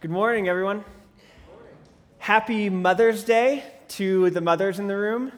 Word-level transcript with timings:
Good 0.00 0.12
morning, 0.12 0.46
everyone. 0.46 0.84
Happy 2.18 2.70
Mother's 2.70 3.24
Day 3.24 3.64
to 3.88 4.30
the 4.30 4.40
mothers 4.40 4.78
in 4.78 4.86
the 4.86 4.96
room. 4.96 5.32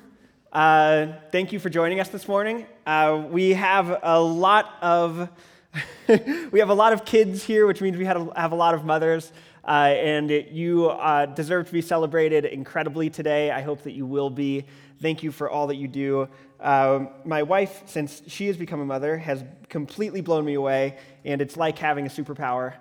Uh, 0.53 1.15
thank 1.33 1.51
you 1.51 1.59
for 1.59 1.71
joining 1.71 1.99
us 1.99 2.11
this 2.11 2.29
morning. 2.29 2.67
Uh, 2.85 3.25
we 3.31 3.55
have 3.55 4.01
a 4.03 4.21
lot 4.21 4.75
of 4.83 5.31
we 6.53 6.59
have 6.59 6.69
a 6.69 6.75
lot 6.75 6.93
of 6.93 7.07
kids 7.07 7.43
here, 7.43 7.67
which 7.67 7.81
means 7.81 7.97
we 7.97 8.05
have 8.05 8.53
a 8.53 8.55
lot 8.55 8.75
of 8.75 8.85
mothers, 8.85 9.33
uh, 9.67 9.95
and 9.97 10.31
you 10.31 10.91
uh, 10.91 11.25
deserve 11.25 11.67
to 11.69 11.73
be 11.73 11.81
celebrated 11.81 12.45
incredibly 12.45 13.09
today. 13.09 13.51
I 13.51 13.63
hope 13.63 13.83
that 13.85 13.93
you 13.93 14.05
will 14.05 14.29
be. 14.29 14.67
Thank 15.01 15.23
you 15.23 15.33
for 15.33 15.49
all 15.49 15.69
that 15.69 15.77
you 15.77 15.89
do. 15.89 16.29
Uh, 16.61 17.07
my 17.25 17.45
wife, 17.45 17.85
since 17.87 18.21
she 18.27 18.47
has 18.49 18.59
become 18.59 18.81
a 18.81 18.85
mother, 18.85 19.17
has 19.17 19.43
completely 19.71 20.21
blown 20.21 20.45
me 20.45 20.53
away, 20.53 20.99
and 21.25 21.41
it's 21.41 21.57
like 21.57 21.79
having 21.79 22.05
a 22.05 22.11
superpower. 22.11 22.75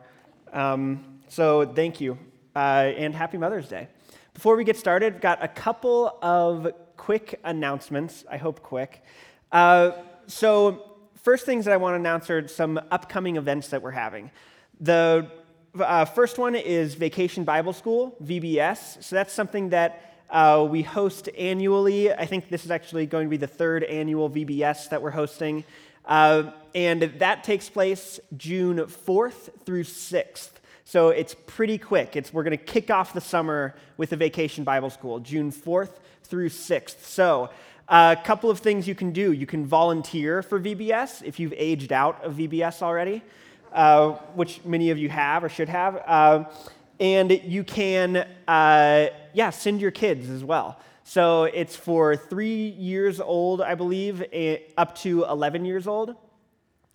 Um, 0.51 1.18
so 1.29 1.65
thank 1.65 2.01
you, 2.01 2.17
uh, 2.55 2.91
and 2.97 3.15
happy 3.15 3.37
Mother's 3.37 3.67
Day. 3.67 3.87
Before 4.33 4.55
we 4.55 4.63
get 4.63 4.77
started, 4.77 5.15
I've 5.15 5.21
got 5.21 5.43
a 5.43 5.47
couple 5.47 6.17
of 6.21 6.73
quick 6.97 7.39
announcements. 7.43 8.25
I 8.29 8.37
hope 8.37 8.61
quick. 8.61 9.03
Uh, 9.51 9.91
so, 10.27 10.97
first 11.21 11.45
things 11.45 11.65
that 11.65 11.73
I 11.73 11.77
want 11.77 11.93
to 11.93 11.97
announce 11.97 12.29
are 12.29 12.47
some 12.47 12.79
upcoming 12.91 13.37
events 13.37 13.69
that 13.69 13.81
we're 13.81 13.91
having. 13.91 14.31
The 14.79 15.29
uh, 15.77 16.05
first 16.05 16.37
one 16.37 16.55
is 16.55 16.95
Vacation 16.95 17.43
Bible 17.43 17.73
School, 17.73 18.15
VBS. 18.23 19.03
So 19.03 19.15
that's 19.15 19.33
something 19.33 19.69
that 19.69 20.23
uh, 20.29 20.65
we 20.69 20.81
host 20.81 21.29
annually. 21.37 22.11
I 22.11 22.25
think 22.25 22.49
this 22.49 22.65
is 22.65 22.71
actually 22.71 23.05
going 23.05 23.27
to 23.27 23.29
be 23.29 23.37
the 23.37 23.47
third 23.47 23.83
annual 23.83 24.29
VBS 24.29 24.89
that 24.89 25.01
we're 25.01 25.11
hosting. 25.11 25.63
Uh, 26.05 26.51
and 26.73 27.03
that 27.19 27.43
takes 27.43 27.69
place 27.69 28.19
June 28.35 28.77
4th 28.77 29.49
through 29.65 29.83
6th. 29.83 30.51
So 30.89 31.09
it's 31.09 31.35
pretty 31.45 31.77
quick. 31.77 32.15
It's, 32.15 32.33
we're 32.33 32.41
going 32.41 32.57
to 32.57 32.65
kick 32.65 32.89
off 32.89 33.13
the 33.13 33.21
summer 33.21 33.75
with 33.97 34.09
the 34.09 34.17
Vacation 34.17 34.63
Bible 34.63 34.89
School, 34.89 35.19
June 35.19 35.51
4th 35.51 35.91
through 36.23 36.49
6th. 36.49 37.03
So 37.03 37.51
a 37.87 38.17
couple 38.23 38.49
of 38.49 38.57
things 38.57 38.87
you 38.87 38.95
can 38.95 39.11
do. 39.11 39.31
You 39.31 39.45
can 39.45 39.67
volunteer 39.67 40.41
for 40.41 40.59
VBS 40.59 41.21
if 41.21 41.39
you've 41.39 41.53
aged 41.55 41.93
out 41.93 42.23
of 42.23 42.37
VBS 42.37 42.81
already, 42.81 43.21
uh, 43.71 44.13
which 44.33 44.65
many 44.65 44.89
of 44.89 44.97
you 44.97 45.09
have 45.09 45.43
or 45.43 45.49
should 45.49 45.69
have. 45.69 46.01
Uh, 46.07 46.45
and 46.99 47.39
you 47.43 47.63
can, 47.63 48.25
uh, 48.47 49.09
yeah, 49.33 49.51
send 49.51 49.81
your 49.81 49.91
kids 49.91 50.27
as 50.27 50.43
well. 50.43 50.79
So 51.03 51.43
it's 51.43 51.75
for 51.75 52.15
three 52.15 52.69
years 52.69 53.19
old, 53.19 53.61
I 53.61 53.75
believe, 53.75 54.23
up 54.75 54.95
to 55.01 55.25
11 55.25 55.65
years 55.65 55.85
old. 55.85 56.15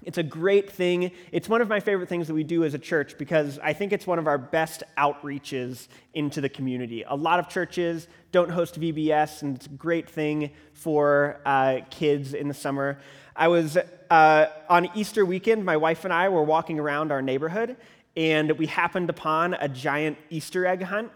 It's 0.05 0.19
a 0.19 0.23
great 0.23 0.71
thing. 0.71 1.11
It's 1.33 1.49
one 1.49 1.61
of 1.61 1.69
my 1.69 1.81
favorite 1.81 2.09
things 2.09 2.27
that 2.27 2.35
we 2.35 2.45
do 2.45 2.65
as 2.65 2.75
a 2.75 2.79
church 2.79 3.17
because 3.17 3.59
I 3.63 3.73
think 3.73 3.93
it's 3.93 4.07
one 4.07 4.19
of 4.19 4.27
our 4.27 4.39
best 4.39 4.83
outreaches 4.99 5.89
into 6.13 6.41
the 6.41 6.49
community. 6.49 7.05
A 7.07 7.17
lot 7.17 7.39
of 7.39 7.49
churches 7.49 8.07
don't 8.31 8.51
host 8.51 8.79
VBS, 8.79 9.43
and 9.43 9.57
it's 9.57 9.67
a 9.67 9.71
great 9.71 10.09
thing 10.09 10.51
for 10.73 11.41
uh, 11.47 11.81
kids 11.91 12.35
in 12.35 12.49
the 12.49 12.55
summer. 12.55 12.99
I 13.35 13.49
was 13.49 13.79
uh, 14.11 14.47
on 14.69 14.91
Easter 14.95 15.25
weekend, 15.25 15.65
my 15.65 15.77
wife 15.77 16.05
and 16.05 16.13
I 16.13 16.29
were 16.29 16.43
walking 16.43 16.79
around 16.79 17.11
our 17.11 17.23
neighborhood, 17.23 17.77
and 18.17 18.53
we 18.53 18.67
happened 18.67 19.11
upon 19.11 19.55
a 19.55 19.69
giant 19.69 20.19
Easter 20.31 20.67
egg 20.67 20.83
hunt. 20.83 21.11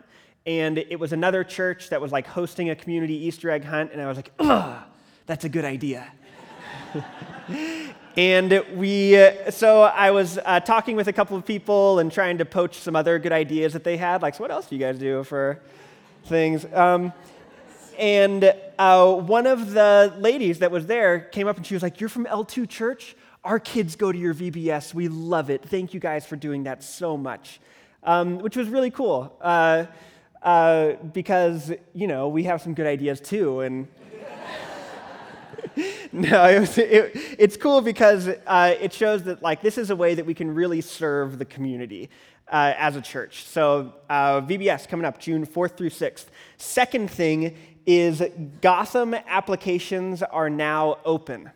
And 0.47 0.79
it 0.79 0.99
was 0.99 1.13
another 1.13 1.45
church 1.45 1.91
that 1.91 2.01
was 2.01 2.11
like 2.11 2.27
hosting 2.27 2.71
a 2.71 2.75
community 2.75 3.15
Easter 3.15 3.51
egg 3.51 3.65
hunt. 3.65 3.93
And 3.93 4.01
I 4.01 4.07
was 4.07 4.17
like, 4.17 4.33
ugh, 4.39 4.83
that's 5.27 5.45
a 5.45 5.49
good 5.49 5.67
idea. 5.67 6.11
and 8.19 8.65
we, 8.75 9.17
uh, 9.17 9.49
so 9.49 9.83
I 9.83 10.11
was 10.11 10.41
uh, 10.45 10.59
talking 10.59 10.97
with 10.97 11.07
a 11.07 11.13
couple 11.13 11.37
of 11.37 11.47
people 11.47 12.01
and 12.01 12.11
trying 12.11 12.39
to 12.39 12.45
poach 12.45 12.79
some 12.79 12.97
other 12.97 13.17
good 13.21 13.31
ideas 13.31 13.75
that 13.75 13.85
they 13.85 13.97
had. 13.97 14.23
Like, 14.23 14.35
so 14.35 14.43
what 14.43 14.51
else 14.51 14.67
do 14.67 14.75
you 14.75 14.81
guys 14.81 14.99
do 14.99 15.23
for 15.23 15.61
things? 16.25 16.67
Um, 16.75 17.13
and 17.97 18.53
uh, 18.77 19.15
one 19.15 19.47
of 19.47 19.71
the 19.71 20.13
ladies 20.19 20.59
that 20.59 20.73
was 20.73 20.87
there 20.87 21.21
came 21.21 21.47
up 21.47 21.59
and 21.59 21.65
she 21.65 21.75
was 21.75 21.83
like, 21.85 22.01
You're 22.01 22.09
from 22.09 22.25
L2 22.25 22.69
Church? 22.69 23.15
Our 23.45 23.61
kids 23.61 23.95
go 23.95 24.11
to 24.11 24.19
your 24.19 24.35
VBS. 24.35 24.93
We 24.93 25.07
love 25.07 25.49
it. 25.49 25.63
Thank 25.63 25.95
you 25.95 26.01
guys 26.01 26.27
for 26.27 26.35
doing 26.35 26.65
that 26.65 26.83
so 26.83 27.17
much, 27.17 27.61
um, 28.03 28.39
which 28.39 28.57
was 28.57 28.69
really 28.69 28.91
cool 28.91 29.33
uh, 29.41 29.85
uh, 30.43 30.95
because, 31.13 31.71
you 31.95 32.09
know, 32.09 32.27
we 32.27 32.43
have 32.45 32.63
some 32.63 32.75
good 32.75 32.89
ideas 32.89 33.21
too. 33.21 33.61
And 33.61 33.87
no, 36.13 36.45
it 36.45 36.61
was, 36.61 36.79
it, 36.79 37.13
it's 37.39 37.57
cool 37.57 37.81
because 37.81 38.29
uh, 38.29 38.75
it 38.81 38.93
shows 38.93 39.23
that, 39.25 39.43
like, 39.43 39.63
this 39.63 39.79
is 39.79 39.91
a 39.91 39.97
way 39.97 40.15
that 40.15 40.27
we 40.27 40.35
can 40.35 40.55
really 40.55 40.81
serve 40.81 41.39
the 41.39 41.45
community. 41.45 42.11
Uh, 42.51 42.73
as 42.79 42.97
a 42.97 43.03
church. 43.03 43.45
So, 43.45 43.93
uh, 44.09 44.41
VBS 44.41 44.89
coming 44.89 45.05
up 45.05 45.21
June 45.21 45.45
4th 45.45 45.77
through 45.77 45.91
6th. 45.91 46.29
Second 46.57 47.11
thing 47.11 47.55
is 47.85 48.23
Gotham 48.63 49.13
applications 49.13 50.23
are 50.23 50.49
now 50.49 50.97
open 51.05 51.51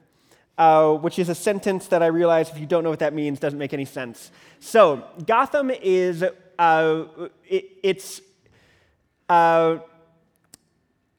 uh, 0.58 0.94
which 0.94 1.18
is 1.18 1.28
a 1.28 1.34
sentence 1.34 1.86
that 1.88 2.02
I 2.02 2.06
realize 2.06 2.50
if 2.50 2.58
you 2.58 2.66
don't 2.66 2.84
know 2.84 2.90
what 2.90 2.98
that 3.00 3.14
means 3.14 3.38
doesn't 3.38 3.58
make 3.58 3.72
any 3.72 3.84
sense. 3.84 4.30
So, 4.60 5.04
Gotham 5.26 5.70
is, 5.70 6.24
uh, 6.58 7.04
it, 7.48 7.70
it's, 7.82 8.20
uh, 9.28 9.78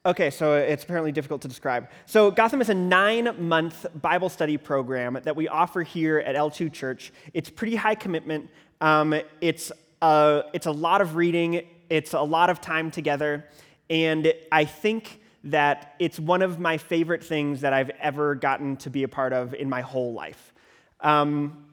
okay, 0.06 0.30
so 0.30 0.54
it's 0.54 0.84
apparently 0.84 1.12
difficult 1.12 1.42
to 1.42 1.48
describe. 1.48 1.88
So, 2.06 2.30
Gotham 2.30 2.60
is 2.60 2.68
a 2.68 2.74
nine 2.74 3.34
month 3.38 3.86
Bible 4.00 4.28
study 4.28 4.56
program 4.56 5.18
that 5.22 5.34
we 5.34 5.48
offer 5.48 5.82
here 5.82 6.18
at 6.18 6.36
L2 6.36 6.72
Church. 6.72 7.12
It's 7.32 7.50
pretty 7.50 7.76
high 7.76 7.94
commitment, 7.94 8.50
um, 8.80 9.14
it's, 9.40 9.72
uh, 10.02 10.42
it's 10.52 10.66
a 10.66 10.72
lot 10.72 11.00
of 11.00 11.16
reading, 11.16 11.62
it's 11.88 12.12
a 12.12 12.22
lot 12.22 12.50
of 12.50 12.60
time 12.60 12.90
together, 12.90 13.46
and 13.88 14.32
I 14.52 14.64
think 14.64 15.20
that 15.44 15.94
it's 15.98 16.18
one 16.18 16.40
of 16.40 16.58
my 16.58 16.78
favorite 16.78 17.22
things 17.22 17.60
that 17.60 17.72
I've 17.72 17.90
ever 18.00 18.34
gotten 18.34 18.76
to 18.78 18.90
be 18.90 19.02
a 19.02 19.08
part 19.08 19.32
of 19.32 19.54
in 19.54 19.68
my 19.68 19.82
whole 19.82 20.14
life. 20.14 20.54
Um, 21.00 21.66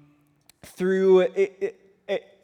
through 0.64 1.22
it, 1.22 1.58
it, 1.62 1.82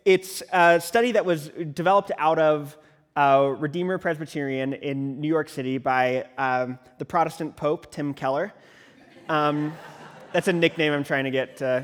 it's 0.08 0.42
a 0.54 0.80
study 0.80 1.12
that 1.12 1.26
was 1.26 1.50
developed 1.50 2.14
out 2.18 2.40
of 2.40 2.78
uh, 3.18 3.56
Redeemer 3.58 3.98
Presbyterian 3.98 4.74
in 4.74 5.20
New 5.20 5.28
York 5.28 5.50
City 5.50 5.80
by 5.80 6.28
um, 6.38 6.78
the 7.00 7.06
Protestant 7.06 7.56
Pope, 7.56 7.92
Tim 7.92 8.14
Keller. 8.14 8.54
Um, 9.28 9.74
that's 10.32 10.48
a 10.48 10.54
nickname 10.54 10.94
I'm 10.94 11.04
trying 11.04 11.24
to 11.24 11.32
get 11.32 11.58
to 11.58 11.84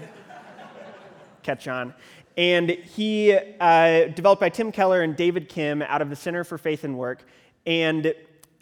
catch 1.41 1.67
on. 1.67 1.95
And 2.37 2.69
he, 2.69 3.35
uh, 3.59 4.05
developed 4.09 4.41
by 4.41 4.49
Tim 4.49 4.71
Keller 4.71 5.01
and 5.01 5.15
David 5.15 5.49
Kim 5.49 5.81
out 5.81 6.03
of 6.03 6.11
the 6.11 6.15
Center 6.15 6.43
for 6.43 6.59
Faith 6.59 6.83
and 6.83 6.99
Work. 6.99 7.25
And 7.65 8.13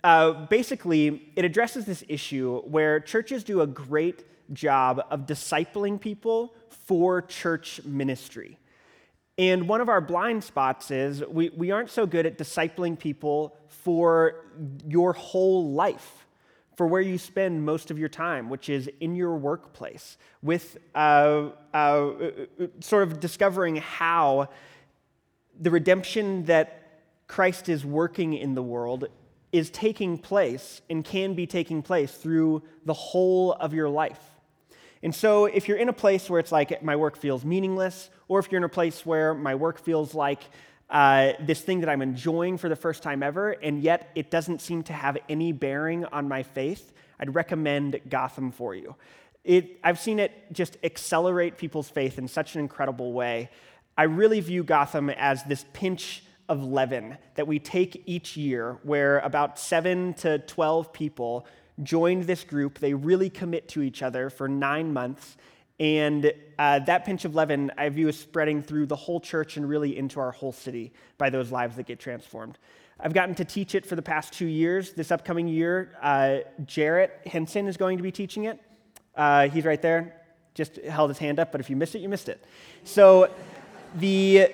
uh, 0.05 0.45
basically, 0.45 1.29
it 1.35 1.43
addresses 1.43 1.85
this 1.85 2.05
issue 2.07 2.61
where 2.61 3.01
churches 3.01 3.43
do 3.43 3.59
a 3.59 3.67
great 3.67 4.23
job 4.53 5.05
of 5.09 5.25
discipling 5.25 5.99
people 5.99 6.55
for 6.69 7.21
church 7.21 7.81
ministry. 7.83 8.57
And 9.41 9.67
one 9.67 9.81
of 9.81 9.89
our 9.89 10.01
blind 10.01 10.43
spots 10.43 10.91
is 10.91 11.25
we, 11.25 11.49
we 11.49 11.71
aren't 11.71 11.89
so 11.89 12.05
good 12.05 12.27
at 12.27 12.37
discipling 12.37 12.97
people 12.97 13.57
for 13.67 14.35
your 14.87 15.13
whole 15.13 15.71
life, 15.71 16.27
for 16.75 16.85
where 16.85 17.01
you 17.01 17.17
spend 17.17 17.65
most 17.65 17.89
of 17.89 17.97
your 17.97 18.07
time, 18.07 18.49
which 18.49 18.69
is 18.69 18.87
in 18.99 19.15
your 19.15 19.35
workplace, 19.35 20.19
with 20.43 20.77
uh, 20.93 21.49
uh, 21.73 22.11
sort 22.81 23.01
of 23.01 23.19
discovering 23.19 23.77
how 23.77 24.47
the 25.59 25.71
redemption 25.71 26.45
that 26.45 27.01
Christ 27.27 27.67
is 27.67 27.83
working 27.83 28.35
in 28.35 28.53
the 28.53 28.61
world 28.61 29.07
is 29.51 29.71
taking 29.71 30.19
place 30.19 30.83
and 30.87 31.03
can 31.03 31.33
be 31.33 31.47
taking 31.47 31.81
place 31.81 32.11
through 32.11 32.61
the 32.85 32.93
whole 32.93 33.53
of 33.53 33.73
your 33.73 33.89
life. 33.89 34.30
And 35.03 35.13
so, 35.15 35.45
if 35.45 35.67
you're 35.67 35.77
in 35.77 35.89
a 35.89 35.93
place 35.93 36.29
where 36.29 36.39
it's 36.39 36.51
like 36.51 36.83
my 36.83 36.95
work 36.95 37.17
feels 37.17 37.43
meaningless, 37.43 38.09
or 38.27 38.39
if 38.39 38.51
you're 38.51 38.59
in 38.59 38.63
a 38.63 38.69
place 38.69 39.05
where 39.05 39.33
my 39.33 39.55
work 39.55 39.79
feels 39.79 40.13
like 40.13 40.43
uh, 40.91 41.33
this 41.39 41.61
thing 41.61 41.79
that 41.79 41.89
I'm 41.89 42.01
enjoying 42.01 42.57
for 42.57 42.69
the 42.69 42.75
first 42.75 43.01
time 43.01 43.23
ever, 43.23 43.51
and 43.51 43.81
yet 43.81 44.11
it 44.13 44.29
doesn't 44.29 44.61
seem 44.61 44.83
to 44.83 44.93
have 44.93 45.17
any 45.27 45.53
bearing 45.53 46.05
on 46.05 46.27
my 46.27 46.43
faith, 46.43 46.93
I'd 47.19 47.33
recommend 47.33 47.99
Gotham 48.09 48.51
for 48.51 48.75
you. 48.75 48.95
It, 49.43 49.79
I've 49.83 49.99
seen 49.99 50.19
it 50.19 50.31
just 50.51 50.77
accelerate 50.83 51.57
people's 51.57 51.89
faith 51.89 52.19
in 52.19 52.27
such 52.27 52.53
an 52.53 52.61
incredible 52.61 53.13
way. 53.13 53.49
I 53.97 54.03
really 54.03 54.39
view 54.39 54.63
Gotham 54.63 55.09
as 55.09 55.43
this 55.43 55.65
pinch 55.73 56.23
of 56.47 56.63
leaven 56.63 57.17
that 57.35 57.47
we 57.47 57.57
take 57.57 58.03
each 58.05 58.35
year, 58.37 58.77
where 58.83 59.19
about 59.19 59.57
seven 59.57 60.13
to 60.15 60.39
12 60.39 60.93
people 60.93 61.47
join 61.83 62.25
this 62.25 62.43
group. 62.43 62.79
They 62.79 62.93
really 62.93 63.29
commit 63.29 63.67
to 63.69 63.81
each 63.81 64.01
other 64.01 64.29
for 64.29 64.47
nine 64.47 64.93
months. 64.93 65.37
And 65.79 66.31
uh, 66.59 66.79
that 66.79 67.05
pinch 67.05 67.25
of 67.25 67.33
leaven 67.33 67.71
I 67.77 67.89
view 67.89 68.07
as 68.07 68.17
spreading 68.17 68.61
through 68.61 68.85
the 68.85 68.95
whole 68.95 69.19
church 69.19 69.57
and 69.57 69.67
really 69.67 69.97
into 69.97 70.19
our 70.19 70.31
whole 70.31 70.51
city 70.51 70.93
by 71.17 71.29
those 71.29 71.51
lives 71.51 71.75
that 71.77 71.87
get 71.87 71.99
transformed. 71.99 72.57
I've 72.99 73.13
gotten 73.13 73.33
to 73.35 73.45
teach 73.45 73.73
it 73.73 73.85
for 73.85 73.95
the 73.95 74.01
past 74.01 74.31
two 74.31 74.45
years. 74.45 74.93
This 74.93 75.11
upcoming 75.11 75.47
year, 75.47 75.97
uh, 76.01 76.39
Jarrett 76.65 77.19
Henson 77.25 77.67
is 77.67 77.77
going 77.77 77.97
to 77.97 78.03
be 78.03 78.11
teaching 78.11 78.43
it. 78.43 78.59
Uh, 79.15 79.49
he's 79.49 79.65
right 79.65 79.81
there, 79.81 80.21
just 80.53 80.75
held 80.77 81.09
his 81.09 81.17
hand 81.17 81.39
up, 81.39 81.51
but 81.51 81.59
if 81.59 81.69
you 81.69 81.75
missed 81.75 81.95
it, 81.95 81.99
you 81.99 82.09
missed 82.09 82.29
it. 82.29 82.43
So 82.83 83.31
the 83.95 84.53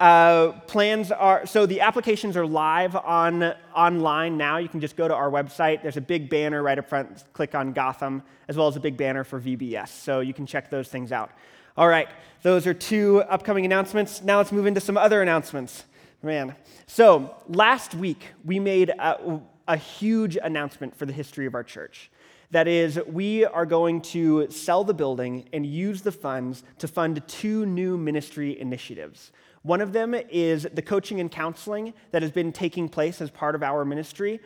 uh, 0.00 0.52
plans 0.66 1.10
are 1.10 1.46
so 1.46 1.66
the 1.66 1.80
applications 1.80 2.36
are 2.36 2.46
live 2.46 2.94
on 2.94 3.54
online 3.74 4.36
now. 4.36 4.58
You 4.58 4.68
can 4.68 4.80
just 4.80 4.96
go 4.96 5.08
to 5.08 5.14
our 5.14 5.30
website. 5.30 5.82
There's 5.82 5.96
a 5.96 6.02
big 6.02 6.30
banner 6.30 6.62
right 6.62 6.78
up 6.78 6.88
front. 6.88 7.24
Click 7.32 7.54
on 7.54 7.72
Gotham, 7.72 8.22
as 8.46 8.56
well 8.56 8.68
as 8.68 8.76
a 8.76 8.80
big 8.80 8.96
banner 8.96 9.24
for 9.24 9.40
VBS. 9.40 9.88
So 9.88 10.20
you 10.20 10.34
can 10.34 10.46
check 10.46 10.70
those 10.70 10.88
things 10.88 11.10
out. 11.10 11.30
All 11.76 11.88
right, 11.88 12.08
those 12.42 12.66
are 12.66 12.74
two 12.74 13.22
upcoming 13.28 13.64
announcements. 13.64 14.22
Now 14.22 14.38
let's 14.38 14.52
move 14.52 14.66
into 14.66 14.80
some 14.80 14.96
other 14.96 15.22
announcements. 15.22 15.84
Man, 16.22 16.56
so 16.86 17.36
last 17.48 17.94
week 17.94 18.26
we 18.44 18.58
made 18.58 18.90
a, 18.90 19.40
a 19.68 19.76
huge 19.76 20.36
announcement 20.36 20.96
for 20.96 21.06
the 21.06 21.12
history 21.12 21.46
of 21.46 21.54
our 21.54 21.62
church. 21.62 22.10
That 22.50 22.66
is, 22.66 22.98
we 23.06 23.44
are 23.44 23.66
going 23.66 24.00
to 24.02 24.50
sell 24.50 24.82
the 24.82 24.94
building 24.94 25.48
and 25.52 25.66
use 25.66 26.02
the 26.02 26.12
funds 26.12 26.64
to 26.78 26.88
fund 26.88 27.22
two 27.28 27.66
new 27.66 27.98
ministry 27.98 28.58
initiatives. 28.58 29.32
One 29.62 29.80
of 29.80 29.92
them 29.92 30.14
is 30.14 30.66
the 30.72 30.82
coaching 30.82 31.20
and 31.20 31.30
counseling 31.30 31.94
that 32.10 32.22
has 32.22 32.30
been 32.30 32.52
taking 32.52 32.88
place 32.88 33.20
as 33.20 33.30
part 33.30 33.54
of 33.54 33.62
our 33.62 33.84
ministry. 33.84 34.40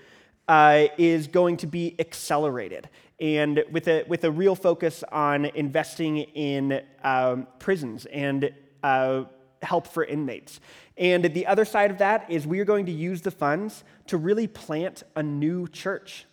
Uh, 0.49 0.88
is 0.99 1.29
going 1.29 1.56
to 1.56 1.69
be 1.69 1.94
accelerated 2.00 2.88
and 3.20 3.62
with 3.70 3.87
a, 3.87 4.05
with 4.09 4.25
a 4.25 4.31
real 4.31 4.56
focus 4.56 5.05
on 5.12 5.44
investing 5.44 6.19
in 6.19 6.82
um, 7.05 7.47
prisons 7.61 8.06
and 8.06 8.53
uh, 8.82 9.23
help 9.62 9.87
for 9.87 10.05
inmates. 10.05 10.59
And 10.99 11.32
the 11.32 11.47
other 11.47 11.64
side 11.64 11.93
of 11.93 11.99
that 11.99 12.29
is 12.29 12.44
we 12.44 12.59
are 12.59 12.64
going 12.64 12.87
to 12.87 12.93
use 12.93 13.23
the 13.23 13.31
funds 13.31 13.85
to 14.09 14.17
really 14.17 14.49
plant 14.49 15.05
a 15.14 15.23
new 15.23 15.69
church 15.69 16.26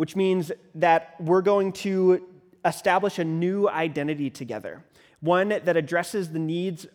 which 0.00 0.16
means 0.16 0.50
that 0.74 1.14
we're 1.20 1.42
going 1.42 1.70
to 1.70 2.26
establish 2.64 3.18
a 3.18 3.24
new 3.24 3.68
identity 3.68 4.30
together, 4.30 4.82
one 5.20 5.50
that 5.50 5.76
addresses 5.76 6.30
the 6.30 6.38
needs, 6.38 6.86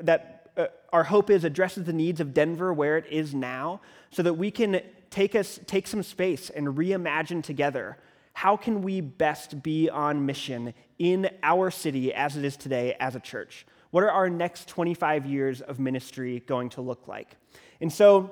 that 0.00 0.39
uh, 0.60 0.68
our 0.92 1.04
hope 1.04 1.30
is 1.30 1.44
addresses 1.44 1.84
the 1.84 1.92
needs 1.92 2.20
of 2.20 2.34
Denver 2.34 2.72
where 2.72 2.96
it 2.96 3.06
is 3.10 3.34
now, 3.34 3.80
so 4.10 4.22
that 4.22 4.34
we 4.34 4.50
can 4.50 4.80
take, 5.10 5.34
us, 5.34 5.60
take 5.66 5.86
some 5.86 6.02
space 6.02 6.50
and 6.50 6.68
reimagine 6.68 7.42
together 7.42 7.98
how 8.32 8.56
can 8.56 8.80
we 8.80 9.02
best 9.02 9.62
be 9.62 9.90
on 9.90 10.24
mission 10.24 10.72
in 10.98 11.28
our 11.42 11.70
city 11.70 12.14
as 12.14 12.36
it 12.38 12.44
is 12.44 12.56
today 12.56 12.96
as 12.98 13.14
a 13.14 13.20
church? 13.20 13.66
What 13.90 14.04
are 14.04 14.10
our 14.10 14.30
next 14.30 14.68
25 14.68 15.26
years 15.26 15.60
of 15.60 15.78
ministry 15.78 16.42
going 16.46 16.70
to 16.70 16.80
look 16.80 17.08
like? 17.08 17.36
And 17.82 17.92
so 17.92 18.30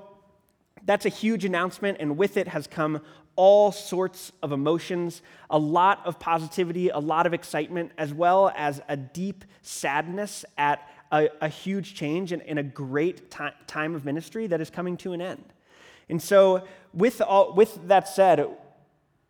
that's 0.85 1.05
a 1.05 1.11
huge 1.11 1.45
announcement, 1.45 1.99
and 2.01 2.17
with 2.17 2.37
it 2.37 2.49
has 2.49 2.67
come 2.67 3.03
all 3.37 3.71
sorts 3.71 4.33
of 4.43 4.53
emotions, 4.53 5.21
a 5.51 5.59
lot 5.59 6.01
of 6.07 6.19
positivity, 6.19 6.89
a 6.89 6.99
lot 6.99 7.27
of 7.27 7.35
excitement, 7.35 7.93
as 7.99 8.15
well 8.15 8.53
as 8.57 8.81
a 8.89 8.97
deep 8.97 9.45
sadness 9.63 10.45
at 10.57 10.89
a, 11.13 11.29
a 11.41 11.49
huge 11.49 11.95
change 11.95 12.33
and, 12.33 12.43
and 12.43 12.59
a 12.59 12.63
great 12.63 13.31
time 13.31 13.95
of 13.95 14.05
ministry 14.05 14.47
that 14.47 14.61
is 14.61 14.71
coming 14.71 14.97
to 14.99 15.13
an 15.13 15.21
end. 15.21 15.45
And 16.09 16.23
so, 16.23 16.67
with, 16.95 17.21
all, 17.21 17.53
with 17.55 17.89
that 17.89 18.09
said, 18.09 18.47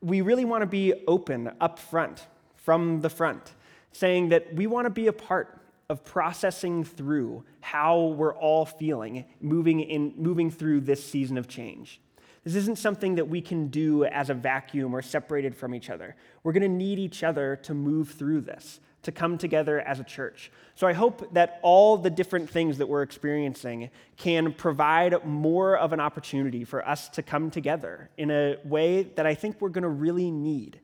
we 0.01 0.21
really 0.21 0.45
want 0.45 0.63
to 0.63 0.67
be 0.67 0.95
open 1.07 1.51
up 1.61 1.79
front, 1.79 2.27
from 2.57 3.01
the 3.01 3.11
front, 3.11 3.55
saying 3.93 4.29
that 4.29 4.55
we 4.55 4.67
want 4.67 4.87
to 4.87 4.91
be 4.91 5.09
a 5.09 5.13
part 5.13 5.61
of 5.89 6.05
processing 6.05 6.85
through 6.85 7.43
how 7.61 8.09
we're 8.09 8.35
all 8.35 8.67
feeling 8.67 9.25
moving, 9.41 9.81
in, 9.81 10.13
moving 10.17 10.51
through 10.51 10.83
this 10.83 11.05
season 11.05 11.39
of 11.39 11.49
change. 11.49 12.01
This 12.45 12.55
isn't 12.55 12.79
something 12.79 13.17
that 13.17 13.29
we 13.29 13.41
can 13.41 13.69
do 13.69 14.05
as 14.05 14.31
a 14.31 14.35
vacuum 14.35 14.95
or 14.95 15.03
separated 15.03 15.57
from 15.57 15.75
each 15.75 15.91
other. 15.91 16.15
We're 16.43 16.53
going 16.53 16.63
to 16.63 16.69
need 16.69 16.99
each 16.99 17.25
other 17.25 17.57
to 17.63 17.75
move 17.75 18.11
through 18.11 18.43
this, 18.43 18.81
to 19.09 19.13
come 19.13 19.39
together 19.39 19.81
as 19.81 19.99
a 20.01 20.05
church. 20.05 20.53
So 20.75 20.87
I 20.87 20.93
hope 20.93 21.35
that 21.35 21.59
all 21.63 21.97
the 21.97 22.11
different 22.11 22.49
things 22.49 22.79
that 22.79 22.89
we're 22.89 23.03
experiencing 23.03 23.91
can 24.17 24.53
provide 24.53 25.25
more 25.25 25.77
of 25.77 25.93
an 25.93 26.01
opportunity 26.01 26.65
for 26.65 26.87
us 26.87 27.09
to 27.11 27.23
come 27.23 27.51
together 27.51 28.11
in 28.17 28.31
a 28.31 28.57
way 28.65 29.03
that 29.03 29.27
I 29.27 29.35
think 29.35 29.61
we're 29.61 29.71
going 29.71 29.83
to 29.83 29.89
really 29.89 30.31
need 30.31 30.81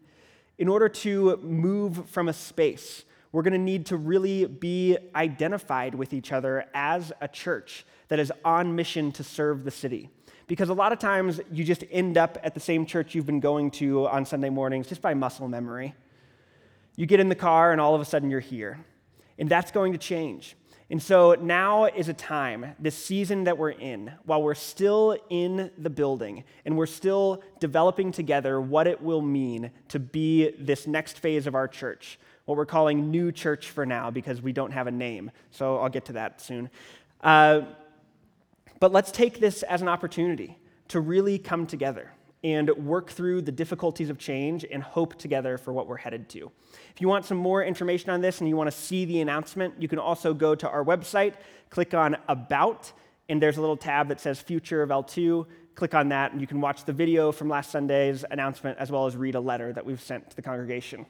in 0.58 0.68
order 0.68 0.88
to 0.88 1.36
move 1.38 2.08
from 2.08 2.28
a 2.28 2.32
space 2.32 3.04
we're 3.34 3.42
going 3.42 3.52
to 3.52 3.58
need 3.58 3.86
to 3.86 3.96
really 3.96 4.46
be 4.46 4.96
identified 5.16 5.96
with 5.96 6.12
each 6.12 6.30
other 6.30 6.66
as 6.72 7.12
a 7.20 7.26
church 7.26 7.84
that 8.06 8.20
is 8.20 8.32
on 8.44 8.76
mission 8.76 9.10
to 9.10 9.24
serve 9.24 9.64
the 9.64 9.72
city. 9.72 10.08
Because 10.46 10.68
a 10.68 10.72
lot 10.72 10.92
of 10.92 11.00
times 11.00 11.40
you 11.50 11.64
just 11.64 11.82
end 11.90 12.16
up 12.16 12.38
at 12.44 12.54
the 12.54 12.60
same 12.60 12.86
church 12.86 13.12
you've 13.12 13.26
been 13.26 13.40
going 13.40 13.72
to 13.72 14.06
on 14.06 14.24
Sunday 14.24 14.50
mornings 14.50 14.86
just 14.86 15.02
by 15.02 15.14
muscle 15.14 15.48
memory. 15.48 15.96
You 16.96 17.06
get 17.06 17.20
in 17.20 17.28
the 17.28 17.34
car 17.34 17.72
and 17.72 17.80
all 17.80 17.94
of 17.94 18.00
a 18.00 18.04
sudden 18.04 18.30
you're 18.30 18.40
here. 18.40 18.78
And 19.38 19.48
that's 19.48 19.70
going 19.70 19.92
to 19.92 19.98
change. 19.98 20.56
And 20.90 21.02
so 21.02 21.34
now 21.34 21.86
is 21.86 22.08
a 22.08 22.14
time, 22.14 22.74
this 22.78 22.94
season 22.94 23.44
that 23.44 23.56
we're 23.56 23.70
in, 23.70 24.12
while 24.26 24.42
we're 24.42 24.54
still 24.54 25.16
in 25.30 25.70
the 25.78 25.90
building 25.90 26.44
and 26.64 26.76
we're 26.76 26.86
still 26.86 27.42
developing 27.58 28.12
together 28.12 28.60
what 28.60 28.86
it 28.86 29.00
will 29.00 29.22
mean 29.22 29.70
to 29.88 29.98
be 29.98 30.50
this 30.58 30.86
next 30.86 31.18
phase 31.18 31.46
of 31.46 31.54
our 31.54 31.66
church, 31.66 32.18
what 32.44 32.58
we're 32.58 32.66
calling 32.66 33.10
New 33.10 33.32
Church 33.32 33.70
for 33.70 33.86
now 33.86 34.10
because 34.10 34.42
we 34.42 34.52
don't 34.52 34.72
have 34.72 34.86
a 34.86 34.90
name. 34.90 35.30
So 35.50 35.78
I'll 35.78 35.88
get 35.88 36.04
to 36.06 36.12
that 36.12 36.40
soon. 36.40 36.68
Uh, 37.22 37.62
but 38.78 38.92
let's 38.92 39.10
take 39.10 39.40
this 39.40 39.62
as 39.62 39.80
an 39.80 39.88
opportunity 39.88 40.58
to 40.88 41.00
really 41.00 41.38
come 41.38 41.66
together 41.66 42.12
and 42.44 42.68
work 42.76 43.10
through 43.10 43.40
the 43.40 43.50
difficulties 43.50 44.10
of 44.10 44.18
change 44.18 44.66
and 44.70 44.82
hope 44.82 45.16
together 45.16 45.56
for 45.56 45.72
what 45.72 45.88
we're 45.88 45.96
headed 45.96 46.28
to. 46.28 46.52
If 46.94 47.00
you 47.00 47.08
want 47.08 47.24
some 47.24 47.38
more 47.38 47.64
information 47.64 48.10
on 48.10 48.20
this 48.20 48.40
and 48.40 48.48
you 48.48 48.54
want 48.54 48.70
to 48.70 48.76
see 48.76 49.06
the 49.06 49.20
announcement, 49.22 49.74
you 49.80 49.88
can 49.88 49.98
also 49.98 50.34
go 50.34 50.54
to 50.54 50.68
our 50.68 50.84
website, 50.84 51.34
click 51.70 51.94
on 51.94 52.16
About, 52.28 52.92
and 53.30 53.40
there's 53.40 53.56
a 53.56 53.60
little 53.62 53.78
tab 53.78 54.08
that 54.08 54.20
says 54.20 54.40
Future 54.40 54.82
of 54.82 54.90
L2. 54.90 55.46
Click 55.74 55.94
on 55.94 56.10
that, 56.10 56.32
and 56.32 56.40
you 56.40 56.46
can 56.46 56.60
watch 56.60 56.84
the 56.84 56.92
video 56.92 57.32
from 57.32 57.48
last 57.48 57.70
Sunday's 57.70 58.24
announcement 58.30 58.78
as 58.78 58.92
well 58.92 59.06
as 59.06 59.16
read 59.16 59.34
a 59.34 59.40
letter 59.40 59.72
that 59.72 59.84
we've 59.84 60.00
sent 60.00 60.28
to 60.28 60.36
the 60.36 60.42
congregation. 60.42 61.06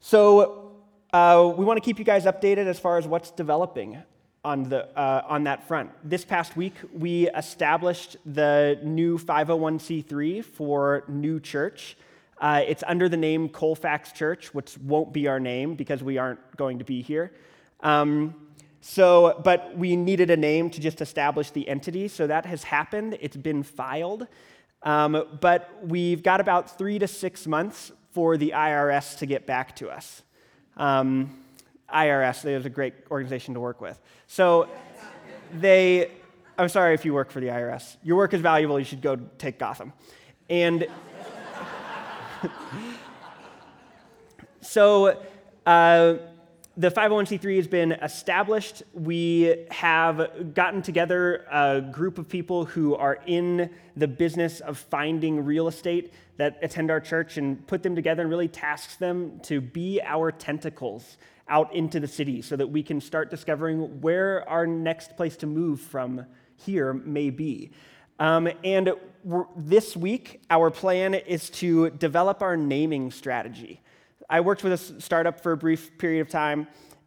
So 0.00 0.72
uh, 1.12 1.54
we 1.56 1.64
want 1.64 1.76
to 1.76 1.80
keep 1.80 2.00
you 2.00 2.04
guys 2.04 2.24
updated 2.24 2.66
as 2.66 2.80
far 2.80 2.98
as 2.98 3.06
what's 3.06 3.30
developing 3.30 4.02
on, 4.44 4.64
the, 4.64 4.86
uh, 4.98 5.24
on 5.26 5.44
that 5.44 5.66
front. 5.66 5.90
This 6.04 6.24
past 6.24 6.56
week, 6.56 6.74
we 6.92 7.28
established 7.30 8.16
the 8.26 8.78
new 8.82 9.18
501c3 9.18 10.44
for 10.44 11.04
New 11.08 11.40
Church. 11.40 11.96
Uh, 12.38 12.62
it's 12.66 12.84
under 12.86 13.08
the 13.08 13.16
name 13.16 13.48
Colfax 13.48 14.12
Church, 14.12 14.52
which 14.52 14.76
won't 14.78 15.12
be 15.12 15.28
our 15.28 15.40
name 15.40 15.74
because 15.74 16.02
we 16.02 16.18
aren't 16.18 16.56
going 16.56 16.78
to 16.78 16.84
be 16.84 17.00
here. 17.00 17.32
Um, 17.80 18.34
so, 18.80 19.40
but 19.42 19.76
we 19.78 19.96
needed 19.96 20.28
a 20.30 20.36
name 20.36 20.68
to 20.70 20.80
just 20.80 21.00
establish 21.00 21.50
the 21.50 21.66
entity, 21.68 22.06
so 22.06 22.26
that 22.26 22.44
has 22.44 22.64
happened. 22.64 23.16
It's 23.20 23.36
been 23.36 23.62
filed. 23.62 24.26
Um, 24.82 25.38
but 25.40 25.70
we've 25.82 26.22
got 26.22 26.40
about 26.40 26.76
three 26.76 26.98
to 26.98 27.08
six 27.08 27.46
months 27.46 27.92
for 28.12 28.36
the 28.36 28.52
IRS 28.54 29.16
to 29.18 29.26
get 29.26 29.46
back 29.46 29.74
to 29.76 29.88
us. 29.88 30.22
Um, 30.76 31.43
IRS 31.92 32.48
is 32.48 32.66
a 32.66 32.70
great 32.70 32.94
organization 33.10 33.54
to 33.54 33.60
work 33.60 33.80
with. 33.80 34.00
So 34.26 34.68
they, 35.52 36.10
I'm 36.58 36.68
sorry 36.68 36.94
if 36.94 37.04
you 37.04 37.14
work 37.14 37.30
for 37.30 37.40
the 37.40 37.48
IRS. 37.48 37.96
Your 38.02 38.16
work 38.16 38.34
is 38.34 38.40
valuable. 38.40 38.78
You 38.78 38.84
should 38.84 39.02
go 39.02 39.16
take 39.38 39.58
Gotham. 39.58 39.92
And 40.48 40.86
so 44.60 45.22
uh, 45.66 46.14
the 46.76 46.90
501c3 46.90 47.56
has 47.56 47.68
been 47.68 47.92
established. 47.92 48.82
We 48.92 49.66
have 49.70 50.54
gotten 50.54 50.82
together 50.82 51.46
a 51.50 51.80
group 51.80 52.18
of 52.18 52.28
people 52.28 52.64
who 52.64 52.96
are 52.96 53.20
in 53.26 53.70
the 53.96 54.08
business 54.08 54.60
of 54.60 54.76
finding 54.76 55.44
real 55.44 55.68
estate 55.68 56.12
that 56.36 56.58
attend 56.62 56.90
our 56.90 57.00
church 57.00 57.36
and 57.36 57.66
put 57.66 57.82
them 57.82 57.94
together 57.94 58.22
and 58.22 58.30
really 58.30 58.48
tasks 58.48 58.96
them 58.96 59.38
to 59.40 59.60
be 59.60 60.00
our 60.02 60.32
tentacles 60.32 61.16
out 61.48 61.74
into 61.74 62.00
the 62.00 62.08
city 62.08 62.42
so 62.42 62.56
that 62.56 62.66
we 62.66 62.82
can 62.82 63.00
start 63.00 63.30
discovering 63.30 64.00
where 64.00 64.48
our 64.48 64.66
next 64.66 65.16
place 65.16 65.36
to 65.36 65.46
move 65.46 65.80
from 65.80 66.24
here 66.56 66.92
may 66.92 67.30
be. 67.30 67.70
Um, 68.18 68.48
and 68.62 68.92
this 69.56 69.96
week, 69.96 70.42
our 70.50 70.70
plan 70.70 71.14
is 71.14 71.50
to 71.50 71.90
develop 71.90 72.42
our 72.42 72.56
naming 72.56 73.10
strategy. 73.10 73.80
I 74.28 74.40
worked 74.40 74.62
with 74.64 74.72
a 74.72 75.00
startup 75.00 75.40
for 75.40 75.52
a 75.52 75.56
brief 75.56 75.98
period 75.98 76.20
of 76.20 76.28
time, 76.28 76.66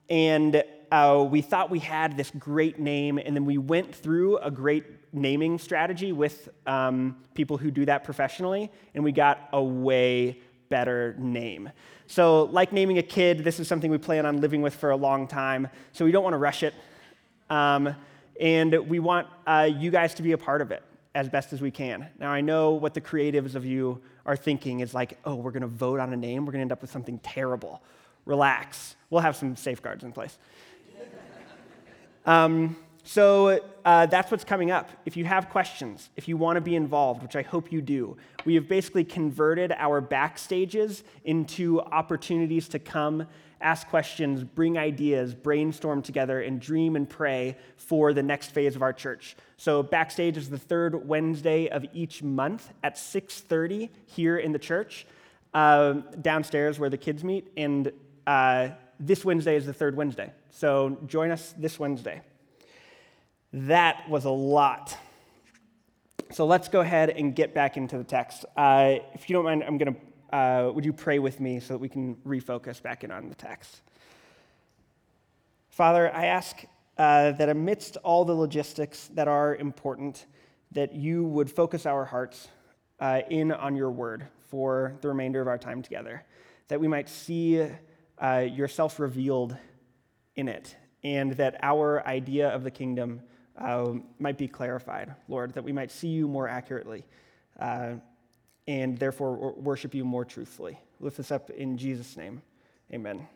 and 0.10 0.64
uh, 0.92 1.26
we 1.30 1.42
thought 1.42 1.70
we 1.70 1.80
had 1.80 2.18
this 2.18 2.32
great 2.38 2.80
name, 2.80 3.18
and 3.18 3.36
then 3.36 3.46
we 3.46 3.58
went 3.58 3.94
through 3.94 4.38
a 4.38 4.52
great 4.52 5.07
naming 5.22 5.60
strategy 5.60 6.12
with 6.12 6.50
um, 6.66 7.18
people 7.34 7.58
who 7.58 7.72
do 7.72 7.86
that 7.86 8.04
professionally, 8.04 8.72
and 8.96 9.04
we 9.04 9.12
got 9.12 9.50
a 9.54 9.64
way 9.64 10.40
better 10.70 11.16
name. 11.18 11.70
So, 12.08 12.44
like 12.46 12.72
naming 12.72 12.98
a 12.98 13.04
kid, 13.04 13.44
this 13.44 13.60
is 13.60 13.68
something 13.68 13.92
we 13.92 13.98
plan 13.98 14.26
on 14.26 14.40
living 14.40 14.62
with 14.62 14.76
for 14.76 14.92
a 14.92 14.96
long 14.96 15.28
time, 15.28 15.68
so 15.92 16.06
we 16.06 16.12
don't 16.12 16.24
want 16.24 16.34
to 16.34 16.38
rush 16.38 16.64
it. 16.64 16.74
Um, 17.50 17.96
and 18.40 18.88
we 18.88 19.00
want 19.00 19.28
uh, 19.46 19.70
you 19.72 19.92
guys 19.92 20.14
to 20.16 20.24
be 20.24 20.32
a 20.34 20.38
part 20.38 20.62
of 20.62 20.72
it 20.72 20.84
as 21.16 21.28
best 21.28 21.52
as 21.52 21.62
we 21.62 21.72
can. 21.72 22.08
Now, 22.20 22.32
I 22.32 22.42
know 22.42 22.72
what 22.72 22.94
the 22.94 23.02
creatives 23.02 23.56
of 23.56 23.66
you 23.66 24.02
are 24.26 24.36
thinking 24.36 24.82
is 24.82 24.94
like, 24.94 25.18
oh, 25.26 25.36
we're 25.36 25.52
going 25.52 25.62
to 25.62 25.68
vote 25.68 26.00
on 26.00 26.14
a 26.14 26.18
name, 26.18 26.46
we're 26.46 26.52
going 26.52 26.60
to 26.60 26.64
end 26.64 26.72
up 26.72 26.82
with 26.82 26.92
something 26.92 27.20
terrible. 27.20 27.82
Relax. 28.26 28.96
We'll 29.10 29.22
have 29.22 29.36
some 29.36 29.56
safeguards 29.56 30.04
in 30.04 30.12
place. 30.12 30.38
um, 32.26 32.76
so 33.08 33.62
uh, 33.86 34.06
that's 34.08 34.30
what's 34.32 34.44
coming 34.44 34.70
up. 34.70 34.90
If 35.06 35.16
you 35.16 35.24
have 35.24 35.50
questions, 35.50 36.10
if 36.18 36.28
you 36.28 36.36
want 36.36 36.58
to 36.58 36.62
be 36.62 36.76
involved, 36.76 37.24
which 37.24 37.38
I 37.38 37.42
hope 37.42 37.72
you 37.72 37.82
do, 37.82 38.18
we 38.44 38.56
have 38.56 38.68
basically 38.68 39.06
converted 39.06 39.72
our 39.72 40.02
backstages 40.02 41.04
into 41.24 41.80
opportunities 41.80 42.68
to 42.68 42.80
come, 42.80 43.26
ask 43.62 43.88
questions, 43.88 44.44
bring 44.44 44.78
ideas, 44.78 45.34
brainstorm 45.34 46.02
together, 46.02 46.42
and 46.42 46.60
dream 46.60 46.98
and 46.98 47.10
pray 47.10 47.56
for 47.78 48.12
the 48.12 48.22
next 48.22 48.50
phase 48.50 48.76
of 48.76 48.82
our 48.82 48.92
church. 48.92 49.38
So 49.56 49.82
backstage 49.84 50.36
is 50.36 50.50
the 50.50 50.60
third 50.60 51.08
Wednesday 51.08 51.70
of 51.70 51.86
each 51.94 52.22
month 52.22 52.74
at 52.84 52.98
6:30 52.98 53.90
here 54.06 54.38
in 54.38 54.52
the 54.52 54.60
church, 54.60 55.08
uh, 55.54 55.94
downstairs 56.22 56.78
where 56.78 56.90
the 56.90 56.98
kids 56.98 57.24
meet, 57.24 57.54
and 57.56 57.90
uh, 58.28 58.72
this 59.00 59.24
Wednesday 59.24 59.56
is 59.56 59.66
the 59.66 59.72
third 59.72 59.96
Wednesday. 59.96 60.34
So 60.50 60.98
join 61.08 61.32
us 61.32 61.54
this 61.58 61.80
Wednesday. 61.80 62.22
That 63.54 64.10
was 64.10 64.26
a 64.26 64.30
lot. 64.30 64.98
So 66.32 66.46
let's 66.46 66.68
go 66.68 66.82
ahead 66.82 67.10
and 67.10 67.34
get 67.34 67.54
back 67.54 67.78
into 67.78 67.98
the 67.98 68.04
text. 68.04 68.44
Uh, 68.58 68.96
if 69.14 69.30
you 69.30 69.34
don't 69.34 69.46
mind, 69.46 69.64
I'm 69.64 69.78
going 69.78 69.96
to, 69.96 70.36
uh, 70.36 70.72
would 70.74 70.84
you 70.84 70.92
pray 70.92 71.20
with 71.20 71.40
me 71.40 71.62
so 71.62 71.74
that 71.74 71.80
we 71.80 71.88
can 71.88 72.16
refocus 72.26 72.82
back 72.82 73.06
in 73.06 73.12
on 73.12 73.30
the 73.30 73.36
text? 73.36 73.82
Father, 75.70 76.14
I 76.14 76.26
ask 76.26 76.66
uh, 76.98 77.32
that 77.34 77.48
amidst 77.48 77.96
all 77.98 78.26
the 78.26 78.34
logistics 78.34 79.08
that 79.14 79.30
are 79.30 79.56
important, 79.56 80.26
that 80.72 80.94
you 80.94 81.24
would 81.24 81.50
focus 81.50 81.86
our 81.86 82.04
hearts 82.04 82.50
uh, 83.00 83.22
in 83.30 83.54
on 83.54 83.78
your 83.78 83.92
word 83.92 84.28
for 84.50 84.98
the 85.02 85.08
remainder 85.08 85.40
of 85.40 85.48
our 85.48 85.58
time 85.58 85.82
together, 85.82 86.26
that 86.68 86.82
we 86.82 86.88
might 86.88 87.08
see 87.08 87.66
uh, 88.22 88.46
yourself 88.52 89.00
revealed 89.00 89.56
in 90.36 90.50
it, 90.50 90.76
and 91.04 91.32
that 91.34 91.58
our 91.62 92.06
idea 92.06 92.50
of 92.50 92.64
the 92.64 92.72
kingdom 92.72 93.22
uh, 93.58 93.94
might 94.20 94.38
be 94.38 94.48
clarified, 94.48 95.14
Lord, 95.28 95.54
that 95.54 95.64
we 95.64 95.72
might 95.72 95.92
see 95.92 96.08
you 96.08 96.28
more 96.28 96.48
accurately 96.48 97.04
uh, 97.60 97.94
and 98.68 98.98
therefore 98.98 99.54
worship 99.54 99.96
you 99.96 100.04
more 100.04 100.26
truthfully. 100.26 100.80
Lift 101.00 101.18
this 101.18 101.32
up 101.32 101.50
in 101.50 101.78
Jesus' 101.78 102.18
name. 102.18 102.42
Amen. 102.94 103.28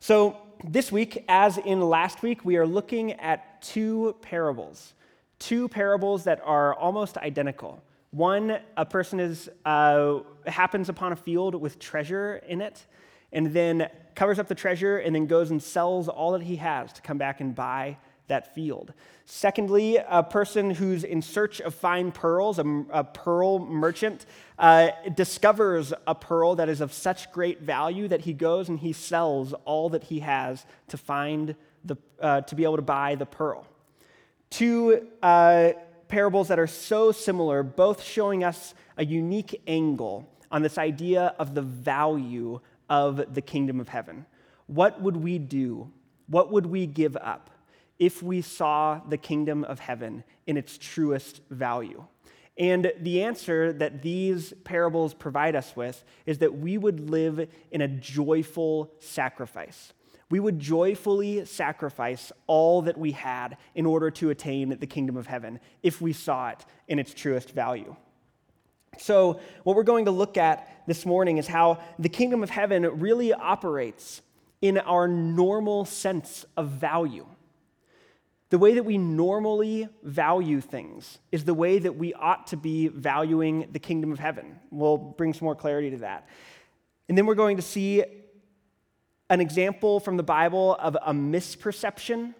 So, 0.00 0.36
this 0.64 0.90
week, 0.90 1.24
as 1.28 1.58
in 1.58 1.80
last 1.80 2.22
week, 2.22 2.44
we 2.44 2.56
are 2.56 2.66
looking 2.66 3.12
at 3.14 3.62
two 3.62 4.16
parables. 4.22 4.94
Two 5.38 5.68
parables 5.68 6.24
that 6.24 6.40
are 6.44 6.74
almost 6.74 7.16
identical. 7.18 7.82
One, 8.10 8.58
a 8.76 8.84
person 8.84 9.20
is, 9.20 9.48
uh, 9.64 10.20
happens 10.46 10.88
upon 10.88 11.12
a 11.12 11.16
field 11.16 11.54
with 11.54 11.78
treasure 11.78 12.42
in 12.46 12.60
it, 12.60 12.84
and 13.32 13.52
then 13.52 13.88
covers 14.14 14.38
up 14.38 14.48
the 14.48 14.54
treasure, 14.54 14.98
and 14.98 15.14
then 15.14 15.26
goes 15.26 15.50
and 15.50 15.62
sells 15.62 16.08
all 16.08 16.32
that 16.32 16.42
he 16.42 16.56
has 16.56 16.92
to 16.94 17.02
come 17.02 17.18
back 17.18 17.40
and 17.40 17.54
buy 17.54 17.96
that 18.32 18.54
field. 18.54 18.94
Secondly, 19.26 19.98
a 20.08 20.22
person 20.22 20.70
who's 20.70 21.04
in 21.04 21.20
search 21.20 21.60
of 21.60 21.74
fine 21.74 22.10
pearls, 22.10 22.58
a, 22.58 22.84
a 22.90 23.04
pearl 23.04 23.58
merchant, 23.58 24.24
uh, 24.58 24.88
discovers 25.14 25.92
a 26.06 26.14
pearl 26.14 26.54
that 26.56 26.68
is 26.68 26.80
of 26.80 26.92
such 26.92 27.30
great 27.30 27.60
value 27.60 28.08
that 28.08 28.22
he 28.22 28.32
goes 28.32 28.70
and 28.70 28.78
he 28.78 28.92
sells 28.92 29.52
all 29.66 29.90
that 29.90 30.04
he 30.04 30.20
has 30.20 30.64
to 30.88 30.96
find 30.96 31.54
the, 31.84 31.96
uh, 32.20 32.40
to 32.40 32.54
be 32.54 32.64
able 32.64 32.76
to 32.76 32.82
buy 32.82 33.14
the 33.14 33.26
pearl. 33.26 33.66
Two 34.48 35.06
uh, 35.22 35.72
parables 36.08 36.48
that 36.48 36.58
are 36.58 36.66
so 36.66 37.12
similar, 37.12 37.62
both 37.62 38.02
showing 38.02 38.44
us 38.44 38.74
a 38.96 39.04
unique 39.04 39.60
angle 39.66 40.26
on 40.50 40.62
this 40.62 40.78
idea 40.78 41.34
of 41.38 41.54
the 41.54 41.62
value 41.62 42.60
of 42.88 43.34
the 43.34 43.42
kingdom 43.42 43.78
of 43.78 43.88
heaven. 43.88 44.24
What 44.66 45.02
would 45.02 45.16
we 45.16 45.38
do? 45.38 45.90
What 46.28 46.50
would 46.50 46.66
we 46.66 46.86
give 46.86 47.16
up? 47.16 47.50
If 48.02 48.20
we 48.20 48.40
saw 48.40 49.00
the 49.08 49.16
kingdom 49.16 49.62
of 49.62 49.78
heaven 49.78 50.24
in 50.48 50.56
its 50.56 50.76
truest 50.76 51.40
value? 51.50 52.04
And 52.58 52.92
the 52.98 53.22
answer 53.22 53.72
that 53.74 54.02
these 54.02 54.52
parables 54.64 55.14
provide 55.14 55.54
us 55.54 55.76
with 55.76 56.04
is 56.26 56.38
that 56.38 56.58
we 56.58 56.76
would 56.76 57.08
live 57.10 57.48
in 57.70 57.80
a 57.80 57.86
joyful 57.86 58.90
sacrifice. 58.98 59.92
We 60.30 60.40
would 60.40 60.58
joyfully 60.58 61.44
sacrifice 61.44 62.32
all 62.48 62.82
that 62.82 62.98
we 62.98 63.12
had 63.12 63.56
in 63.76 63.86
order 63.86 64.10
to 64.10 64.30
attain 64.30 64.76
the 64.80 64.86
kingdom 64.86 65.16
of 65.16 65.28
heaven 65.28 65.60
if 65.84 66.00
we 66.00 66.12
saw 66.12 66.48
it 66.48 66.64
in 66.88 66.98
its 66.98 67.14
truest 67.14 67.52
value. 67.52 67.94
So, 68.98 69.38
what 69.62 69.76
we're 69.76 69.84
going 69.84 70.06
to 70.06 70.10
look 70.10 70.36
at 70.36 70.84
this 70.88 71.06
morning 71.06 71.38
is 71.38 71.46
how 71.46 71.78
the 72.00 72.08
kingdom 72.08 72.42
of 72.42 72.50
heaven 72.50 72.98
really 72.98 73.32
operates 73.32 74.22
in 74.60 74.78
our 74.78 75.06
normal 75.06 75.84
sense 75.84 76.44
of 76.56 76.68
value. 76.68 77.26
The 78.52 78.58
way 78.58 78.74
that 78.74 78.82
we 78.82 78.98
normally 78.98 79.88
value 80.02 80.60
things 80.60 81.18
is 81.32 81.46
the 81.46 81.54
way 81.54 81.78
that 81.78 81.96
we 81.96 82.12
ought 82.12 82.48
to 82.48 82.58
be 82.58 82.88
valuing 82.88 83.66
the 83.72 83.78
kingdom 83.78 84.12
of 84.12 84.18
heaven. 84.18 84.60
We'll 84.70 84.98
bring 84.98 85.32
some 85.32 85.46
more 85.46 85.54
clarity 85.54 85.88
to 85.92 85.96
that. 86.00 86.28
And 87.08 87.16
then 87.16 87.24
we're 87.24 87.34
going 87.34 87.56
to 87.56 87.62
see 87.62 88.04
an 89.30 89.40
example 89.40 90.00
from 90.00 90.18
the 90.18 90.22
Bible 90.22 90.76
of 90.78 90.98
a 91.00 91.14
misperception 91.14 92.34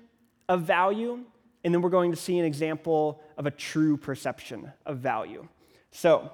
of 0.51 0.65
value. 0.65 1.21
And 1.65 1.73
then 1.73 1.81
we're 1.81 1.89
going 1.89 2.11
to 2.11 2.19
see 2.19 2.39
an 2.39 2.45
example 2.45 3.23
of 3.39 3.47
a 3.47 3.51
true 3.51 3.97
perception 3.97 4.71
of 4.85 4.99
value. 4.99 5.49
So, 5.93 6.31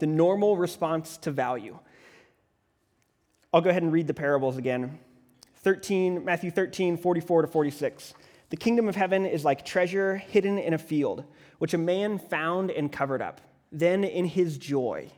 the 0.00 0.08
normal 0.08 0.56
response 0.56 1.16
to 1.18 1.30
value. 1.30 1.78
I'll 3.52 3.60
go 3.60 3.70
ahead 3.70 3.84
and 3.84 3.92
read 3.92 4.08
the 4.08 4.14
parables 4.14 4.56
again. 4.56 4.98
13, 5.58 6.24
Matthew 6.24 6.50
13, 6.50 6.96
44 6.96 7.42
to 7.42 7.46
46. 7.46 8.14
The 8.50 8.56
kingdom 8.56 8.88
of 8.88 8.96
heaven 8.96 9.26
is 9.26 9.44
like 9.44 9.64
treasure 9.64 10.16
hidden 10.16 10.58
in 10.58 10.74
a 10.74 10.78
field, 10.78 11.24
which 11.58 11.74
a 11.74 11.78
man 11.78 12.18
found 12.18 12.70
and 12.70 12.92
covered 12.92 13.22
up. 13.22 13.40
Then, 13.72 14.04
in 14.04 14.26
his 14.26 14.58
joy, 14.58 15.10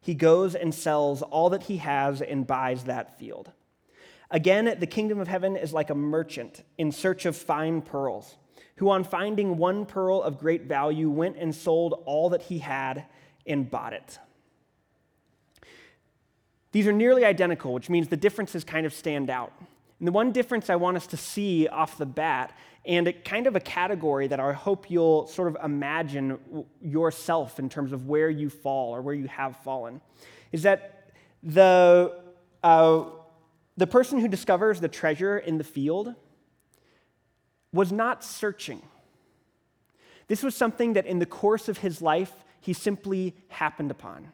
he 0.00 0.14
goes 0.14 0.54
and 0.54 0.74
sells 0.74 1.22
all 1.22 1.50
that 1.50 1.64
he 1.64 1.76
has 1.76 2.22
and 2.22 2.46
buys 2.46 2.84
that 2.84 3.18
field. 3.18 3.52
Again, 4.30 4.76
the 4.78 4.86
kingdom 4.86 5.20
of 5.20 5.28
heaven 5.28 5.56
is 5.56 5.72
like 5.72 5.90
a 5.90 5.94
merchant 5.94 6.64
in 6.76 6.92
search 6.92 7.24
of 7.24 7.36
fine 7.36 7.80
pearls, 7.80 8.36
who, 8.76 8.90
on 8.90 9.04
finding 9.04 9.56
one 9.56 9.86
pearl 9.86 10.22
of 10.22 10.38
great 10.38 10.64
value, 10.64 11.08
went 11.08 11.36
and 11.36 11.54
sold 11.54 12.02
all 12.04 12.30
that 12.30 12.42
he 12.42 12.58
had 12.58 13.04
and 13.46 13.70
bought 13.70 13.92
it. 13.92 14.18
These 16.72 16.86
are 16.86 16.92
nearly 16.92 17.24
identical, 17.24 17.72
which 17.72 17.88
means 17.88 18.08
the 18.08 18.16
differences 18.16 18.64
kind 18.64 18.84
of 18.84 18.92
stand 18.92 19.30
out. 19.30 19.52
And 19.98 20.06
the 20.06 20.12
one 20.12 20.32
difference 20.32 20.70
I 20.70 20.76
want 20.76 20.96
us 20.96 21.06
to 21.08 21.16
see 21.16 21.66
off 21.66 21.98
the 21.98 22.06
bat, 22.06 22.56
and 22.84 23.12
kind 23.24 23.46
of 23.46 23.56
a 23.56 23.60
category 23.60 24.28
that 24.28 24.40
I 24.40 24.52
hope 24.52 24.90
you'll 24.90 25.26
sort 25.26 25.48
of 25.48 25.56
imagine 25.62 26.38
yourself 26.80 27.58
in 27.58 27.68
terms 27.68 27.92
of 27.92 28.06
where 28.06 28.30
you 28.30 28.48
fall 28.48 28.94
or 28.94 29.02
where 29.02 29.14
you 29.14 29.26
have 29.26 29.56
fallen, 29.58 30.00
is 30.52 30.62
that 30.62 31.10
the, 31.42 32.14
uh, 32.62 33.04
the 33.76 33.86
person 33.86 34.18
who 34.20 34.28
discovers 34.28 34.80
the 34.80 34.88
treasure 34.88 35.38
in 35.38 35.58
the 35.58 35.64
field 35.64 36.14
was 37.72 37.92
not 37.92 38.24
searching. 38.24 38.80
This 40.28 40.42
was 40.42 40.54
something 40.54 40.92
that 40.94 41.06
in 41.06 41.18
the 41.18 41.26
course 41.26 41.68
of 41.68 41.78
his 41.78 42.00
life, 42.00 42.32
he 42.60 42.72
simply 42.72 43.34
happened 43.48 43.90
upon. 43.90 44.32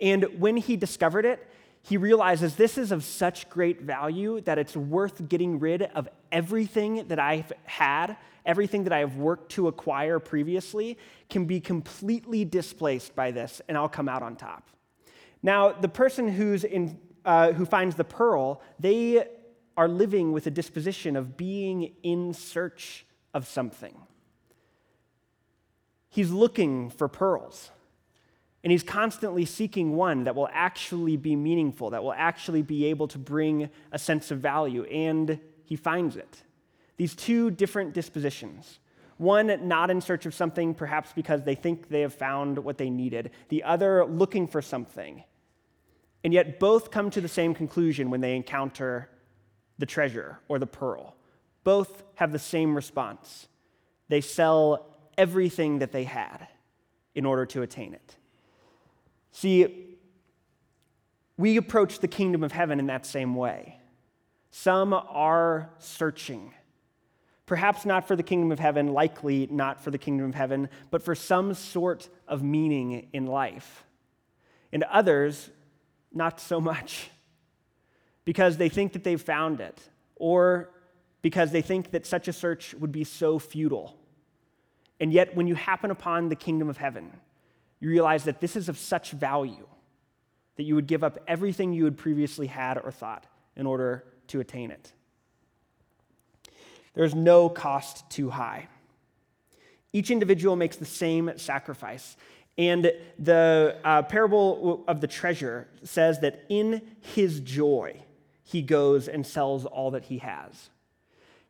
And 0.00 0.24
when 0.38 0.56
he 0.56 0.76
discovered 0.76 1.24
it, 1.24 1.46
he 1.82 1.96
realizes 1.96 2.54
this 2.54 2.78
is 2.78 2.92
of 2.92 3.02
such 3.04 3.48
great 3.50 3.82
value 3.82 4.40
that 4.42 4.58
it's 4.58 4.76
worth 4.76 5.28
getting 5.28 5.58
rid 5.58 5.82
of 5.82 6.08
everything 6.30 7.06
that 7.08 7.18
I've 7.18 7.52
had, 7.64 8.16
everything 8.46 8.84
that 8.84 8.92
I 8.92 8.98
have 8.98 9.16
worked 9.16 9.50
to 9.52 9.66
acquire 9.66 10.20
previously, 10.20 10.96
can 11.28 11.44
be 11.44 11.60
completely 11.60 12.44
displaced 12.44 13.16
by 13.16 13.32
this, 13.32 13.60
and 13.68 13.76
I'll 13.76 13.88
come 13.88 14.08
out 14.08 14.22
on 14.22 14.36
top. 14.36 14.68
Now, 15.42 15.72
the 15.72 15.88
person 15.88 16.28
who's 16.28 16.62
in, 16.62 17.00
uh, 17.24 17.52
who 17.52 17.66
finds 17.66 17.96
the 17.96 18.04
pearl, 18.04 18.62
they 18.78 19.26
are 19.76 19.88
living 19.88 20.30
with 20.30 20.46
a 20.46 20.50
disposition 20.50 21.16
of 21.16 21.36
being 21.36 21.94
in 22.04 22.32
search 22.32 23.04
of 23.34 23.48
something. 23.48 23.96
He's 26.10 26.30
looking 26.30 26.90
for 26.90 27.08
pearls. 27.08 27.70
And 28.64 28.70
he's 28.70 28.82
constantly 28.82 29.44
seeking 29.44 29.96
one 29.96 30.24
that 30.24 30.36
will 30.36 30.48
actually 30.52 31.16
be 31.16 31.34
meaningful, 31.34 31.90
that 31.90 32.02
will 32.02 32.12
actually 32.12 32.62
be 32.62 32.86
able 32.86 33.08
to 33.08 33.18
bring 33.18 33.70
a 33.90 33.98
sense 33.98 34.30
of 34.30 34.38
value, 34.38 34.84
and 34.84 35.40
he 35.64 35.74
finds 35.74 36.16
it. 36.16 36.42
These 36.96 37.14
two 37.16 37.50
different 37.50 37.92
dispositions. 37.92 38.78
One 39.16 39.68
not 39.68 39.90
in 39.90 40.00
search 40.00 40.26
of 40.26 40.34
something, 40.34 40.74
perhaps 40.74 41.12
because 41.12 41.42
they 41.42 41.54
think 41.54 41.88
they 41.88 42.02
have 42.02 42.14
found 42.14 42.58
what 42.58 42.78
they 42.78 42.90
needed, 42.90 43.30
the 43.48 43.64
other 43.64 44.04
looking 44.04 44.46
for 44.46 44.62
something. 44.62 45.24
And 46.24 46.32
yet, 46.32 46.60
both 46.60 46.92
come 46.92 47.10
to 47.10 47.20
the 47.20 47.28
same 47.28 47.54
conclusion 47.54 48.10
when 48.10 48.20
they 48.20 48.36
encounter 48.36 49.10
the 49.78 49.86
treasure 49.86 50.38
or 50.48 50.60
the 50.60 50.66
pearl. 50.66 51.16
Both 51.64 52.04
have 52.14 52.30
the 52.30 52.38
same 52.38 52.76
response. 52.76 53.48
They 54.08 54.20
sell 54.20 54.86
everything 55.18 55.80
that 55.80 55.90
they 55.90 56.04
had 56.04 56.46
in 57.14 57.26
order 57.26 57.44
to 57.46 57.62
attain 57.62 57.94
it. 57.94 58.16
See, 59.32 59.96
we 61.36 61.56
approach 61.56 61.98
the 61.98 62.08
kingdom 62.08 62.44
of 62.44 62.52
heaven 62.52 62.78
in 62.78 62.86
that 62.86 63.06
same 63.06 63.34
way. 63.34 63.80
Some 64.50 64.92
are 64.92 65.70
searching. 65.78 66.52
Perhaps 67.46 67.84
not 67.84 68.06
for 68.06 68.14
the 68.14 68.22
kingdom 68.22 68.52
of 68.52 68.58
heaven, 68.58 68.88
likely 68.88 69.48
not 69.50 69.80
for 69.80 69.90
the 69.90 69.98
kingdom 69.98 70.28
of 70.28 70.34
heaven, 70.34 70.68
but 70.90 71.02
for 71.02 71.14
some 71.14 71.54
sort 71.54 72.08
of 72.28 72.42
meaning 72.42 73.08
in 73.12 73.26
life. 73.26 73.84
And 74.72 74.84
others, 74.84 75.50
not 76.12 76.38
so 76.38 76.60
much, 76.60 77.10
because 78.24 78.58
they 78.58 78.68
think 78.68 78.92
that 78.92 79.02
they've 79.02 79.20
found 79.20 79.60
it, 79.60 79.80
or 80.16 80.70
because 81.22 81.50
they 81.50 81.62
think 81.62 81.90
that 81.92 82.06
such 82.06 82.28
a 82.28 82.32
search 82.32 82.74
would 82.74 82.92
be 82.92 83.04
so 83.04 83.38
futile. 83.38 83.96
And 85.00 85.12
yet, 85.12 85.34
when 85.34 85.46
you 85.46 85.54
happen 85.54 85.90
upon 85.90 86.28
the 86.28 86.36
kingdom 86.36 86.68
of 86.68 86.76
heaven, 86.76 87.10
you 87.82 87.88
realize 87.88 88.22
that 88.24 88.40
this 88.40 88.54
is 88.54 88.68
of 88.68 88.78
such 88.78 89.10
value 89.10 89.66
that 90.54 90.62
you 90.62 90.76
would 90.76 90.86
give 90.86 91.02
up 91.02 91.18
everything 91.26 91.72
you 91.72 91.84
had 91.84 91.98
previously 91.98 92.46
had 92.46 92.78
or 92.78 92.92
thought 92.92 93.26
in 93.56 93.66
order 93.66 94.04
to 94.28 94.38
attain 94.38 94.70
it. 94.70 94.92
There's 96.94 97.12
no 97.12 97.48
cost 97.48 98.08
too 98.08 98.30
high. 98.30 98.68
Each 99.92 100.12
individual 100.12 100.54
makes 100.54 100.76
the 100.76 100.84
same 100.86 101.32
sacrifice. 101.36 102.16
And 102.56 102.92
the 103.18 103.76
uh, 103.82 104.02
parable 104.02 104.84
of 104.86 105.00
the 105.00 105.08
treasure 105.08 105.66
says 105.82 106.20
that 106.20 106.44
in 106.48 106.82
his 107.00 107.40
joy, 107.40 108.00
he 108.44 108.62
goes 108.62 109.08
and 109.08 109.26
sells 109.26 109.66
all 109.66 109.90
that 109.90 110.04
he 110.04 110.18
has. 110.18 110.70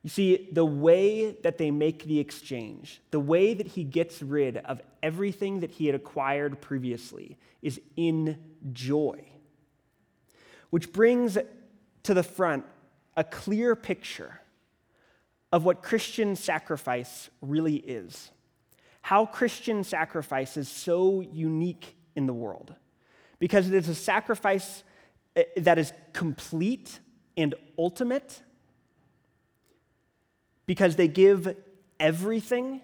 You 0.03 0.09
see, 0.09 0.49
the 0.51 0.65
way 0.65 1.33
that 1.43 1.59
they 1.59 1.71
make 1.71 2.05
the 2.05 2.21
exchange, 2.21 3.03
the 3.11 3.21
way 3.21 3.53
that 3.53 3.67
he 3.67 3.85
gets 3.85 4.23
rid 4.23 4.57
of 4.57 4.81
everything 5.03 5.61
that 5.61 5.73
he 5.73 5.87
had 5.87 5.95
acquired 5.95 6.61
previously, 6.61 7.39
is 7.61 7.81
in 7.97 8.39
joy. 8.73 9.25
Which 10.71 10.93
brings 10.93 11.39
to 12.05 12.15
the 12.15 12.23
front 12.23 12.65
a 13.17 13.25
clear 13.25 13.77
picture 13.77 14.41
of 15.53 15.65
what 15.65 15.83
Christian 15.83 16.35
sacrifice 16.35 17.29
really 17.43 17.77
is. 17.77 18.31
How 19.03 19.27
Christian 19.27 19.85
sacrifice 19.85 20.57
is 20.57 20.69
so 20.69 21.21
unique 21.21 21.97
in 22.17 22.27
the 22.27 22.33
world. 22.33 22.75
Because 23.39 23.69
it 23.69 23.75
is 23.75 23.89
a 23.89 23.95
sacrifice 23.95 24.85
eh, 25.37 25.45
that 25.59 25.79
is 25.79 25.93
complete 26.13 27.01
and 27.37 27.55
ultimate. 27.77 28.41
Because 30.65 30.97
they 30.97 31.09
give 31.09 31.55
everything, 32.01 32.81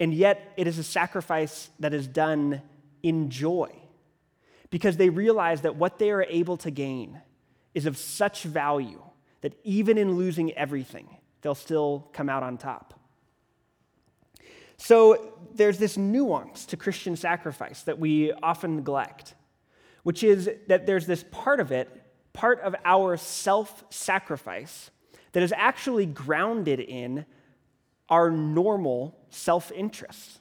and 0.00 0.12
yet 0.12 0.52
it 0.56 0.66
is 0.66 0.78
a 0.78 0.82
sacrifice 0.82 1.70
that 1.80 1.94
is 1.94 2.06
done 2.06 2.62
in 3.02 3.30
joy. 3.30 3.70
Because 4.70 4.96
they 4.96 5.08
realize 5.08 5.60
that 5.60 5.76
what 5.76 5.98
they 5.98 6.10
are 6.10 6.24
able 6.24 6.56
to 6.58 6.70
gain 6.70 7.20
is 7.74 7.86
of 7.86 7.96
such 7.96 8.42
value 8.42 9.00
that 9.42 9.54
even 9.62 9.98
in 9.98 10.16
losing 10.16 10.52
everything, 10.54 11.16
they'll 11.42 11.54
still 11.54 12.08
come 12.12 12.28
out 12.28 12.42
on 12.42 12.56
top. 12.56 12.98
So 14.76 15.34
there's 15.54 15.78
this 15.78 15.96
nuance 15.96 16.66
to 16.66 16.76
Christian 16.76 17.14
sacrifice 17.16 17.82
that 17.82 17.98
we 17.98 18.32
often 18.32 18.76
neglect, 18.76 19.34
which 20.02 20.24
is 20.24 20.50
that 20.66 20.86
there's 20.86 21.06
this 21.06 21.24
part 21.30 21.60
of 21.60 21.70
it, 21.70 21.88
part 22.32 22.60
of 22.60 22.74
our 22.84 23.16
self 23.16 23.84
sacrifice, 23.90 24.90
that 25.32 25.42
is 25.42 25.52
actually 25.56 26.06
grounded 26.06 26.80
in 26.80 27.26
our 28.08 28.30
normal 28.30 29.16
self 29.30 29.72
interests. 29.72 30.40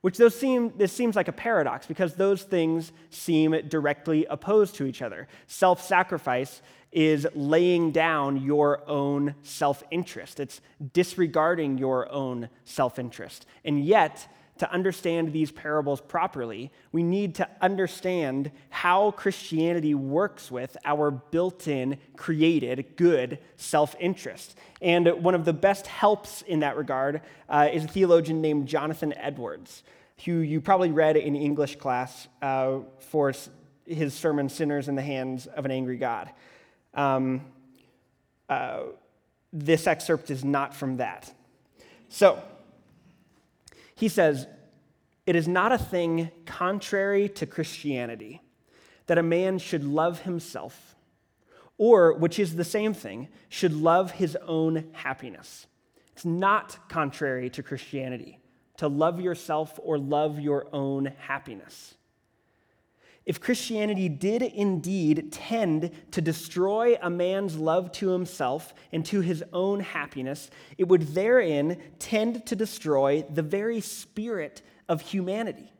Which 0.00 0.16
those 0.16 0.38
seem, 0.38 0.72
this 0.76 0.92
seems 0.92 1.16
like 1.16 1.26
a 1.26 1.32
paradox 1.32 1.86
because 1.86 2.14
those 2.14 2.42
things 2.42 2.92
seem 3.10 3.50
directly 3.68 4.26
opposed 4.26 4.76
to 4.76 4.86
each 4.86 5.02
other. 5.02 5.26
Self 5.48 5.84
sacrifice 5.84 6.62
is 6.92 7.26
laying 7.34 7.90
down 7.90 8.42
your 8.42 8.88
own 8.88 9.34
self 9.42 9.82
interest, 9.90 10.40
it's 10.40 10.60
disregarding 10.92 11.78
your 11.78 12.10
own 12.12 12.48
self 12.64 12.98
interest. 12.98 13.46
And 13.64 13.84
yet, 13.84 14.28
to 14.58 14.70
understand 14.72 15.32
these 15.32 15.50
parables 15.50 16.00
properly, 16.00 16.70
we 16.92 17.02
need 17.02 17.34
to 17.36 17.48
understand 17.60 18.50
how 18.70 19.12
Christianity 19.12 19.94
works 19.94 20.50
with 20.50 20.76
our 20.84 21.10
built 21.10 21.68
in, 21.68 21.98
created, 22.16 22.96
good 22.96 23.38
self 23.56 23.94
interest. 23.98 24.56
And 24.80 25.08
one 25.22 25.34
of 25.34 25.44
the 25.44 25.52
best 25.52 25.86
helps 25.86 26.42
in 26.42 26.60
that 26.60 26.76
regard 26.76 27.22
uh, 27.48 27.68
is 27.72 27.84
a 27.84 27.88
theologian 27.88 28.40
named 28.40 28.68
Jonathan 28.68 29.12
Edwards, 29.16 29.82
who 30.24 30.38
you 30.38 30.60
probably 30.60 30.90
read 30.90 31.16
in 31.16 31.36
English 31.36 31.76
class 31.76 32.28
uh, 32.42 32.78
for 32.98 33.32
his 33.86 34.14
sermon, 34.14 34.48
Sinners 34.48 34.88
in 34.88 34.94
the 34.94 35.02
Hands 35.02 35.46
of 35.46 35.64
an 35.64 35.70
Angry 35.70 35.96
God. 35.96 36.30
Um, 36.94 37.42
uh, 38.48 38.80
this 39.52 39.86
excerpt 39.86 40.30
is 40.30 40.44
not 40.44 40.74
from 40.74 40.98
that. 40.98 41.32
So, 42.08 42.42
he 43.98 44.08
says, 44.08 44.46
It 45.26 45.34
is 45.34 45.48
not 45.48 45.72
a 45.72 45.78
thing 45.78 46.30
contrary 46.46 47.28
to 47.30 47.46
Christianity 47.46 48.40
that 49.06 49.18
a 49.18 49.22
man 49.24 49.58
should 49.58 49.82
love 49.82 50.20
himself, 50.20 50.94
or, 51.78 52.12
which 52.12 52.38
is 52.38 52.54
the 52.54 52.64
same 52.64 52.94
thing, 52.94 53.28
should 53.48 53.72
love 53.72 54.12
his 54.12 54.36
own 54.46 54.90
happiness. 54.92 55.66
It's 56.12 56.24
not 56.24 56.88
contrary 56.88 57.50
to 57.50 57.62
Christianity 57.62 58.38
to 58.76 58.86
love 58.86 59.20
yourself 59.20 59.80
or 59.82 59.98
love 59.98 60.38
your 60.38 60.68
own 60.72 61.06
happiness 61.18 61.94
if 63.28 63.42
Christianity 63.42 64.08
did 64.08 64.40
indeed 64.40 65.30
tend 65.30 65.90
to 66.12 66.22
destroy 66.22 66.96
a 67.02 67.10
man's 67.10 67.58
love 67.58 67.92
to 67.92 68.08
himself 68.08 68.72
and 68.90 69.04
to 69.04 69.20
his 69.20 69.44
own 69.52 69.80
happiness, 69.80 70.48
it 70.78 70.88
would 70.88 71.14
therein 71.14 71.76
tend 71.98 72.46
to 72.46 72.56
destroy 72.56 73.22
the 73.28 73.42
very 73.42 73.82
spirit 73.82 74.62
of 74.88 75.02
humanity. 75.02 75.70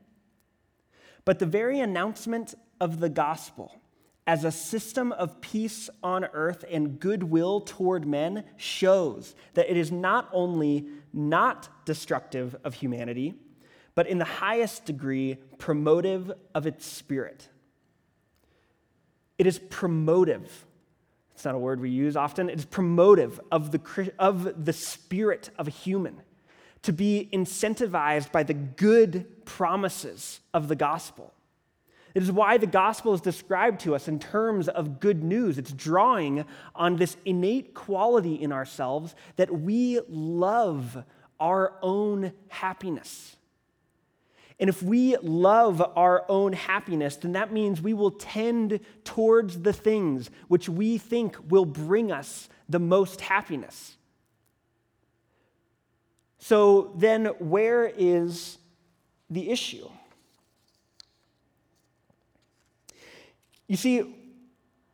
But 1.24 1.38
the 1.38 1.46
very 1.46 1.80
announcement 1.80 2.54
of 2.82 3.00
the 3.00 3.08
gospel 3.08 3.80
as 4.26 4.44
a 4.44 4.52
system 4.52 5.10
of 5.12 5.40
peace 5.40 5.88
on 6.02 6.26
earth 6.34 6.66
and 6.70 7.00
goodwill 7.00 7.62
toward 7.62 8.06
men 8.06 8.44
shows 8.58 9.34
that 9.54 9.70
it 9.70 9.78
is 9.78 9.90
not 9.90 10.28
only 10.34 10.86
not 11.14 11.70
destructive 11.86 12.54
of 12.62 12.74
humanity, 12.74 13.36
but 13.98 14.06
in 14.06 14.18
the 14.18 14.24
highest 14.24 14.84
degree, 14.84 15.38
promotive 15.58 16.30
of 16.54 16.68
its 16.68 16.86
spirit. 16.86 17.48
It 19.38 19.46
is 19.48 19.58
promotive. 19.58 20.48
It's 21.34 21.44
not 21.44 21.56
a 21.56 21.58
word 21.58 21.80
we 21.80 21.90
use 21.90 22.16
often. 22.16 22.48
It 22.48 22.60
is 22.60 22.64
promotive 22.64 23.40
of 23.50 23.72
the, 23.72 24.12
of 24.16 24.64
the 24.64 24.72
spirit 24.72 25.50
of 25.58 25.66
a 25.66 25.72
human 25.72 26.22
to 26.82 26.92
be 26.92 27.28
incentivized 27.32 28.30
by 28.30 28.44
the 28.44 28.54
good 28.54 29.44
promises 29.44 30.38
of 30.54 30.68
the 30.68 30.76
gospel. 30.76 31.34
It 32.14 32.22
is 32.22 32.30
why 32.30 32.56
the 32.56 32.68
gospel 32.68 33.14
is 33.14 33.20
described 33.20 33.80
to 33.80 33.96
us 33.96 34.06
in 34.06 34.20
terms 34.20 34.68
of 34.68 35.00
good 35.00 35.24
news. 35.24 35.58
It's 35.58 35.72
drawing 35.72 36.44
on 36.72 36.98
this 36.98 37.16
innate 37.24 37.74
quality 37.74 38.36
in 38.36 38.52
ourselves 38.52 39.16
that 39.34 39.52
we 39.52 39.98
love 40.08 41.02
our 41.40 41.72
own 41.82 42.30
happiness. 42.46 43.34
And 44.60 44.68
if 44.68 44.82
we 44.82 45.16
love 45.18 45.80
our 45.96 46.24
own 46.28 46.52
happiness, 46.52 47.16
then 47.16 47.32
that 47.32 47.52
means 47.52 47.80
we 47.80 47.94
will 47.94 48.10
tend 48.10 48.80
towards 49.04 49.60
the 49.60 49.72
things 49.72 50.30
which 50.48 50.68
we 50.68 50.98
think 50.98 51.36
will 51.48 51.64
bring 51.64 52.10
us 52.10 52.48
the 52.68 52.80
most 52.80 53.20
happiness. 53.20 53.96
So 56.38 56.92
then, 56.96 57.26
where 57.38 57.86
is 57.86 58.58
the 59.30 59.50
issue? 59.50 59.88
You 63.68 63.76
see, 63.76 64.16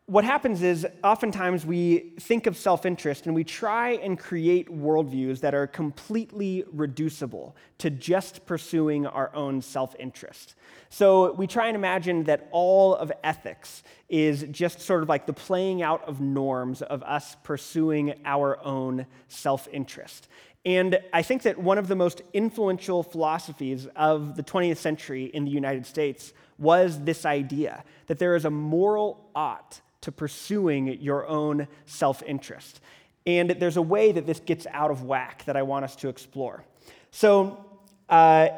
what 0.07 0.23
happens 0.23 0.63
is 0.63 0.87
oftentimes 1.03 1.65
we 1.65 2.13
think 2.21 2.47
of 2.47 2.59
self 2.59 2.85
interest 2.85 3.25
and 3.25 3.35
we 3.35 3.43
try 3.43 3.93
and 3.93 4.19
create 4.19 4.69
worldviews 4.69 5.41
that 5.41 5.55
are 5.55 5.67
completely 5.67 6.63
reducible 6.73 7.57
to 7.79 7.89
just 7.89 8.45
pursuing 8.45 9.07
our 9.07 9.35
own 9.35 9.63
self 9.63 9.97
interest. 9.99 10.57
So 10.91 11.33
we 11.33 11.47
try 11.47 11.69
and 11.69 11.77
imagine 11.77 12.25
that 12.25 12.49
all 12.51 12.95
of 12.95 13.11
ethics 13.23 13.83
is 14.11 14.45
just 14.51 14.81
sort 14.81 15.03
of 15.03 15.09
like 15.09 15.27
the 15.27 15.33
playing 15.33 15.81
out 15.81 16.07
of 16.07 16.21
norms 16.21 16.83
of 16.83 17.03
us 17.03 17.37
pursuing 17.43 18.15
our 18.27 18.63
own 18.63 19.07
self 19.29 19.67
interest. 19.73 20.29
And 20.67 20.99
I 21.15 21.23
think 21.23 21.43
that 21.43 21.59
one 21.59 21.79
of 21.79 21.89
the 21.89 21.97
most 21.97 22.21
influential 22.35 23.03
philosophies 23.03 23.87
of 23.97 24.37
the 24.37 24.43
20th 24.43 24.79
century 24.79 25.25
in 25.25 25.47
the 25.47 25.51
United 25.51 25.87
States 25.87 26.35
was 26.59 27.01
this 27.01 27.25
idea 27.25 27.85
that 28.07 28.19
there 28.19 28.37
is 28.37 28.45
a 28.45 28.51
moral 28.51 29.31
ought 29.35 29.81
to 30.05 30.13
pursuing 30.13 31.01
your 31.01 31.27
own 31.27 31.67
self 31.87 32.23
interest. 32.23 32.81
And 33.27 33.51
there's 33.51 33.79
a 33.79 33.83
way 33.83 34.13
that 34.13 34.27
this 34.27 34.41
gets 34.41 34.67
out 34.71 34.91
of 34.91 35.03
whack 35.03 35.45
that 35.47 35.57
I 35.57 35.63
want 35.63 35.85
us 35.85 35.97
to 35.97 36.09
explore. 36.09 36.63
So, 37.11 37.65
uh, 38.09 38.49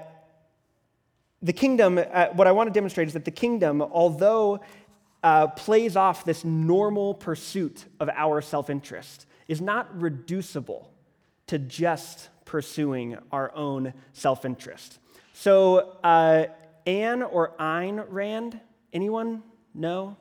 the 1.42 1.52
kingdom, 1.52 1.98
uh, 1.98 2.26
what 2.32 2.46
I 2.46 2.52
want 2.52 2.68
to 2.68 2.72
demonstrate 2.72 3.06
is 3.06 3.14
that 3.14 3.24
the 3.24 3.30
kingdom, 3.30 3.80
although 3.80 4.61
uh, 5.22 5.46
plays 5.48 5.94
off 5.94 6.24
this 6.24 6.44
normal 6.44 7.14
pursuit 7.14 7.85
of 8.00 8.09
our 8.09 8.40
self 8.40 8.68
interest, 8.68 9.26
is 9.46 9.61
not 9.61 10.00
reducible 10.00 10.90
to 11.46 11.59
just 11.59 12.28
pursuing 12.44 13.16
our 13.30 13.54
own 13.54 13.92
self 14.12 14.44
interest. 14.44 14.98
So, 15.32 15.98
uh, 16.02 16.46
Anne 16.87 17.22
or 17.22 17.52
Ayn 17.61 18.04
Rand? 18.09 18.59
Anyone? 18.92 19.42
No? 19.74 20.16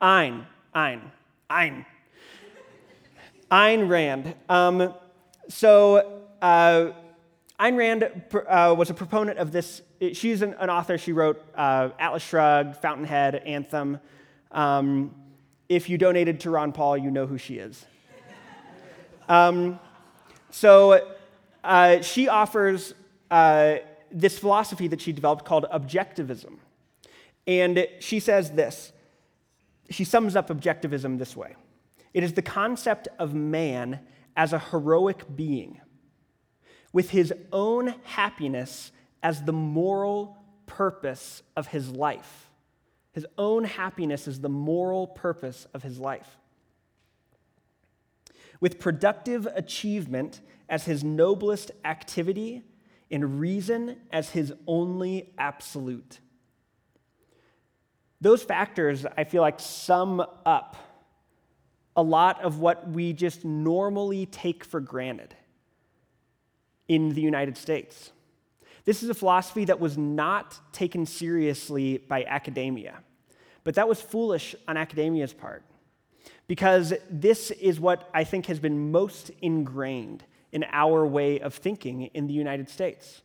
Ayn. 0.00 0.44
Ayn. 0.74 1.00
Ayn. 1.50 1.86
Ayn 3.50 3.88
Rand. 3.88 4.34
Um, 4.48 4.94
so, 5.48 6.22
uh, 6.42 6.92
Ayn 7.58 7.76
Rand 7.76 8.10
uh, 8.48 8.74
was 8.76 8.90
a 8.90 8.94
proponent 8.94 9.38
of 9.38 9.52
this. 9.52 9.80
She's 10.12 10.42
an, 10.42 10.54
an 10.58 10.68
author. 10.68 10.98
She 10.98 11.12
wrote 11.12 11.42
uh, 11.54 11.90
Atlas 11.98 12.22
Shrugged, 12.22 12.76
Fountainhead, 12.76 13.36
Anthem. 13.36 13.98
Um, 14.52 15.14
if 15.68 15.88
you 15.88 15.96
donated 15.96 16.40
to 16.40 16.50
Ron 16.50 16.72
Paul, 16.72 16.98
you 16.98 17.10
know 17.10 17.26
who 17.26 17.38
she 17.38 17.56
is. 17.56 17.86
Um, 19.28 19.80
so 20.50 21.14
uh, 21.64 22.02
she 22.02 22.28
offers 22.28 22.94
uh, 23.30 23.76
this 24.12 24.38
philosophy 24.38 24.88
that 24.88 25.00
she 25.00 25.12
developed 25.12 25.44
called 25.44 25.66
objectivism. 25.72 26.58
And 27.46 27.88
she 28.00 28.20
says 28.20 28.50
this 28.50 28.92
she 29.90 30.04
sums 30.04 30.36
up 30.36 30.48
objectivism 30.48 31.18
this 31.18 31.36
way 31.36 31.54
it 32.14 32.22
is 32.22 32.32
the 32.32 32.42
concept 32.42 33.08
of 33.18 33.34
man 33.34 34.00
as 34.36 34.52
a 34.52 34.58
heroic 34.58 35.36
being, 35.36 35.80
with 36.92 37.10
his 37.10 37.32
own 37.52 37.94
happiness 38.04 38.90
as 39.22 39.42
the 39.42 39.52
moral 39.52 40.38
purpose 40.66 41.42
of 41.56 41.68
his 41.68 41.90
life. 41.90 42.50
His 43.12 43.26
own 43.38 43.64
happiness 43.64 44.28
is 44.28 44.40
the 44.40 44.48
moral 44.48 45.06
purpose 45.06 45.66
of 45.72 45.82
his 45.82 45.98
life. 45.98 46.38
With 48.60 48.78
productive 48.78 49.46
achievement 49.54 50.40
as 50.68 50.84
his 50.84 51.02
noblest 51.02 51.70
activity 51.84 52.62
and 53.10 53.40
reason 53.40 53.96
as 54.10 54.30
his 54.30 54.52
only 54.66 55.32
absolute. 55.38 56.20
Those 58.20 58.42
factors, 58.42 59.04
I 59.16 59.24
feel 59.24 59.42
like, 59.42 59.60
sum 59.60 60.24
up 60.44 60.76
a 61.96 62.02
lot 62.02 62.42
of 62.42 62.58
what 62.58 62.88
we 62.88 63.12
just 63.12 63.44
normally 63.44 64.26
take 64.26 64.64
for 64.64 64.80
granted 64.80 65.34
in 66.88 67.14
the 67.14 67.20
United 67.20 67.56
States. 67.56 68.12
This 68.84 69.02
is 69.02 69.08
a 69.08 69.14
philosophy 69.14 69.64
that 69.64 69.80
was 69.80 69.98
not 69.98 70.60
taken 70.72 71.06
seriously 71.06 71.98
by 71.98 72.24
academia, 72.24 72.98
but 73.64 73.74
that 73.74 73.88
was 73.88 74.00
foolish 74.00 74.54
on 74.68 74.76
academia's 74.76 75.32
part 75.32 75.64
because 76.46 76.94
this 77.10 77.50
is 77.50 77.80
what 77.80 78.08
I 78.14 78.24
think 78.24 78.46
has 78.46 78.60
been 78.60 78.92
most 78.92 79.30
ingrained 79.42 80.24
in 80.52 80.64
our 80.70 81.04
way 81.04 81.40
of 81.40 81.54
thinking 81.54 82.02
in 82.14 82.28
the 82.28 82.32
United 82.32 82.68
States. 82.68 83.22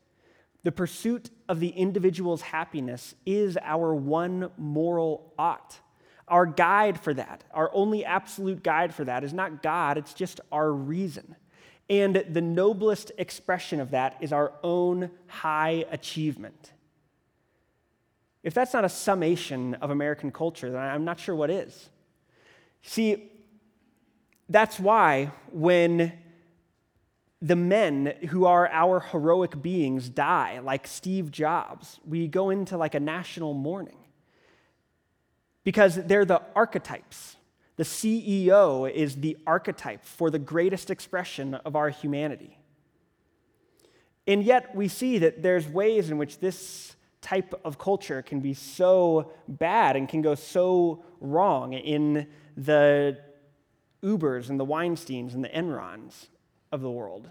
The 0.64 0.72
pursuit 0.72 1.30
of 1.50 1.60
the 1.60 1.70
individual's 1.70 2.42
happiness 2.42 3.16
is 3.26 3.58
our 3.62 3.94
one 3.96 4.52
moral 4.58 5.34
ought. 5.38 5.80
Our 6.28 6.46
guide 6.46 7.00
for 7.00 7.14
that, 7.16 7.44
our 7.54 7.70
only 7.74 8.06
absolute 8.06 8.64
guide 8.64 8.94
for 8.94 9.04
that, 9.06 9.24
is 9.24 9.34
not 9.34 9.64
God, 9.64 9.98
it's 9.98 10.14
just 10.14 10.40
our 10.52 10.72
reason. 10.72 11.36
And 11.90 12.24
the 12.30 12.42
noblest 12.42 13.12
expression 13.18 13.82
of 13.82 13.92
that 13.92 14.18
is 14.22 14.32
our 14.32 14.54
own 14.64 15.12
high 15.28 15.84
achievement. 15.92 16.72
If 18.44 18.54
that's 18.54 18.74
not 18.74 18.86
a 18.86 18.90
summation 18.90 19.76
of 19.76 19.90
American 19.90 20.32
culture, 20.32 20.72
then 20.72 20.80
I'm 20.80 21.04
not 21.04 21.20
sure 21.20 21.36
what 21.36 21.50
is. 21.50 21.90
See, 22.82 23.30
that's 24.48 24.80
why 24.80 25.32
when 25.52 26.14
the 27.42 27.56
men 27.56 28.14
who 28.30 28.46
are 28.46 28.68
our 28.68 29.00
heroic 29.00 29.62
beings 29.62 30.10
die, 30.10 30.60
like 30.60 30.86
Steve 30.86 31.32
Jobs, 31.32 32.00
we 32.06 32.28
go 32.28 32.52
into 32.52 32.78
like 32.78 32.94
a 32.94 33.00
national 33.00 33.54
mourning 33.54 33.98
because 35.64 35.96
they're 35.96 36.26
the 36.26 36.42
archetypes. 36.56 37.36
The 37.78 37.84
CEO 37.84 38.92
is 38.92 39.16
the 39.16 39.38
archetype 39.48 40.06
for 40.06 40.30
the 40.30 40.38
greatest 40.38 40.92
expression 40.92 41.56
of 41.56 41.76
our 41.76 41.90
humanity. 41.90 42.60
And 44.28 44.44
yet, 44.44 44.76
we 44.76 44.88
see 44.88 45.18
that 45.18 45.42
there's 45.42 45.68
ways 45.68 46.12
in 46.12 46.20
which 46.20 46.38
this 46.40 46.96
type 47.22 47.60
of 47.66 47.80
culture 47.80 48.22
can 48.22 48.40
be 48.40 48.54
so 48.54 49.32
bad 49.48 49.96
and 49.96 50.08
can 50.08 50.22
go 50.22 50.36
so 50.36 51.04
wrong 51.20 51.74
in 51.74 52.28
the 52.56 53.18
Ubers 54.04 54.50
and 54.50 54.60
the 54.60 54.66
Weinsteins 54.66 55.34
and 55.34 55.44
the 55.44 55.50
Enrons 55.50 56.28
of 56.72 56.82
the 56.82 56.90
world. 56.90 57.28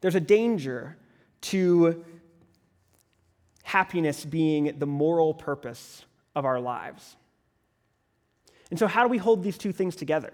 There's 0.00 0.14
a 0.14 0.20
danger 0.20 0.96
to 1.42 2.04
happiness 3.62 4.24
being 4.24 4.78
the 4.78 4.86
moral 4.86 5.34
purpose 5.34 6.04
of 6.34 6.44
our 6.44 6.60
lives. 6.60 7.16
And 8.70 8.78
so, 8.78 8.86
how 8.86 9.02
do 9.02 9.08
we 9.08 9.18
hold 9.18 9.42
these 9.42 9.58
two 9.58 9.72
things 9.72 9.96
together? 9.96 10.32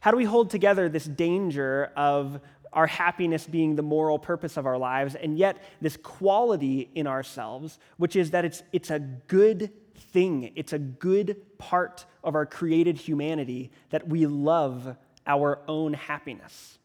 How 0.00 0.10
do 0.10 0.16
we 0.16 0.24
hold 0.24 0.50
together 0.50 0.88
this 0.88 1.04
danger 1.04 1.92
of 1.96 2.40
our 2.72 2.86
happiness 2.86 3.46
being 3.46 3.76
the 3.76 3.82
moral 3.82 4.18
purpose 4.18 4.56
of 4.56 4.66
our 4.66 4.78
lives, 4.78 5.14
and 5.14 5.38
yet 5.38 5.62
this 5.80 5.96
quality 5.96 6.90
in 6.94 7.06
ourselves, 7.06 7.78
which 7.96 8.14
is 8.14 8.30
that 8.30 8.44
it's, 8.44 8.62
it's 8.72 8.90
a 8.90 8.98
good 8.98 9.70
thing, 10.12 10.52
it's 10.54 10.72
a 10.72 10.78
good 10.78 11.58
part 11.58 12.04
of 12.22 12.34
our 12.34 12.46
created 12.46 12.98
humanity 12.98 13.70
that 13.90 14.06
we 14.06 14.26
love 14.26 14.96
our 15.28 15.60
own 15.68 15.92
happiness? 15.92 16.78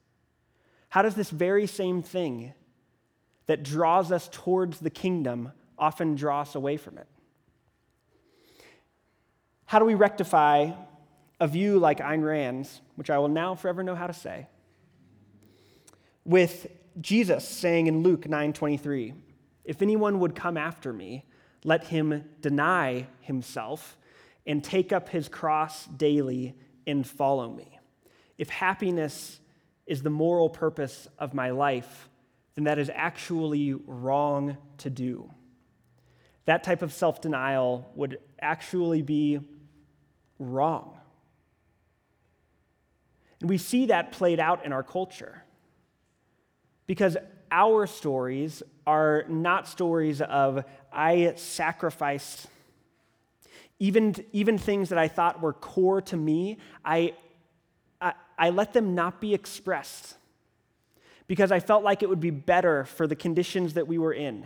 How 0.90 1.02
does 1.02 1.16
this 1.16 1.32
very 1.32 1.66
same 1.66 2.04
thing 2.04 2.54
that 3.48 3.64
draws 3.64 4.12
us 4.12 4.30
towards 4.32 4.80
the 4.80 4.92
kingdom 4.92 5.52
often 5.78 6.16
draw 6.16 6.42
us 6.42 6.54
away 6.54 6.78
from 6.78 6.98
it? 7.00 7.08
How 9.66 9.80
do 9.80 9.86
we 9.86 9.96
rectify 9.96 10.72
a 11.40 11.48
view 11.48 11.80
like 11.80 11.98
Ayn 11.98 12.24
Rand's, 12.24 12.82
which 12.96 13.10
I 13.10 13.18
will 13.18 13.28
now 13.28 13.56
forever 13.56 13.82
know 13.82 13.96
how 13.96 14.06
to 14.06 14.14
say, 14.14 14.48
with 16.24 16.68
Jesus 17.02 17.48
saying 17.48 17.88
in 17.88 18.04
Luke 18.04 18.28
9:23, 18.28 19.16
"If 19.64 19.82
anyone 19.82 20.20
would 20.20 20.36
come 20.36 20.58
after 20.58 20.94
me, 20.94 21.26
let 21.64 21.86
him 21.86 22.30
deny 22.40 23.08
himself 23.22 23.98
and 24.46 24.64
take 24.64 24.94
up 24.94 25.10
his 25.10 25.28
cross 25.28 25.88
daily 25.88 26.56
and 26.86 27.08
follow 27.08 27.50
me." 27.50 27.73
If 28.38 28.50
happiness 28.50 29.40
is 29.86 30.02
the 30.02 30.10
moral 30.10 30.50
purpose 30.50 31.08
of 31.20 31.34
my 31.34 31.52
life, 31.52 32.10
then 32.56 32.66
that 32.66 32.80
is 32.80 32.90
actually 32.94 33.74
wrong 33.74 34.58
to 34.80 34.90
do. 34.90 35.30
That 36.46 36.64
type 36.64 36.82
of 36.82 36.94
self 36.94 37.22
denial 37.22 37.90
would 37.96 38.20
actually 38.40 39.02
be 39.02 39.40
wrong. 40.40 40.98
And 43.40 43.50
we 43.50 43.58
see 43.58 43.88
that 43.88 44.12
played 44.12 44.40
out 44.40 44.66
in 44.66 44.72
our 44.72 44.84
culture 44.84 45.44
because 46.88 47.18
our 47.52 47.88
stories 47.88 48.64
are 48.88 49.26
not 49.28 49.68
stories 49.68 50.22
of, 50.22 50.64
I 50.92 51.34
sacrificed 51.36 52.48
even, 53.80 54.16
even 54.32 54.58
things 54.58 54.90
that 54.90 54.98
I 54.98 55.08
thought 55.08 55.42
were 55.42 55.54
core 55.54 56.02
to 56.04 56.16
me, 56.16 56.58
I, 56.86 57.16
I, 58.44 58.50
let 58.50 58.74
them 58.74 58.94
not 58.94 59.22
be 59.22 59.34
expressed 59.34 60.16
because 61.28 61.50
I 61.50 61.62
felt 61.62 61.82
like 61.82 62.04
it 62.04 62.10
would 62.10 62.20
be 62.20 62.30
better 62.30 62.84
for 62.84 63.08
the 63.08 63.16
conditions 63.16 63.76
that 63.76 63.88
we 63.88 63.98
were 63.98 64.12
in. 64.12 64.46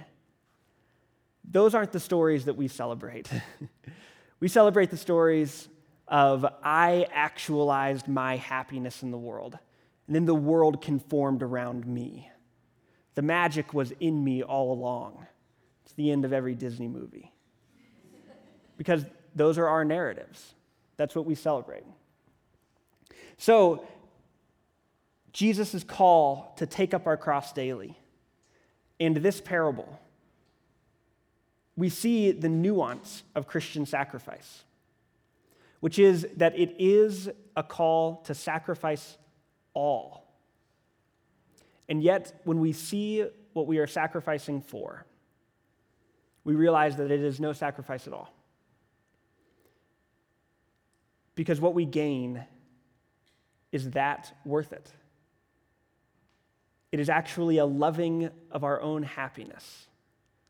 Those 1.44 1.74
aren't 1.74 1.94
the 1.94 2.00
stories 2.00 2.46
that 2.46 2.56
we 2.56 2.68
celebrate. 2.68 3.28
we 4.40 4.50
celebrate 4.50 4.92
the 4.92 4.98
stories 4.98 5.68
of 6.08 6.46
I 6.64 7.08
actualized 7.12 8.08
my 8.08 8.36
happiness 8.36 9.02
in 9.02 9.10
the 9.10 9.18
world, 9.18 9.58
and 10.06 10.16
then 10.16 10.26
the 10.26 10.36
world 10.36 10.80
conformed 10.80 11.42
around 11.42 11.88
me. 11.88 12.30
The 13.16 13.24
magic 13.24 13.74
was 13.74 13.92
in 14.00 14.24
me 14.24 14.44
all 14.44 14.74
along. 14.74 15.26
It's 15.86 15.94
the 15.94 16.12
end 16.12 16.24
of 16.24 16.34
every 16.34 16.54
Disney 16.54 16.88
movie. 16.88 17.34
Because 18.78 19.06
those 19.36 19.58
are 19.58 19.68
our 19.68 19.84
narratives. 19.84 20.54
That's 20.98 21.16
what 21.16 21.26
we 21.26 21.34
celebrate. 21.34 21.84
So, 23.38 23.86
Jesus' 25.32 25.84
call 25.84 26.54
to 26.58 26.66
take 26.66 26.94
up 26.94 27.06
our 27.06 27.18
cross 27.18 27.54
daily. 27.54 27.98
And 29.00 29.18
this 29.18 29.40
parable, 29.40 30.00
we 31.76 31.90
see 31.90 32.32
the 32.32 32.50
nuance 32.50 33.24
of 33.36 33.48
Christian 33.48 33.86
sacrifice 33.86 34.64
which 35.80 36.00
is 36.00 36.28
that 36.38 36.58
it 36.58 36.76
is 36.80 37.30
a 37.56 37.64
call 37.64 38.18
to 38.24 38.34
sacrifice 38.34 39.18
all. 39.74 40.24
And 41.90 42.02
yet, 42.02 42.42
when 42.44 42.60
we 42.60 42.74
see 42.74 43.26
what 43.54 43.68
we 43.68 43.78
are 43.78 43.88
sacrificing 43.88 44.62
for, 44.62 45.06
we 46.44 46.56
realize 46.56 46.96
that 46.98 47.12
it 47.12 47.22
is 47.22 47.40
no 47.40 47.54
sacrifice 47.54 48.08
at 48.08 48.14
all. 48.14 48.34
Because 51.36 51.62
what 51.62 51.74
we 51.74 51.86
gain 51.86 52.44
is 53.72 53.92
that 53.92 54.34
worth 54.46 54.74
it? 54.74 54.92
It 56.92 57.00
is 57.00 57.10
actually 57.10 57.58
a 57.58 57.66
loving 57.66 58.30
of 58.52 58.64
our 58.64 58.82
own 58.82 59.04
happiness 59.04 59.88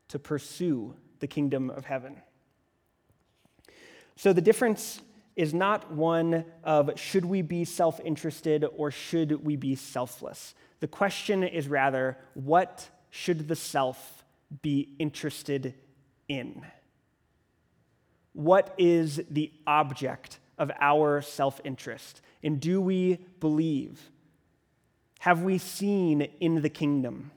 to 0.10 0.19
pursue 0.19 0.95
the 1.19 1.27
kingdom 1.27 1.69
of 1.69 1.86
heaven. 1.86 2.17
So 4.15 4.34
the 4.34 4.41
difference 4.41 5.01
is 5.36 5.53
not 5.53 5.91
one 5.91 6.45
of 6.63 6.91
should 6.99 7.25
we 7.25 7.41
be 7.41 7.63
self 7.63 7.99
interested 8.03 8.65
or 8.75 8.91
should 8.91 9.45
we 9.45 9.56
be 9.56 9.75
selfless. 9.75 10.56
The 10.80 10.88
question 10.88 11.43
is 11.43 11.67
rather, 11.67 12.17
what 12.34 12.89
should 13.10 13.47
the 13.47 13.56
self 13.56 14.23
be 14.62 14.89
interested 14.99 15.73
in? 16.27 16.65
What 18.34 18.73
is 18.77 19.21
the 19.30 19.51
object 19.65 20.39
of 20.58 20.71
our 20.80 21.21
self 21.21 21.62
interest? 21.63 22.21
And 22.43 22.60
do 22.60 22.80
we 22.80 23.19
believe? 23.39 24.12
Have 25.19 25.41
we 25.41 25.58
seen 25.58 26.21
in 26.39 26.62
the 26.62 26.69
kingdom 26.69 27.32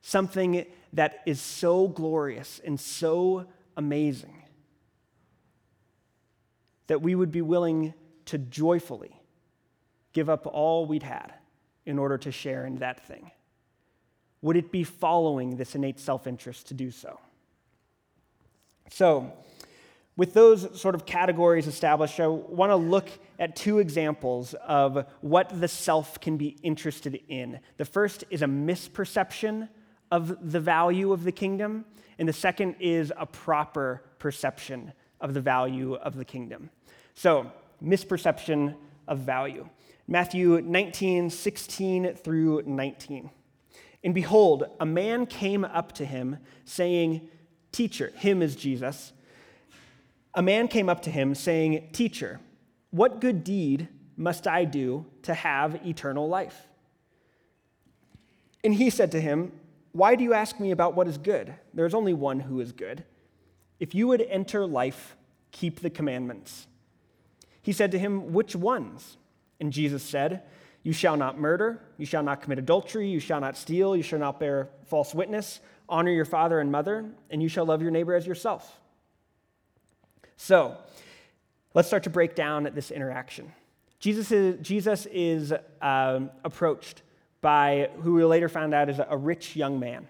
something 0.00 0.64
that 0.92 1.20
is 1.26 1.40
so 1.40 1.88
glorious 1.88 2.60
and 2.64 2.78
so 2.80 3.46
amazing 3.76 4.42
that 6.86 7.02
we 7.02 7.14
would 7.14 7.32
be 7.32 7.42
willing 7.42 7.92
to 8.26 8.38
joyfully 8.38 9.20
give 10.12 10.30
up 10.30 10.46
all 10.46 10.86
we'd 10.86 11.02
had 11.02 11.34
in 11.84 11.98
order 11.98 12.16
to 12.18 12.32
share 12.32 12.64
in 12.64 12.76
that 12.76 13.06
thing? 13.06 13.30
Would 14.42 14.56
it 14.56 14.70
be 14.70 14.84
following 14.84 15.56
this 15.56 15.74
innate 15.74 15.98
self 15.98 16.26
interest 16.26 16.68
to 16.68 16.74
do 16.74 16.90
so? 16.90 17.18
So, 18.90 19.32
with 20.16 20.32
those 20.32 20.80
sort 20.80 20.94
of 20.94 21.04
categories 21.04 21.66
established, 21.66 22.18
I 22.20 22.26
want 22.26 22.70
to 22.70 22.76
look 22.76 23.08
at 23.38 23.54
two 23.54 23.78
examples 23.78 24.54
of 24.66 25.06
what 25.20 25.60
the 25.60 25.68
self 25.68 26.20
can 26.20 26.38
be 26.38 26.56
interested 26.62 27.20
in. 27.28 27.60
The 27.76 27.84
first 27.84 28.24
is 28.30 28.40
a 28.42 28.46
misperception 28.46 29.68
of 30.10 30.52
the 30.52 30.60
value 30.60 31.12
of 31.12 31.24
the 31.24 31.32
kingdom, 31.32 31.84
and 32.18 32.26
the 32.26 32.32
second 32.32 32.76
is 32.80 33.12
a 33.16 33.26
proper 33.26 34.04
perception 34.18 34.92
of 35.20 35.34
the 35.34 35.40
value 35.40 35.94
of 35.94 36.16
the 36.16 36.24
kingdom. 36.24 36.70
So, 37.14 37.52
misperception 37.82 38.74
of 39.06 39.18
value. 39.18 39.68
Matthew 40.08 40.62
19, 40.62 41.28
16 41.28 42.14
through 42.14 42.62
19. 42.64 43.30
And 44.04 44.14
behold, 44.14 44.64
a 44.80 44.86
man 44.86 45.26
came 45.26 45.64
up 45.64 45.92
to 45.92 46.04
him, 46.04 46.38
saying, 46.64 47.28
Teacher, 47.72 48.12
him 48.16 48.40
is 48.40 48.56
Jesus 48.56 49.12
a 50.36 50.42
man 50.42 50.68
came 50.68 50.88
up 50.88 51.02
to 51.02 51.10
him, 51.10 51.34
saying, 51.34 51.88
Teacher, 51.92 52.38
what 52.90 53.20
good 53.20 53.42
deed 53.42 53.88
must 54.16 54.46
I 54.46 54.64
do 54.64 55.06
to 55.22 55.34
have 55.34 55.86
eternal 55.86 56.28
life? 56.28 56.68
And 58.62 58.74
he 58.74 58.90
said 58.90 59.10
to 59.12 59.20
him, 59.20 59.52
Why 59.92 60.14
do 60.14 60.22
you 60.22 60.34
ask 60.34 60.60
me 60.60 60.70
about 60.70 60.94
what 60.94 61.08
is 61.08 61.16
good? 61.16 61.54
There 61.72 61.86
is 61.86 61.94
only 61.94 62.12
one 62.12 62.40
who 62.40 62.60
is 62.60 62.72
good. 62.72 63.04
If 63.80 63.94
you 63.94 64.08
would 64.08 64.20
enter 64.20 64.66
life, 64.66 65.16
keep 65.52 65.80
the 65.80 65.90
commandments. 65.90 66.66
He 67.62 67.72
said 67.72 67.90
to 67.92 67.98
him, 67.98 68.34
Which 68.34 68.54
ones? 68.54 69.16
And 69.58 69.72
Jesus 69.72 70.02
said, 70.02 70.42
You 70.82 70.92
shall 70.92 71.16
not 71.16 71.38
murder, 71.38 71.80
you 71.96 72.04
shall 72.04 72.22
not 72.22 72.42
commit 72.42 72.58
adultery, 72.58 73.08
you 73.08 73.20
shall 73.20 73.40
not 73.40 73.56
steal, 73.56 73.96
you 73.96 74.02
shall 74.02 74.18
not 74.18 74.38
bear 74.38 74.68
false 74.84 75.14
witness, 75.14 75.60
honor 75.88 76.10
your 76.10 76.26
father 76.26 76.60
and 76.60 76.70
mother, 76.70 77.06
and 77.30 77.42
you 77.42 77.48
shall 77.48 77.64
love 77.64 77.80
your 77.80 77.90
neighbor 77.90 78.14
as 78.14 78.26
yourself. 78.26 78.80
So, 80.36 80.76
let's 81.74 81.88
start 81.88 82.04
to 82.04 82.10
break 82.10 82.34
down 82.34 82.70
this 82.74 82.90
interaction. 82.90 83.52
Jesus 83.98 84.30
is, 84.30 84.60
Jesus 84.60 85.06
is 85.06 85.52
um, 85.80 86.30
approached 86.44 87.02
by 87.40 87.90
who 88.02 88.14
we 88.14 88.24
later 88.24 88.48
found 88.48 88.74
out 88.74 88.88
is 88.88 89.00
a 89.08 89.16
rich 89.16 89.56
young 89.56 89.80
man. 89.80 90.08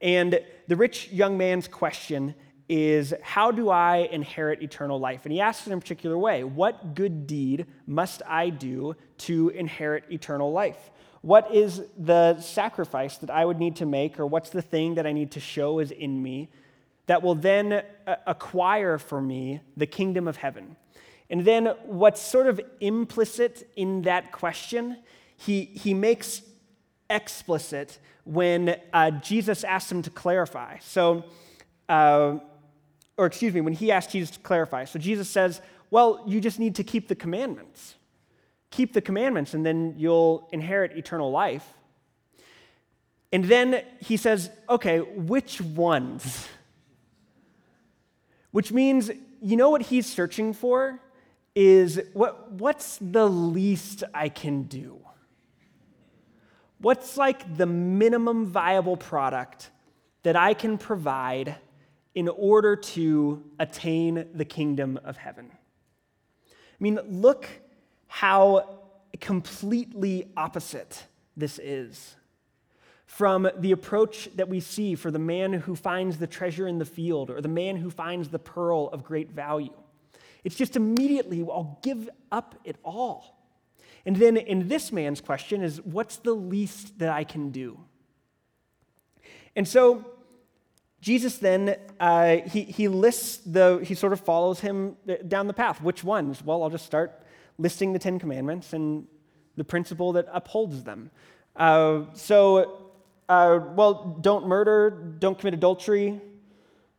And 0.00 0.40
the 0.68 0.76
rich 0.76 1.10
young 1.10 1.36
man's 1.36 1.68
question 1.68 2.34
is, 2.68 3.12
How 3.22 3.50
do 3.50 3.68
I 3.70 4.08
inherit 4.10 4.62
eternal 4.62 4.98
life? 4.98 5.24
And 5.24 5.32
he 5.32 5.40
asks 5.40 5.66
it 5.66 5.72
in 5.72 5.78
a 5.78 5.80
particular 5.80 6.16
way 6.16 6.44
What 6.44 6.94
good 6.94 7.26
deed 7.26 7.66
must 7.86 8.22
I 8.26 8.50
do 8.50 8.94
to 9.18 9.48
inherit 9.50 10.04
eternal 10.10 10.52
life? 10.52 10.90
What 11.22 11.54
is 11.54 11.82
the 11.98 12.40
sacrifice 12.40 13.18
that 13.18 13.30
I 13.30 13.44
would 13.44 13.58
need 13.58 13.76
to 13.76 13.86
make, 13.86 14.18
or 14.18 14.26
what's 14.26 14.50
the 14.50 14.62
thing 14.62 14.94
that 14.94 15.06
I 15.06 15.12
need 15.12 15.32
to 15.32 15.40
show 15.40 15.80
is 15.80 15.90
in 15.90 16.22
me 16.22 16.48
that 17.10 17.24
will 17.24 17.34
then 17.34 17.72
uh, 17.72 18.14
acquire 18.24 18.96
for 18.96 19.20
me 19.20 19.60
the 19.76 19.84
kingdom 19.84 20.28
of 20.28 20.36
heaven. 20.36 20.76
And 21.28 21.44
then 21.44 21.66
what's 21.84 22.22
sort 22.22 22.46
of 22.46 22.60
implicit 22.78 23.68
in 23.74 24.02
that 24.02 24.30
question, 24.30 24.96
he, 25.36 25.64
he 25.64 25.92
makes 25.92 26.42
explicit 27.10 27.98
when 28.22 28.76
uh, 28.92 29.10
Jesus 29.10 29.64
asks 29.64 29.90
him 29.90 30.02
to 30.02 30.10
clarify. 30.10 30.78
So, 30.78 31.24
uh, 31.88 32.38
or 33.16 33.26
excuse 33.26 33.54
me, 33.54 33.60
when 33.60 33.72
he 33.72 33.90
asked 33.90 34.12
Jesus 34.12 34.30
to 34.36 34.38
clarify. 34.38 34.84
So 34.84 35.00
Jesus 35.00 35.28
says, 35.28 35.60
Well, 35.90 36.22
you 36.28 36.40
just 36.40 36.60
need 36.60 36.76
to 36.76 36.84
keep 36.84 37.08
the 37.08 37.16
commandments. 37.16 37.96
Keep 38.70 38.92
the 38.92 39.00
commandments, 39.00 39.52
and 39.52 39.66
then 39.66 39.96
you'll 39.98 40.48
inherit 40.52 40.96
eternal 40.96 41.32
life. 41.32 41.66
And 43.32 43.46
then 43.46 43.82
he 43.98 44.16
says, 44.16 44.48
Okay, 44.68 45.00
which 45.00 45.60
ones? 45.60 46.46
Which 48.50 48.72
means, 48.72 49.10
you 49.40 49.56
know 49.56 49.70
what 49.70 49.82
he's 49.82 50.06
searching 50.06 50.52
for? 50.52 51.00
Is 51.54 52.00
what, 52.12 52.52
what's 52.52 52.98
the 53.00 53.28
least 53.28 54.04
I 54.14 54.28
can 54.28 54.64
do? 54.64 54.98
What's 56.78 57.16
like 57.16 57.56
the 57.56 57.66
minimum 57.66 58.46
viable 58.46 58.96
product 58.96 59.70
that 60.22 60.36
I 60.36 60.54
can 60.54 60.78
provide 60.78 61.56
in 62.14 62.28
order 62.28 62.76
to 62.76 63.44
attain 63.58 64.26
the 64.34 64.44
kingdom 64.44 64.98
of 65.04 65.16
heaven? 65.16 65.50
I 65.50 66.82
mean, 66.82 66.98
look 67.06 67.48
how 68.06 68.80
completely 69.20 70.30
opposite 70.36 71.04
this 71.36 71.58
is 71.58 72.16
from 73.10 73.50
the 73.58 73.72
approach 73.72 74.28
that 74.36 74.48
we 74.48 74.60
see 74.60 74.94
for 74.94 75.10
the 75.10 75.18
man 75.18 75.52
who 75.52 75.74
finds 75.74 76.18
the 76.18 76.28
treasure 76.28 76.68
in 76.68 76.78
the 76.78 76.84
field 76.84 77.28
or 77.28 77.40
the 77.40 77.48
man 77.48 77.74
who 77.74 77.90
finds 77.90 78.28
the 78.28 78.38
pearl 78.38 78.88
of 78.92 79.02
great 79.02 79.32
value. 79.32 79.74
It's 80.44 80.54
just 80.54 80.76
immediately, 80.76 81.40
I'll 81.40 81.80
give 81.82 82.08
up 82.30 82.54
it 82.64 82.76
all. 82.84 83.36
And 84.06 84.14
then 84.14 84.36
in 84.36 84.68
this 84.68 84.92
man's 84.92 85.20
question 85.20 85.60
is, 85.60 85.82
what's 85.82 86.18
the 86.18 86.32
least 86.32 87.00
that 87.00 87.10
I 87.10 87.24
can 87.24 87.50
do? 87.50 87.80
And 89.56 89.66
so 89.66 90.04
Jesus 91.00 91.38
then, 91.38 91.76
uh, 91.98 92.36
he, 92.46 92.62
he 92.62 92.86
lists 92.86 93.38
the, 93.38 93.80
he 93.82 93.96
sort 93.96 94.12
of 94.12 94.20
follows 94.20 94.60
him 94.60 94.96
down 95.26 95.48
the 95.48 95.52
path. 95.52 95.82
Which 95.82 96.04
ones? 96.04 96.44
Well, 96.44 96.62
I'll 96.62 96.70
just 96.70 96.86
start 96.86 97.24
listing 97.58 97.92
the 97.92 97.98
Ten 97.98 98.20
Commandments 98.20 98.72
and 98.72 99.08
the 99.56 99.64
principle 99.64 100.12
that 100.12 100.28
upholds 100.32 100.84
them. 100.84 101.10
Uh, 101.56 102.02
so 102.14 102.79
uh, 103.30 103.60
well, 103.76 104.18
don't 104.20 104.48
murder, 104.48 104.90
don't 105.20 105.38
commit 105.38 105.54
adultery, 105.54 106.20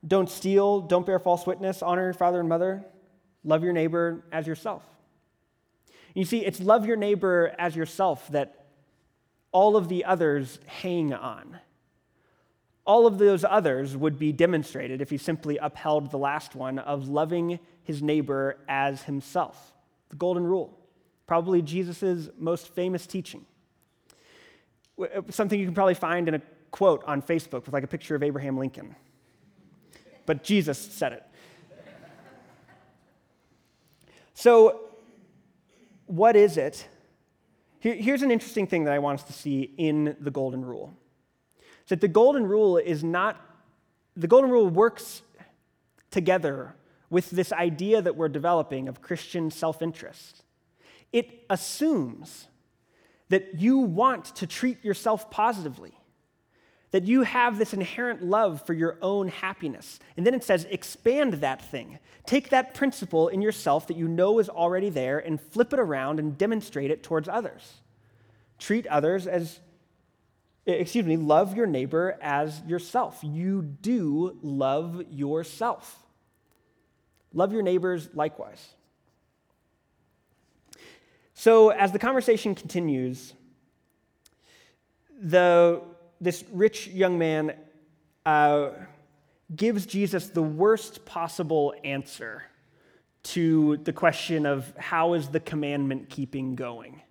don't 0.07 0.29
steal, 0.29 0.79
don't 0.79 1.05
bear 1.05 1.19
false 1.19 1.45
witness, 1.45 1.81
honor 1.81 2.05
your 2.05 2.13
father 2.13 2.39
and 2.39 2.47
mother, 2.47 2.85
love 3.43 3.65
your 3.65 3.73
neighbor 3.73 4.23
as 4.31 4.47
yourself. 4.47 4.81
You 6.13 6.23
see, 6.23 6.45
it's 6.45 6.61
love 6.61 6.85
your 6.85 6.95
neighbor 6.95 7.53
as 7.59 7.75
yourself 7.75 8.29
that 8.29 8.67
all 9.51 9.75
of 9.75 9.89
the 9.89 10.05
others 10.05 10.59
hang 10.67 11.13
on. 11.13 11.59
All 12.85 13.05
of 13.05 13.17
those 13.17 13.43
others 13.43 13.97
would 13.97 14.17
be 14.17 14.31
demonstrated 14.31 15.01
if 15.01 15.09
he 15.09 15.17
simply 15.17 15.57
upheld 15.57 16.11
the 16.11 16.17
last 16.17 16.55
one 16.55 16.79
of 16.79 17.09
loving 17.09 17.59
his 17.83 18.01
neighbor 18.01 18.57
as 18.69 19.03
himself. 19.03 19.73
The 20.09 20.15
golden 20.15 20.45
rule, 20.45 20.79
probably 21.27 21.61
Jesus' 21.61 22.29
most 22.37 22.69
famous 22.69 23.05
teaching. 23.05 23.45
Something 25.29 25.59
you 25.59 25.65
can 25.65 25.75
probably 25.75 25.93
find 25.93 26.27
in 26.27 26.35
a 26.35 26.41
quote 26.71 27.03
on 27.05 27.21
Facebook 27.21 27.65
with 27.65 27.73
like 27.73 27.83
a 27.83 27.87
picture 27.87 28.15
of 28.15 28.23
Abraham 28.23 28.57
Lincoln. 28.57 28.95
But 30.25 30.43
Jesus 30.43 30.77
said 30.77 31.13
it. 31.13 31.23
So, 34.33 34.81
what 36.07 36.35
is 36.35 36.57
it? 36.57 36.87
here's 37.81 38.21
an 38.21 38.29
interesting 38.29 38.67
thing 38.67 38.83
that 38.83 38.93
I 38.93 38.99
want 38.99 39.19
us 39.19 39.25
to 39.25 39.33
see 39.33 39.73
in 39.77 40.15
the 40.19 40.29
Golden 40.29 40.63
Rule. 40.63 40.93
Is 41.83 41.89
that 41.89 42.01
the 42.01 42.07
Golden 42.07 42.45
Rule 42.45 42.77
is 42.77 43.03
not, 43.03 43.41
the 44.15 44.27
Golden 44.27 44.51
Rule 44.51 44.69
works 44.69 45.23
together 46.11 46.75
with 47.09 47.31
this 47.31 47.51
idea 47.51 48.01
that 48.01 48.15
we're 48.15 48.29
developing 48.29 48.87
of 48.87 49.01
Christian 49.01 49.49
self 49.49 49.81
interest. 49.81 50.43
It 51.11 51.43
assumes 51.49 52.47
that 53.31 53.59
you 53.59 53.77
want 53.77 54.25
to 54.35 54.45
treat 54.45 54.83
yourself 54.83 55.31
positively, 55.31 55.93
that 56.91 57.05
you 57.05 57.23
have 57.23 57.57
this 57.57 57.73
inherent 57.73 58.21
love 58.21 58.65
for 58.65 58.73
your 58.73 58.97
own 59.01 59.29
happiness. 59.29 59.99
And 60.17 60.27
then 60.27 60.33
it 60.33 60.43
says, 60.43 60.67
expand 60.69 61.35
that 61.35 61.61
thing. 61.71 61.99
Take 62.25 62.49
that 62.49 62.73
principle 62.73 63.29
in 63.29 63.41
yourself 63.41 63.87
that 63.87 63.95
you 63.95 64.09
know 64.09 64.39
is 64.39 64.49
already 64.49 64.89
there 64.89 65.17
and 65.17 65.39
flip 65.39 65.71
it 65.71 65.79
around 65.79 66.19
and 66.19 66.37
demonstrate 66.37 66.91
it 66.91 67.03
towards 67.03 67.29
others. 67.29 67.75
Treat 68.59 68.85
others 68.87 69.27
as, 69.27 69.61
excuse 70.65 71.05
me, 71.05 71.15
love 71.15 71.55
your 71.55 71.67
neighbor 71.67 72.17
as 72.21 72.61
yourself. 72.67 73.19
You 73.23 73.61
do 73.61 74.37
love 74.41 75.01
yourself. 75.09 75.97
Love 77.33 77.53
your 77.53 77.63
neighbors 77.63 78.09
likewise. 78.13 78.75
So, 81.43 81.69
as 81.69 81.91
the 81.91 81.97
conversation 81.97 82.53
continues, 82.53 83.33
the 85.19 85.81
this 86.19 86.43
rich 86.51 86.85
young 86.85 87.17
man 87.17 87.55
uh, 88.27 88.69
gives 89.55 89.87
Jesus 89.87 90.27
the 90.27 90.43
worst 90.43 91.03
possible 91.03 91.73
answer 91.83 92.43
to 93.23 93.77
the 93.77 93.91
question 93.91 94.45
of 94.45 94.71
how 94.77 95.13
is 95.15 95.29
the 95.29 95.39
commandment 95.39 96.11
keeping 96.11 96.53
going. 96.53 97.01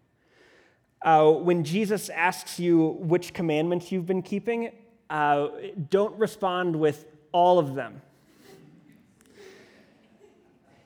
Uh, 1.04 1.32
when 1.32 1.64
Jesus 1.64 2.08
asks 2.08 2.60
you 2.60 2.98
which 3.00 3.34
commandments 3.34 3.90
you've 3.90 4.06
been 4.06 4.22
keeping, 4.22 4.70
uh, 5.10 5.48
don't 5.88 6.16
respond 6.20 6.76
with 6.76 7.04
all 7.32 7.58
of 7.58 7.74
them. 7.74 8.00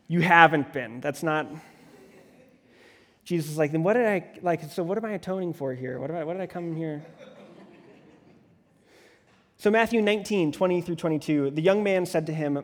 You 0.09 0.23
haven't 0.23 0.73
been. 0.73 1.03
That's 1.03 1.23
not. 1.23 1.47
Jesus 3.25 3.53
is 3.53 3.59
like, 3.59 3.73
then 3.73 3.83
what 3.83 3.95
did 3.95 4.07
I, 4.07 4.39
like, 4.43 4.63
so 4.71 4.83
what 4.83 4.99
am 4.99 5.05
I 5.07 5.13
atoning 5.13 5.55
for 5.55 5.75
here? 5.75 5.99
What, 5.99 6.11
I, 6.11 6.25
what 6.25 6.35
did 6.35 6.43
I 6.43 6.47
come 6.47 6.77
here? 6.77 7.03
So, 9.57 9.71
Matthew 9.71 10.03
19, 10.03 10.53
20 10.53 10.81
through 10.83 10.97
22, 10.97 11.53
the 11.53 11.63
young 11.63 11.83
man 11.83 12.05
said 12.05 12.27
to 12.27 12.35
him, 12.35 12.63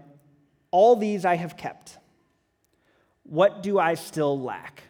All 0.70 0.96
these 0.96 1.24
I 1.24 1.36
have 1.36 1.56
kept. 1.56 1.96
What 3.22 3.62
do 3.62 3.78
I 3.78 3.94
still 3.94 4.38
lack? 4.38 4.82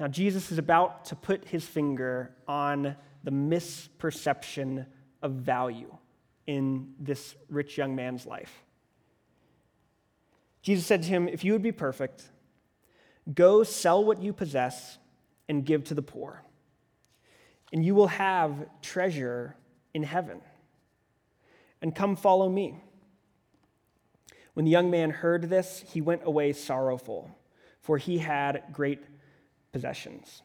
Now, 0.00 0.08
Jesus 0.08 0.50
is 0.50 0.56
about 0.56 1.04
to 1.06 1.16
put 1.16 1.44
his 1.44 1.66
finger 1.66 2.34
on 2.46 2.96
the 3.24 3.30
misperception 3.30 4.86
of 5.20 5.32
value 5.32 5.94
in 6.46 6.94
this 6.98 7.34
rich 7.50 7.76
young 7.76 7.94
man's 7.94 8.24
life. 8.24 8.62
Jesus 10.62 10.86
said 10.86 11.02
to 11.02 11.08
him, 11.08 11.28
If 11.28 11.44
you 11.44 11.52
would 11.52 11.62
be 11.62 11.72
perfect, 11.72 12.24
go 13.32 13.62
sell 13.62 14.04
what 14.04 14.22
you 14.22 14.32
possess 14.32 14.98
and 15.48 15.64
give 15.64 15.84
to 15.84 15.94
the 15.94 16.02
poor, 16.02 16.42
and 17.72 17.84
you 17.84 17.94
will 17.94 18.08
have 18.08 18.66
treasure 18.82 19.56
in 19.94 20.02
heaven 20.02 20.40
and 21.80 21.94
come 21.94 22.16
follow 22.16 22.48
me. 22.48 22.82
When 24.54 24.64
the 24.64 24.70
young 24.70 24.90
man 24.90 25.10
heard 25.10 25.48
this, 25.48 25.84
he 25.86 26.00
went 26.00 26.22
away 26.24 26.52
sorrowful, 26.52 27.30
for 27.80 27.96
he 27.98 28.18
had 28.18 28.64
great 28.72 29.04
possessions. 29.72 30.42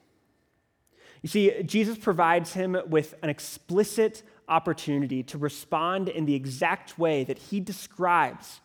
You 1.21 1.29
see, 1.29 1.63
Jesus 1.63 1.97
provides 1.97 2.53
him 2.53 2.77
with 2.87 3.15
an 3.23 3.29
explicit 3.29 4.23
opportunity 4.47 5.23
to 5.23 5.37
respond 5.37 6.09
in 6.09 6.25
the 6.25 6.35
exact 6.35 6.99
way 6.99 7.23
that 7.23 7.37
he 7.37 7.59
describes 7.59 8.59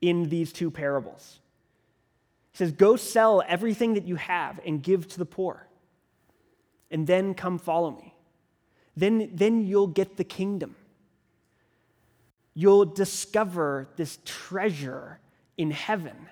in 0.00 0.28
these 0.28 0.52
two 0.52 0.70
parables. 0.70 1.40
Says, 2.58 2.72
Go 2.72 2.96
sell 2.96 3.42
everything 3.46 3.94
that 3.94 4.04
you 4.04 4.16
have 4.16 4.60
and 4.66 4.82
give 4.82 5.08
to 5.08 5.18
the 5.18 5.24
poor, 5.24 5.66
and 6.90 7.06
then 7.06 7.34
come 7.34 7.58
follow 7.58 7.90
me. 7.90 8.14
Then, 8.96 9.30
then 9.32 9.66
you'll 9.66 9.86
get 9.86 10.16
the 10.16 10.24
kingdom 10.24 10.76
you'll 12.58 12.84
discover 12.84 13.86
this 13.94 14.18
treasure 14.24 15.20
in 15.56 15.70
heaven. 15.70 16.26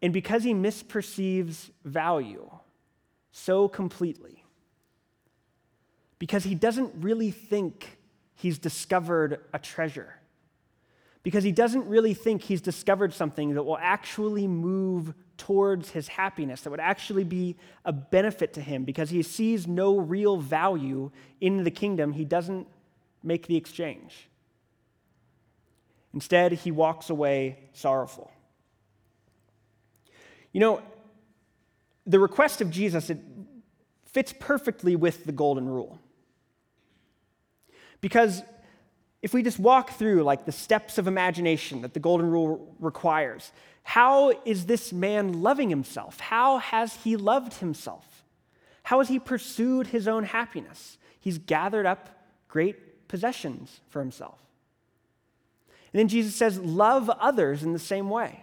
And 0.00 0.12
because 0.12 0.44
he 0.44 0.54
misperceives 0.54 1.70
value 1.84 2.48
so 3.32 3.66
completely, 3.66 4.44
because 6.20 6.44
he 6.44 6.54
doesn't 6.54 6.92
really 7.00 7.32
think 7.32 7.98
he's 8.36 8.60
discovered 8.60 9.40
a 9.52 9.58
treasure, 9.58 10.14
because 11.22 11.44
he 11.44 11.52
doesn't 11.52 11.86
really 11.86 12.14
think 12.14 12.42
he's 12.42 12.60
discovered 12.60 13.12
something 13.12 13.54
that 13.54 13.62
will 13.62 13.78
actually 13.78 14.46
move 14.46 15.14
towards 15.36 15.90
his 15.90 16.08
happiness, 16.08 16.62
that 16.62 16.70
would 16.70 16.80
actually 16.80 17.24
be 17.24 17.56
a 17.84 17.92
benefit 17.92 18.52
to 18.54 18.60
him 18.60 18.84
because 18.84 19.10
he 19.10 19.22
sees 19.22 19.66
no 19.66 19.98
real 19.98 20.36
value 20.36 21.10
in 21.40 21.64
the 21.64 21.70
kingdom, 21.70 22.12
he 22.12 22.24
doesn't 22.24 22.66
make 23.22 23.46
the 23.46 23.56
exchange. 23.56 24.28
Instead, 26.14 26.52
he 26.52 26.70
walks 26.70 27.08
away 27.08 27.58
sorrowful. 27.72 28.30
You 30.52 30.60
know, 30.60 30.82
the 32.06 32.18
request 32.18 32.60
of 32.60 32.70
Jesus 32.70 33.10
it 33.10 33.18
fits 34.06 34.34
perfectly 34.38 34.94
with 34.94 35.24
the 35.24 35.32
golden 35.32 35.66
rule. 35.66 35.98
Because 38.02 38.42
if 39.22 39.32
we 39.32 39.42
just 39.42 39.58
walk 39.58 39.90
through 39.90 40.24
like 40.24 40.44
the 40.44 40.52
steps 40.52 40.98
of 40.98 41.06
imagination 41.06 41.82
that 41.82 41.94
the 41.94 42.00
golden 42.00 42.28
rule 42.28 42.74
requires, 42.80 43.52
how 43.84 44.32
is 44.44 44.66
this 44.66 44.92
man 44.92 45.42
loving 45.42 45.70
himself? 45.70 46.18
How 46.20 46.58
has 46.58 46.96
he 46.96 47.16
loved 47.16 47.54
himself? 47.54 48.24
How 48.82 48.98
has 48.98 49.08
he 49.08 49.20
pursued 49.20 49.88
his 49.88 50.08
own 50.08 50.24
happiness? 50.24 50.98
He's 51.20 51.38
gathered 51.38 51.86
up 51.86 52.10
great 52.48 53.08
possessions 53.08 53.80
for 53.88 54.00
himself. 54.00 54.40
And 55.92 56.00
then 56.00 56.08
Jesus 56.08 56.34
says, 56.34 56.58
Love 56.58 57.08
others 57.08 57.62
in 57.62 57.72
the 57.72 57.78
same 57.78 58.10
way. 58.10 58.40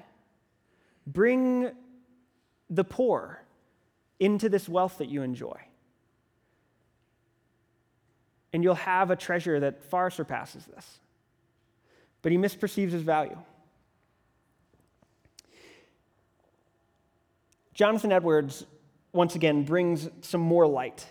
Bring 1.05 1.71
the 2.69 2.83
poor 2.83 3.41
into 4.19 4.47
this 4.47 4.69
wealth 4.69 4.99
that 4.99 5.09
you 5.09 5.23
enjoy. 5.23 5.59
And 8.51 8.63
you'll 8.63 8.75
have 8.75 9.11
a 9.11 9.15
treasure 9.15 9.59
that 9.59 9.83
far 9.83 10.09
surpasses 10.09 10.65
this. 10.65 10.99
But 12.21 12.31
he 12.31 12.37
misperceives 12.37 12.91
his 12.91 13.03
value. 13.03 13.37
Jonathan 17.73 18.11
Edwards, 18.11 18.65
once 19.13 19.35
again, 19.35 19.63
brings 19.63 20.09
some 20.21 20.41
more 20.41 20.67
light 20.67 21.05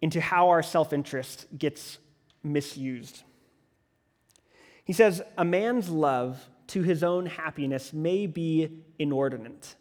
into 0.00 0.20
how 0.20 0.48
our 0.48 0.62
self 0.62 0.92
interest 0.92 1.46
gets 1.56 1.98
misused. 2.42 3.22
He 4.84 4.92
says, 4.92 5.22
A 5.36 5.44
man's 5.44 5.90
love 5.90 6.48
to 6.68 6.82
his 6.82 7.02
own 7.02 7.26
happiness 7.26 7.92
may 7.92 8.26
be 8.26 8.84
inordinate 8.98 9.74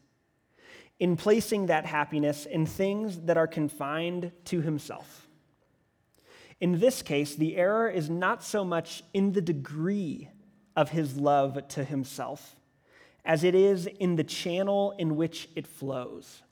in 1.01 1.17
placing 1.17 1.65
that 1.65 1.83
happiness 1.83 2.45
in 2.45 2.63
things 2.63 3.21
that 3.21 3.35
are 3.35 3.47
confined 3.47 4.31
to 4.45 4.61
himself. 4.61 5.27
In 6.59 6.79
this 6.79 7.01
case, 7.01 7.33
the 7.33 7.57
error 7.57 7.89
is 7.89 8.07
not 8.07 8.43
so 8.43 8.63
much 8.63 9.01
in 9.11 9.31
the 9.31 9.41
degree 9.41 10.29
of 10.75 10.91
his 10.91 11.17
love 11.17 11.67
to 11.69 11.83
himself 11.83 12.55
as 13.25 13.43
it 13.43 13.55
is 13.55 13.87
in 13.87 14.15
the 14.15 14.23
channel 14.23 14.93
in 14.99 15.15
which 15.15 15.49
it 15.55 15.65
flows. 15.65 16.43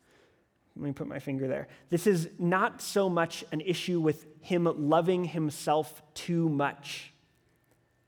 Let 0.76 0.84
me 0.84 0.94
put 0.94 1.08
my 1.08 1.20
finger 1.20 1.48
there. 1.48 1.68
This 1.92 2.08
is 2.08 2.30
not 2.40 2.82
so 2.82 3.08
much 3.08 3.46
an 3.52 3.62
issue 3.62 4.00
with 4.00 4.26
him 4.42 4.68
loving 4.90 5.26
himself 5.26 6.02
too 6.16 6.50
much. 6.50 7.14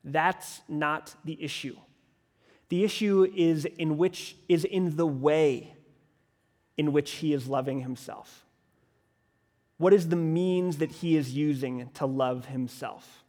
That's 0.03 0.61
not 0.67 1.13
the 1.23 1.43
issue. 1.43 1.75
The 2.69 2.83
issue 2.83 3.31
is 3.35 3.65
in 3.65 3.99
which 3.99 4.37
is 4.49 4.65
in 4.65 4.95
the 4.95 5.05
way 5.05 5.75
in 6.77 6.91
which 6.91 7.11
he 7.11 7.33
is 7.33 7.47
loving 7.47 7.81
himself. 7.81 8.45
What 9.77 9.93
is 9.93 10.09
the 10.09 10.15
means 10.15 10.77
that 10.77 10.91
he 10.91 11.15
is 11.17 11.33
using 11.33 11.89
to 11.95 12.05
love 12.05 12.45
himself? 12.45 13.21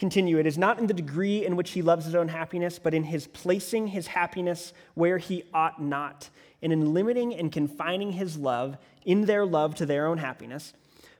continue. 0.00 0.38
It 0.38 0.46
is 0.46 0.56
not 0.56 0.78
in 0.78 0.86
the 0.86 0.94
degree 0.94 1.44
in 1.44 1.56
which 1.56 1.72
he 1.72 1.82
loves 1.82 2.06
his 2.06 2.14
own 2.14 2.28
happiness, 2.28 2.78
but 2.78 2.94
in 2.94 3.04
his 3.04 3.26
placing 3.26 3.88
his 3.88 4.08
happiness 4.08 4.72
where 4.94 5.18
he 5.18 5.44
ought 5.52 5.80
not, 5.80 6.30
and 6.62 6.72
in 6.72 6.94
limiting 6.94 7.34
and 7.34 7.52
confining 7.52 8.12
his 8.12 8.36
love 8.38 8.78
in 9.04 9.26
their 9.26 9.44
love 9.44 9.74
to 9.76 9.86
their 9.86 10.06
own 10.06 10.16
happiness. 10.16 10.72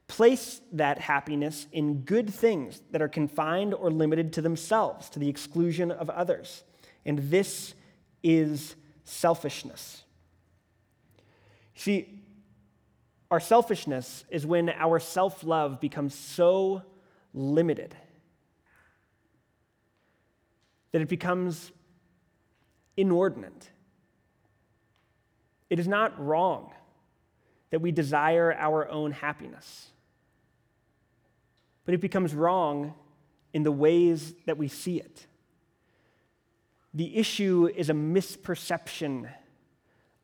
Place 0.08 0.62
that 0.72 0.98
happiness 0.98 1.66
in 1.72 2.00
good 2.00 2.32
things 2.32 2.80
that 2.90 3.02
are 3.02 3.08
confined 3.08 3.74
or 3.74 3.90
limited 3.90 4.32
to 4.32 4.42
themselves, 4.42 5.10
to 5.10 5.18
the 5.18 5.28
exclusion 5.28 5.90
of 5.90 6.08
others. 6.08 6.64
And 7.04 7.18
this 7.30 7.74
is 8.22 8.76
selfishness. 9.04 10.04
See, 11.80 12.20
our 13.30 13.40
selfishness 13.40 14.26
is 14.28 14.44
when 14.44 14.68
our 14.68 14.98
self 14.98 15.42
love 15.42 15.80
becomes 15.80 16.14
so 16.14 16.82
limited 17.32 17.96
that 20.92 21.00
it 21.00 21.08
becomes 21.08 21.72
inordinate. 22.98 23.70
It 25.70 25.78
is 25.78 25.88
not 25.88 26.22
wrong 26.22 26.70
that 27.70 27.80
we 27.80 27.92
desire 27.92 28.52
our 28.52 28.86
own 28.86 29.12
happiness. 29.12 29.88
But 31.86 31.94
it 31.94 32.02
becomes 32.02 32.34
wrong 32.34 32.92
in 33.54 33.62
the 33.62 33.72
ways 33.72 34.34
that 34.44 34.58
we 34.58 34.68
see 34.68 34.98
it. 34.98 35.26
The 36.92 37.16
issue 37.16 37.70
is 37.74 37.88
a 37.88 37.94
misperception 37.94 39.30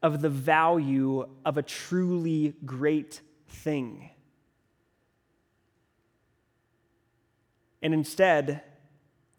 of 0.02 0.20
the 0.20 0.28
value 0.28 1.28
of 1.44 1.56
a 1.56 1.62
truly 1.62 2.54
great 2.64 3.20
thing. 3.48 4.10
And 7.82 7.94
instead, 7.94 8.62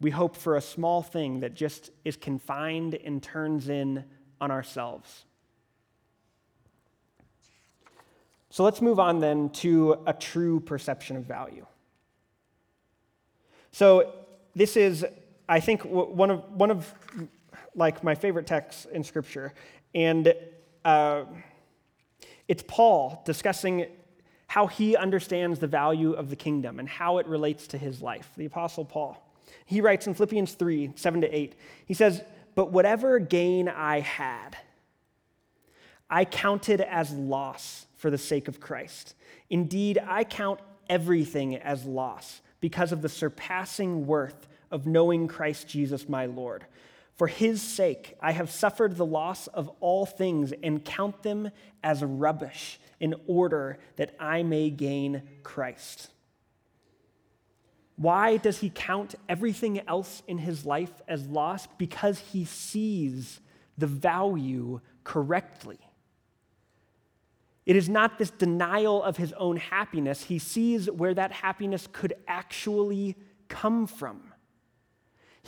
we 0.00 0.10
hope 0.10 0.36
for 0.36 0.56
a 0.56 0.60
small 0.60 1.02
thing 1.02 1.40
that 1.40 1.54
just 1.54 1.90
is 2.04 2.16
confined 2.16 2.94
and 2.94 3.22
turns 3.22 3.68
in 3.68 4.04
on 4.40 4.50
ourselves. 4.50 5.24
So 8.50 8.64
let's 8.64 8.80
move 8.80 8.98
on 8.98 9.20
then 9.20 9.50
to 9.50 10.02
a 10.06 10.12
true 10.12 10.60
perception 10.60 11.16
of 11.16 11.24
value. 11.24 11.66
So 13.72 14.14
this 14.54 14.76
is, 14.76 15.04
I 15.48 15.60
think, 15.60 15.82
one 15.82 16.30
of, 16.30 16.50
one 16.50 16.70
of 16.70 16.92
like 17.74 18.02
my 18.02 18.14
favorite 18.14 18.46
texts 18.46 18.86
in 18.86 19.04
Scripture. 19.04 19.52
And 19.94 20.34
uh, 20.84 21.24
it's 22.46 22.64
Paul 22.66 23.22
discussing 23.24 23.86
how 24.46 24.66
he 24.66 24.96
understands 24.96 25.58
the 25.58 25.66
value 25.66 26.12
of 26.12 26.30
the 26.30 26.36
kingdom 26.36 26.78
and 26.78 26.88
how 26.88 27.18
it 27.18 27.26
relates 27.26 27.66
to 27.68 27.78
his 27.78 28.00
life. 28.00 28.30
The 28.36 28.46
Apostle 28.46 28.84
Paul. 28.84 29.22
He 29.64 29.80
writes 29.80 30.06
in 30.06 30.14
Philippians 30.14 30.52
3 30.54 30.92
7 30.96 31.20
to 31.20 31.28
8, 31.34 31.54
he 31.86 31.94
says, 31.94 32.22
But 32.54 32.72
whatever 32.72 33.18
gain 33.18 33.68
I 33.68 34.00
had, 34.00 34.56
I 36.10 36.24
counted 36.24 36.80
as 36.80 37.12
loss 37.12 37.86
for 37.96 38.10
the 38.10 38.18
sake 38.18 38.48
of 38.48 38.60
Christ. 38.60 39.14
Indeed, 39.50 39.98
I 40.06 40.24
count 40.24 40.60
everything 40.88 41.56
as 41.56 41.84
loss 41.84 42.40
because 42.60 42.92
of 42.92 43.02
the 43.02 43.08
surpassing 43.08 44.06
worth 44.06 44.48
of 44.70 44.86
knowing 44.86 45.28
Christ 45.28 45.68
Jesus 45.68 46.08
my 46.08 46.26
Lord. 46.26 46.64
For 47.18 47.26
his 47.26 47.60
sake, 47.60 48.16
I 48.22 48.30
have 48.30 48.48
suffered 48.48 48.96
the 48.96 49.04
loss 49.04 49.48
of 49.48 49.68
all 49.80 50.06
things 50.06 50.54
and 50.62 50.84
count 50.84 51.24
them 51.24 51.50
as 51.82 52.02
rubbish 52.04 52.78
in 53.00 53.16
order 53.26 53.78
that 53.96 54.14
I 54.20 54.44
may 54.44 54.70
gain 54.70 55.22
Christ. 55.42 56.10
Why 57.96 58.36
does 58.36 58.58
he 58.58 58.70
count 58.70 59.16
everything 59.28 59.80
else 59.88 60.22
in 60.28 60.38
his 60.38 60.64
life 60.64 60.92
as 61.08 61.26
loss? 61.26 61.66
Because 61.76 62.20
he 62.20 62.44
sees 62.44 63.40
the 63.76 63.88
value 63.88 64.80
correctly. 65.02 65.80
It 67.66 67.74
is 67.74 67.88
not 67.88 68.16
this 68.18 68.30
denial 68.30 69.02
of 69.02 69.16
his 69.16 69.32
own 69.32 69.56
happiness. 69.56 70.22
He 70.22 70.38
sees 70.38 70.88
where 70.88 71.14
that 71.14 71.32
happiness 71.32 71.88
could 71.92 72.14
actually 72.28 73.16
come 73.48 73.88
from. 73.88 74.27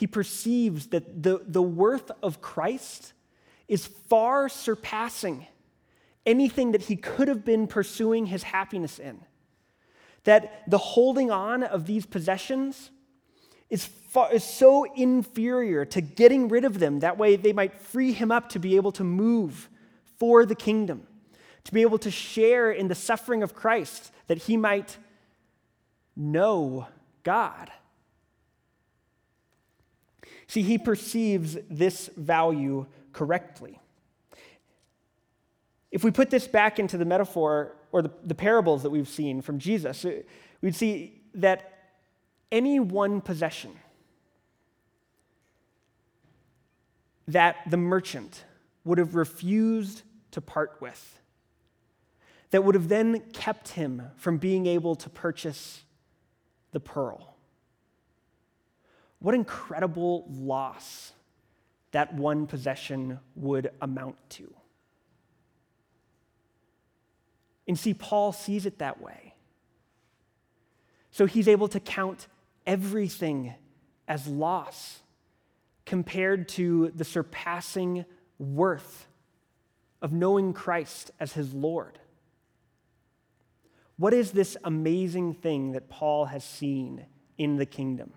He 0.00 0.06
perceives 0.06 0.88
that 0.88 1.22
the, 1.22 1.42
the 1.46 1.62
worth 1.62 2.10
of 2.22 2.40
Christ 2.40 3.12
is 3.68 3.86
far 3.86 4.48
surpassing 4.48 5.46
anything 6.26 6.72
that 6.72 6.82
he 6.82 6.96
could 6.96 7.28
have 7.28 7.44
been 7.44 7.66
pursuing 7.66 8.26
his 8.26 8.42
happiness 8.42 8.98
in. 8.98 9.20
That 10.24 10.68
the 10.68 10.78
holding 10.78 11.30
on 11.30 11.62
of 11.62 11.86
these 11.86 12.04
possessions 12.04 12.90
is, 13.70 13.84
far, 13.84 14.32
is 14.32 14.42
so 14.42 14.84
inferior 14.94 15.84
to 15.84 16.00
getting 16.00 16.48
rid 16.48 16.64
of 16.64 16.80
them. 16.80 17.00
That 17.00 17.16
way, 17.16 17.36
they 17.36 17.52
might 17.52 17.74
free 17.74 18.12
him 18.12 18.32
up 18.32 18.48
to 18.50 18.58
be 18.58 18.76
able 18.76 18.92
to 18.92 19.04
move 19.04 19.68
for 20.18 20.44
the 20.44 20.56
kingdom 20.56 21.06
to 21.64 21.72
be 21.72 21.82
able 21.82 21.98
to 21.98 22.10
share 22.10 22.70
in 22.70 22.88
the 22.88 22.94
suffering 22.94 23.42
of 23.42 23.54
Christ, 23.54 24.12
that 24.26 24.38
he 24.38 24.56
might 24.56 24.98
know 26.16 26.86
God. 27.22 27.70
See, 30.50 30.62
he 30.62 30.78
perceives 30.78 31.56
this 31.70 32.10
value 32.16 32.86
correctly. 33.12 33.78
If 35.92 36.02
we 36.02 36.10
put 36.10 36.28
this 36.28 36.48
back 36.48 36.80
into 36.80 36.98
the 36.98 37.04
metaphor 37.04 37.76
or 37.92 38.02
the, 38.02 38.10
the 38.24 38.34
parables 38.34 38.82
that 38.82 38.90
we've 38.90 39.06
seen 39.06 39.42
from 39.42 39.60
Jesus, 39.60 40.04
uh, 40.04 40.22
we'd 40.60 40.74
see 40.74 41.22
that 41.34 41.92
any 42.50 42.80
one 42.80 43.20
possession 43.20 43.70
that 47.28 47.58
the 47.68 47.76
merchant 47.76 48.42
would 48.82 48.98
have 48.98 49.14
refused 49.14 50.02
to 50.32 50.40
part 50.40 50.78
with 50.80 51.20
that 52.50 52.64
would 52.64 52.74
have 52.74 52.88
then 52.88 53.20
kept 53.32 53.68
him 53.68 54.02
from 54.16 54.36
being 54.36 54.66
able 54.66 54.96
to 54.96 55.08
purchase 55.08 55.84
the 56.72 56.80
pearl. 56.80 57.29
What 59.20 59.34
incredible 59.34 60.26
loss 60.28 61.12
that 61.92 62.14
one 62.14 62.46
possession 62.46 63.18
would 63.34 63.70
amount 63.80 64.16
to. 64.30 64.52
And 67.66 67.78
see, 67.78 67.94
Paul 67.94 68.32
sees 68.32 68.66
it 68.66 68.78
that 68.78 69.00
way. 69.00 69.34
So 71.10 71.26
he's 71.26 71.48
able 71.48 71.68
to 71.68 71.80
count 71.80 72.28
everything 72.66 73.54
as 74.06 74.26
loss 74.26 75.00
compared 75.84 76.48
to 76.48 76.92
the 76.94 77.04
surpassing 77.04 78.04
worth 78.38 79.06
of 80.00 80.12
knowing 80.12 80.52
Christ 80.52 81.10
as 81.20 81.32
his 81.32 81.52
Lord. 81.52 81.98
What 83.96 84.14
is 84.14 84.30
this 84.30 84.56
amazing 84.64 85.34
thing 85.34 85.72
that 85.72 85.88
Paul 85.88 86.26
has 86.26 86.44
seen 86.44 87.06
in 87.36 87.56
the 87.56 87.66
kingdom? 87.66 88.12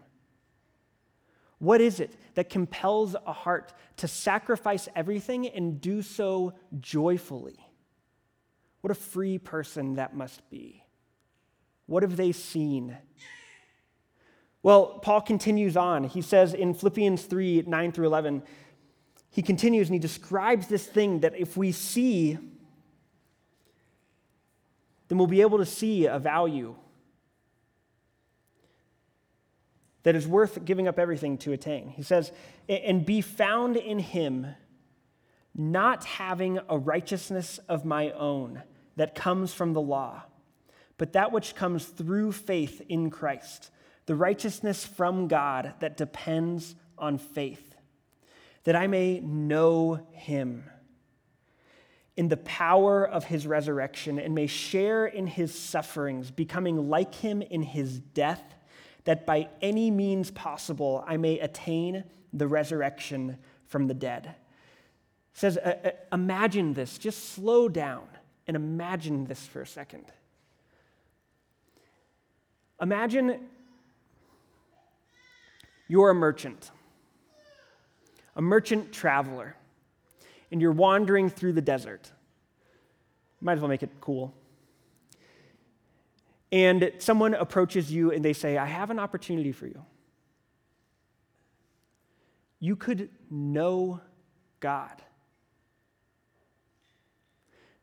What 1.63 1.79
is 1.79 2.01
it 2.01 2.17
that 2.33 2.49
compels 2.49 3.15
a 3.25 3.31
heart 3.31 3.71
to 3.95 4.07
sacrifice 4.09 4.89
everything 4.97 5.47
and 5.47 5.79
do 5.79 6.01
so 6.01 6.51
joyfully? 6.81 7.55
What 8.81 8.91
a 8.91 8.95
free 8.95 9.37
person 9.37 9.95
that 9.95 10.13
must 10.13 10.49
be. 10.49 10.83
What 11.85 12.03
have 12.03 12.17
they 12.17 12.33
seen? 12.33 12.97
Well, 14.61 14.99
Paul 14.99 15.21
continues 15.21 15.77
on. 15.77 16.03
He 16.03 16.21
says 16.21 16.53
in 16.53 16.73
Philippians 16.73 17.21
3 17.23 17.63
9 17.65 17.91
through 17.93 18.07
11, 18.07 18.43
he 19.29 19.41
continues 19.41 19.87
and 19.87 19.95
he 19.95 19.99
describes 19.99 20.67
this 20.67 20.85
thing 20.85 21.21
that 21.21 21.33
if 21.37 21.55
we 21.55 21.71
see 21.71 22.37
then 25.07 25.17
we'll 25.17 25.27
be 25.27 25.41
able 25.41 25.59
to 25.59 25.65
see 25.65 26.07
a 26.07 26.19
value 26.19 26.75
that 30.03 30.15
is 30.15 30.27
worth 30.27 30.63
giving 30.65 30.87
up 30.87 30.99
everything 30.99 31.37
to 31.39 31.53
attain. 31.53 31.89
He 31.89 32.03
says, 32.03 32.31
and 32.69 33.05
be 33.05 33.21
found 33.21 33.77
in 33.77 33.99
him, 33.99 34.47
not 35.55 36.03
having 36.03 36.59
a 36.69 36.77
righteousness 36.77 37.59
of 37.69 37.85
my 37.85 38.11
own 38.11 38.63
that 38.95 39.15
comes 39.15 39.53
from 39.53 39.73
the 39.73 39.81
law, 39.81 40.23
but 40.97 41.13
that 41.13 41.31
which 41.31 41.55
comes 41.55 41.85
through 41.85 42.31
faith 42.31 42.81
in 42.89 43.09
Christ, 43.09 43.71
the 44.05 44.15
righteousness 44.15 44.85
from 44.85 45.27
God 45.27 45.73
that 45.79 45.97
depends 45.97 46.75
on 46.97 47.17
faith, 47.17 47.75
that 48.63 48.75
I 48.75 48.87
may 48.87 49.19
know 49.19 50.05
him 50.11 50.65
in 52.15 52.27
the 52.27 52.37
power 52.37 53.03
of 53.07 53.25
his 53.25 53.47
resurrection 53.47 54.19
and 54.19 54.35
may 54.35 54.47
share 54.47 55.05
in 55.05 55.25
his 55.25 55.57
sufferings, 55.57 56.29
becoming 56.29 56.89
like 56.89 57.15
him 57.15 57.41
in 57.41 57.63
his 57.63 57.99
death, 57.99 58.55
that 59.05 59.25
by 59.25 59.49
any 59.61 59.91
means 59.91 60.31
possible 60.31 61.03
I 61.07 61.17
may 61.17 61.39
attain 61.39 62.03
the 62.31 62.47
resurrection 62.47 63.37
from 63.67 63.87
the 63.87 63.93
dead. 63.93 64.25
It 65.33 65.39
says, 65.39 65.57
imagine 66.11 66.73
this. 66.73 66.97
Just 66.97 67.33
slow 67.33 67.67
down 67.67 68.07
and 68.47 68.55
imagine 68.55 69.25
this 69.25 69.45
for 69.45 69.61
a 69.61 69.67
second. 69.67 70.05
Imagine 72.81 73.39
you're 75.87 76.09
a 76.09 76.15
merchant, 76.15 76.71
a 78.35 78.41
merchant 78.41 78.91
traveler 78.91 79.55
and 80.51 80.61
you're 80.61 80.71
wandering 80.71 81.29
through 81.29 81.53
the 81.53 81.61
desert. 81.61 82.11
Might 83.41 83.53
as 83.53 83.59
well 83.59 83.69
make 83.69 83.83
it 83.83 83.89
cool. 83.99 84.33
And 86.53 86.91
someone 86.99 87.33
approaches 87.33 87.91
you 87.91 88.11
and 88.11 88.23
they 88.23 88.33
say, 88.33 88.59
I 88.59 88.67
have 88.67 88.91
an 88.91 88.99
opportunity 88.99 89.51
for 89.51 89.65
you. 89.65 89.83
You 92.59 92.75
could 92.75 93.09
know 93.31 94.01
God. 94.59 95.01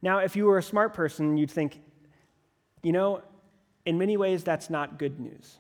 Now, 0.00 0.18
if 0.18 0.36
you 0.36 0.46
were 0.46 0.56
a 0.56 0.62
smart 0.62 0.94
person, 0.94 1.36
you'd 1.36 1.50
think, 1.50 1.80
you 2.84 2.92
know, 2.92 3.22
in 3.84 3.98
many 3.98 4.16
ways, 4.16 4.44
that's 4.44 4.70
not 4.70 5.00
good 5.00 5.18
news. 5.18 5.58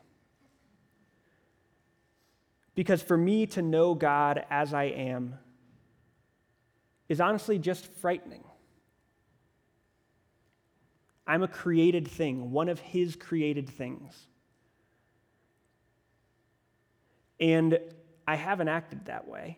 Because 2.76 3.02
for 3.02 3.16
me 3.16 3.44
to 3.46 3.60
know 3.60 3.96
God 3.96 4.46
as 4.50 4.72
I 4.72 4.84
am 4.84 5.34
is 7.08 7.20
honestly 7.20 7.58
just 7.58 7.86
frightening. 7.86 8.44
I'm 11.30 11.44
a 11.44 11.48
created 11.48 12.08
thing, 12.08 12.50
one 12.50 12.68
of 12.68 12.80
His 12.80 13.14
created 13.14 13.68
things. 13.68 14.26
And 17.38 17.78
I 18.26 18.34
haven't 18.34 18.66
acted 18.66 19.04
that 19.04 19.28
way. 19.28 19.56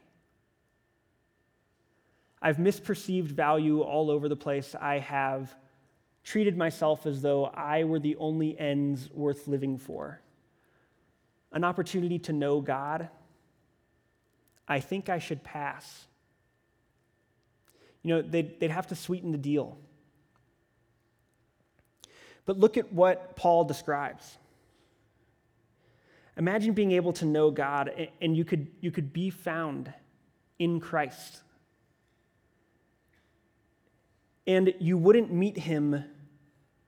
I've 2.42 2.58
misperceived 2.58 3.28
value 3.28 3.80
all 3.80 4.10
over 4.10 4.28
the 4.28 4.36
place. 4.36 4.74
I 4.78 4.98
have 4.98 5.54
treated 6.22 6.58
myself 6.58 7.06
as 7.06 7.22
though 7.22 7.46
I 7.46 7.84
were 7.84 7.98
the 7.98 8.16
only 8.16 8.58
ends 8.58 9.08
worth 9.10 9.48
living 9.48 9.78
for. 9.78 10.20
An 11.52 11.64
opportunity 11.64 12.18
to 12.18 12.34
know 12.34 12.60
God, 12.60 13.08
I 14.68 14.80
think 14.80 15.08
I 15.08 15.20
should 15.20 15.42
pass. 15.42 16.04
You 18.02 18.16
know, 18.16 18.20
they'd, 18.20 18.60
they'd 18.60 18.70
have 18.70 18.88
to 18.88 18.94
sweeten 18.94 19.32
the 19.32 19.38
deal. 19.38 19.78
But 22.44 22.58
look 22.58 22.76
at 22.76 22.92
what 22.92 23.36
Paul 23.36 23.64
describes. 23.64 24.38
Imagine 26.36 26.72
being 26.72 26.92
able 26.92 27.12
to 27.14 27.24
know 27.24 27.50
God 27.50 28.08
and 28.20 28.36
you 28.36 28.44
could, 28.44 28.68
you 28.80 28.90
could 28.90 29.12
be 29.12 29.30
found 29.30 29.92
in 30.58 30.80
Christ. 30.80 31.42
And 34.46 34.74
you 34.80 34.98
wouldn't 34.98 35.32
meet 35.32 35.56
him 35.56 36.04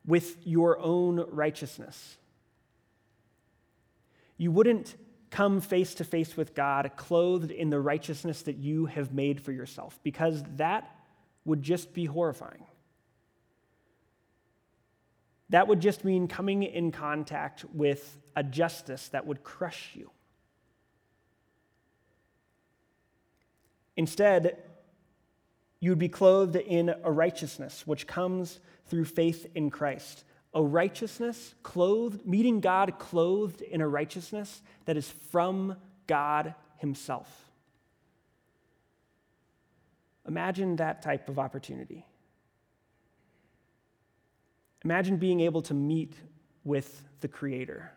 with 0.07 0.37
your 0.45 0.79
own 0.81 1.25
righteousness. 1.31 2.17
You 4.37 4.51
wouldn't 4.51 4.97
come 5.31 5.61
face 5.61 5.95
to 5.95 6.05
face 6.05 6.37
with 6.37 6.55
God 6.55 6.91
clothed 6.97 7.51
in 7.51 7.71
the 7.71 7.81
righteousness 7.81 8.43
that 8.43 8.57
you 8.57 8.87
have 8.87 9.13
made 9.13 9.41
for 9.41 9.53
yourself, 9.53 9.99
because 10.03 10.43
that 10.57 10.91
would 11.45 11.63
just 11.63 11.93
be 11.93 12.05
horrifying. 12.05 12.65
That 15.55 15.69
would 15.69 15.79
just 15.79 16.05
mean 16.05 16.27
coming 16.27 16.65
in 16.65 16.91
contact 16.91 17.65
with 17.73 18.19
a 18.35 18.43
justice 18.43 19.11
that 19.11 19.25
would 19.25 19.45
crush 19.45 19.91
you. 19.95 20.11
Instead, 23.97 24.61
you 25.79 25.93
would 25.93 26.01
be 26.01 26.09
clothed 26.09 26.57
in 26.57 26.93
a 27.05 27.13
righteousness 27.13 27.87
which 27.87 28.09
comes 28.09 28.59
through 28.87 29.05
faith 29.05 29.47
in 29.55 29.71
Christ. 29.71 30.25
A 30.55 30.61
righteousness 30.61 31.55
clothed, 31.63 32.27
meeting 32.27 32.59
God 32.59 32.99
clothed 32.99 33.63
in 33.63 33.81
a 33.81 33.87
righteousness 33.87 34.61
that 34.87 34.97
is 34.97 35.09
from 35.09 35.77
God 36.09 36.57
Himself. 36.79 37.29
Imagine 40.27 40.75
that 40.75 41.01
type 41.01 41.29
of 41.29 41.39
opportunity. 41.39 42.05
Imagine 44.85 45.17
being 45.17 45.41
able 45.41 45.63
to 45.63 45.75
meet 45.75 46.15
with 46.63 47.05
the 47.21 47.29
Creator, 47.29 47.91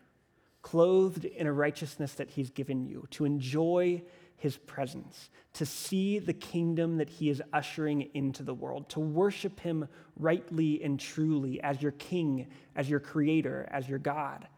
clothed 0.62 1.26
in 1.26 1.46
a 1.46 1.52
righteousness 1.52 2.14
that 2.14 2.30
He's 2.30 2.50
given 2.50 2.82
you, 2.86 3.06
to 3.10 3.26
enjoy 3.26 4.02
His 4.36 4.56
presence, 4.56 5.28
to 5.52 5.66
see 5.66 6.18
the 6.18 6.32
kingdom 6.32 6.96
that 6.96 7.10
He 7.10 7.28
is 7.28 7.42
ushering 7.52 8.08
into 8.14 8.42
the 8.42 8.54
world, 8.54 8.88
to 8.90 9.00
worship 9.00 9.60
Him 9.60 9.86
rightly 10.16 10.82
and 10.82 10.98
truly 10.98 11.60
as 11.60 11.82
your 11.82 11.92
King, 11.92 12.46
as 12.74 12.88
your 12.88 13.00
Creator, 13.00 13.68
as 13.70 13.86
your 13.88 13.98
God, 13.98 14.48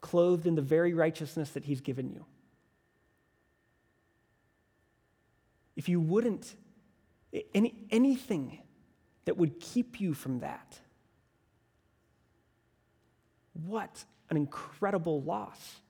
clothed 0.00 0.46
in 0.46 0.54
the 0.54 0.62
very 0.62 0.94
righteousness 0.94 1.50
that 1.50 1.64
He's 1.64 1.80
given 1.80 2.10
you. 2.10 2.24
If 5.74 5.88
you 5.88 6.00
wouldn't, 6.00 6.54
any, 7.54 7.86
anything 7.90 8.60
that 9.24 9.36
would 9.36 9.58
keep 9.58 10.00
you 10.00 10.14
from 10.14 10.40
that, 10.40 10.78
what 13.52 14.04
an 14.30 14.36
incredible 14.36 15.22
loss. 15.22 15.80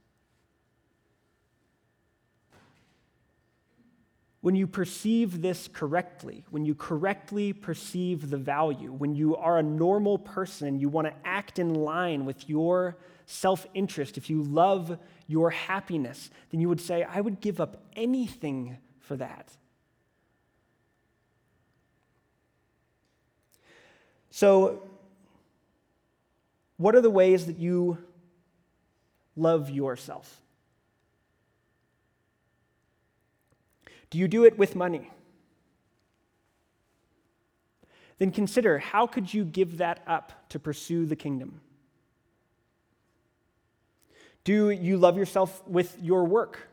When 4.40 4.56
you 4.56 4.66
perceive 4.66 5.40
this 5.40 5.68
correctly, 5.72 6.44
when 6.50 6.64
you 6.64 6.74
correctly 6.74 7.52
perceive 7.52 8.28
the 8.28 8.36
value, 8.36 8.92
when 8.92 9.14
you 9.14 9.36
are 9.36 9.58
a 9.58 9.62
normal 9.62 10.18
person, 10.18 10.80
you 10.80 10.88
want 10.88 11.06
to 11.06 11.14
act 11.24 11.60
in 11.60 11.74
line 11.74 12.24
with 12.24 12.48
your 12.48 12.96
self 13.24 13.68
interest, 13.72 14.18
if 14.18 14.28
you 14.28 14.42
love 14.42 14.98
your 15.28 15.50
happiness, 15.50 16.28
then 16.50 16.60
you 16.60 16.68
would 16.68 16.80
say, 16.80 17.04
I 17.04 17.20
would 17.20 17.40
give 17.40 17.60
up 17.60 17.84
anything 17.94 18.78
for 18.98 19.16
that. 19.16 19.56
So, 24.30 24.82
what 26.82 26.96
are 26.96 27.00
the 27.00 27.10
ways 27.10 27.46
that 27.46 27.58
you 27.58 27.96
love 29.36 29.70
yourself? 29.70 30.42
Do 34.10 34.18
you 34.18 34.26
do 34.26 34.44
it 34.44 34.58
with 34.58 34.74
money? 34.74 35.08
Then 38.18 38.32
consider 38.32 38.80
how 38.80 39.06
could 39.06 39.32
you 39.32 39.44
give 39.44 39.78
that 39.78 40.02
up 40.08 40.48
to 40.48 40.58
pursue 40.58 41.06
the 41.06 41.14
kingdom? 41.14 41.60
Do 44.42 44.70
you 44.70 44.96
love 44.96 45.16
yourself 45.16 45.62
with 45.68 45.96
your 46.02 46.24
work? 46.24 46.68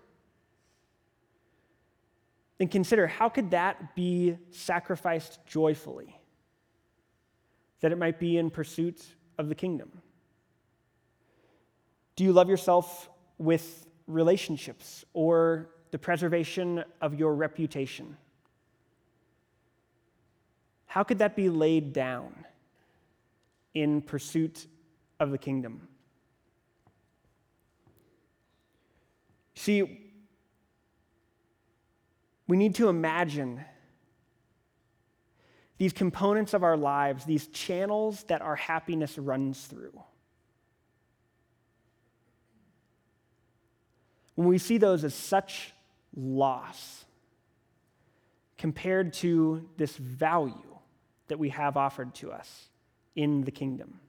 Then 2.57 2.68
consider 2.68 3.05
how 3.05 3.30
could 3.30 3.51
that 3.51 3.95
be 3.95 4.38
sacrificed 4.49 5.39
joyfully? 5.45 6.20
That 7.82 7.91
it 7.91 7.99
might 7.99 8.20
be 8.20 8.38
in 8.38 8.49
pursuit 8.49 9.05
of 9.40 9.50
the 9.50 9.56
kingdom? 9.56 9.90
Do 12.16 12.24
you 12.24 12.34
love 12.34 12.50
yourself 12.50 13.10
with 13.40 13.88
relationships 14.06 15.06
or 15.14 15.70
the 15.92 15.98
preservation 15.98 16.84
of 17.02 17.16
your 17.16 17.34
reputation? 17.34 18.18
How 20.86 21.04
could 21.04 21.20
that 21.20 21.36
be 21.36 21.50
laid 21.50 21.94
down 21.94 22.46
in 23.74 24.02
pursuit 24.02 24.68
of 25.20 25.32
the 25.32 25.38
kingdom? 25.38 25.88
See, 29.56 30.14
we 32.48 32.58
need 32.58 32.76
to 32.76 32.90
imagine 32.90 33.64
these 35.80 35.94
components 35.94 36.54
of 36.54 36.62
our 36.62 36.76
lives, 36.76 37.24
these 37.24 37.48
channels 37.48 38.24
that 38.26 38.42
our 38.42 38.58
happiness 38.58 39.18
runs 39.18 39.66
through. 39.66 39.98
When 44.36 44.50
we 44.50 44.58
see 44.58 44.78
those 44.78 45.06
as 45.06 45.16
such 45.16 45.74
loss 46.16 47.06
compared 48.58 49.14
to 49.14 49.70
this 49.78 49.96
value 49.96 50.78
that 51.30 51.40
we 51.40 51.48
have 51.50 51.78
offered 51.78 52.14
to 52.16 52.32
us 52.32 52.68
in 53.16 53.46
the 53.46 53.52
kingdom. 53.52 54.02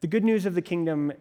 The 0.00 0.06
good 0.06 0.24
news 0.24 0.44
of 0.44 0.54
the 0.54 0.62
kingdom 0.62 1.12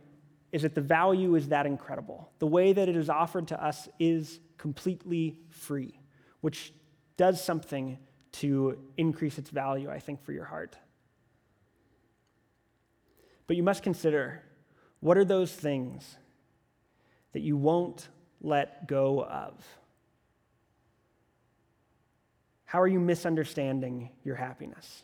is 0.51 0.63
that 0.63 0.75
the 0.75 0.81
value 0.81 1.35
is 1.35 1.49
that 1.49 1.65
incredible. 1.65 2.31
The 2.39 2.47
way 2.47 2.73
that 2.73 2.89
it 2.89 2.97
is 2.97 3.09
offered 3.09 3.47
to 3.49 3.63
us 3.63 3.87
is 3.97 4.41
completely 4.57 5.39
free 5.49 5.98
which 6.41 6.73
does 7.17 7.43
something 7.43 7.97
to 8.31 8.77
increase 8.97 9.37
its 9.37 9.49
value, 9.49 9.89
I 9.89 9.99
think, 9.99 10.23
for 10.23 10.31
your 10.31 10.45
heart. 10.45 10.77
But 13.47 13.57
you 13.57 13.63
must 13.63 13.83
consider 13.83 14.43
what 14.99 15.17
are 15.17 15.25
those 15.25 15.51
things 15.51 16.17
that 17.33 17.41
you 17.41 17.57
won't 17.57 18.07
let 18.41 18.87
go 18.87 19.23
of? 19.23 19.65
How 22.65 22.81
are 22.81 22.87
you 22.87 22.99
misunderstanding 22.99 24.09
your 24.23 24.35
happiness? 24.35 25.03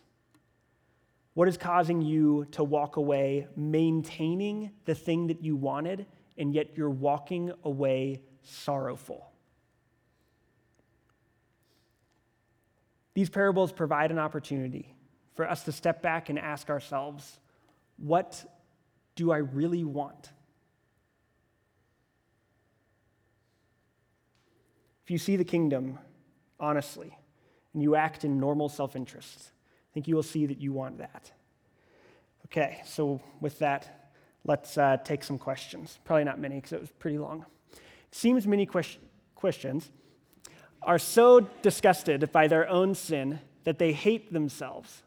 What 1.34 1.48
is 1.48 1.58
causing 1.58 2.02
you 2.02 2.46
to 2.52 2.64
walk 2.64 2.98
away 2.98 3.48
maintaining 3.56 4.72
the 4.86 4.96
thing 4.96 5.28
that 5.28 5.44
you 5.44 5.56
wanted, 5.56 6.06
and 6.38 6.54
yet 6.54 6.78
you're 6.78 6.90
walking 6.90 7.52
away 7.64 8.22
sorrowful? 8.44 9.32
These 13.16 13.30
parables 13.30 13.72
provide 13.72 14.12
an 14.12 14.20
opportunity 14.20 14.94
for 15.34 15.50
us 15.50 15.64
to 15.64 15.72
step 15.72 16.02
back 16.02 16.30
and 16.30 16.38
ask 16.38 16.70
ourselves, 16.70 17.40
what 17.98 18.46
do 19.16 19.32
I 19.32 19.38
really 19.38 19.86
want? 19.86 20.32
If 25.06 25.12
you 25.12 25.18
see 25.18 25.38
the 25.38 25.46
kingdom 25.46 25.98
honestly 26.60 27.18
and 27.74 27.82
you 27.82 27.96
act 27.96 28.26
in 28.26 28.40
normal 28.40 28.68
self 28.68 28.96
interest, 28.96 29.52
I 29.92 29.94
think 29.94 30.08
you 30.08 30.16
will 30.16 30.24
see 30.24 30.46
that 30.48 30.60
you 30.60 30.74
want 30.74 30.98
that. 30.98 31.32
Okay, 32.48 32.82
so 32.86 33.22
with 33.40 33.60
that, 33.60 34.12
let's 34.44 34.78
uh, 34.78 34.98
take 35.04 35.24
some 35.24 35.38
questions. 35.38 36.00
Probably 36.04 36.26
not 36.26 36.38
many 36.38 36.56
because 36.56 36.74
it 36.74 36.82
was 36.82 36.92
pretty 36.92 37.18
long. 37.18 37.46
It 37.72 37.80
seems 38.12 38.46
many 38.46 38.66
questions 38.66 39.92
are 40.86 41.00
so 41.00 41.42
disgusted 41.62 42.32
by 42.32 42.48
their 42.48 42.70
own 42.70 42.96
sin 42.96 43.40
that 43.64 43.80
they 43.80 43.92
hate 43.92 44.32
themselves. 44.32 45.04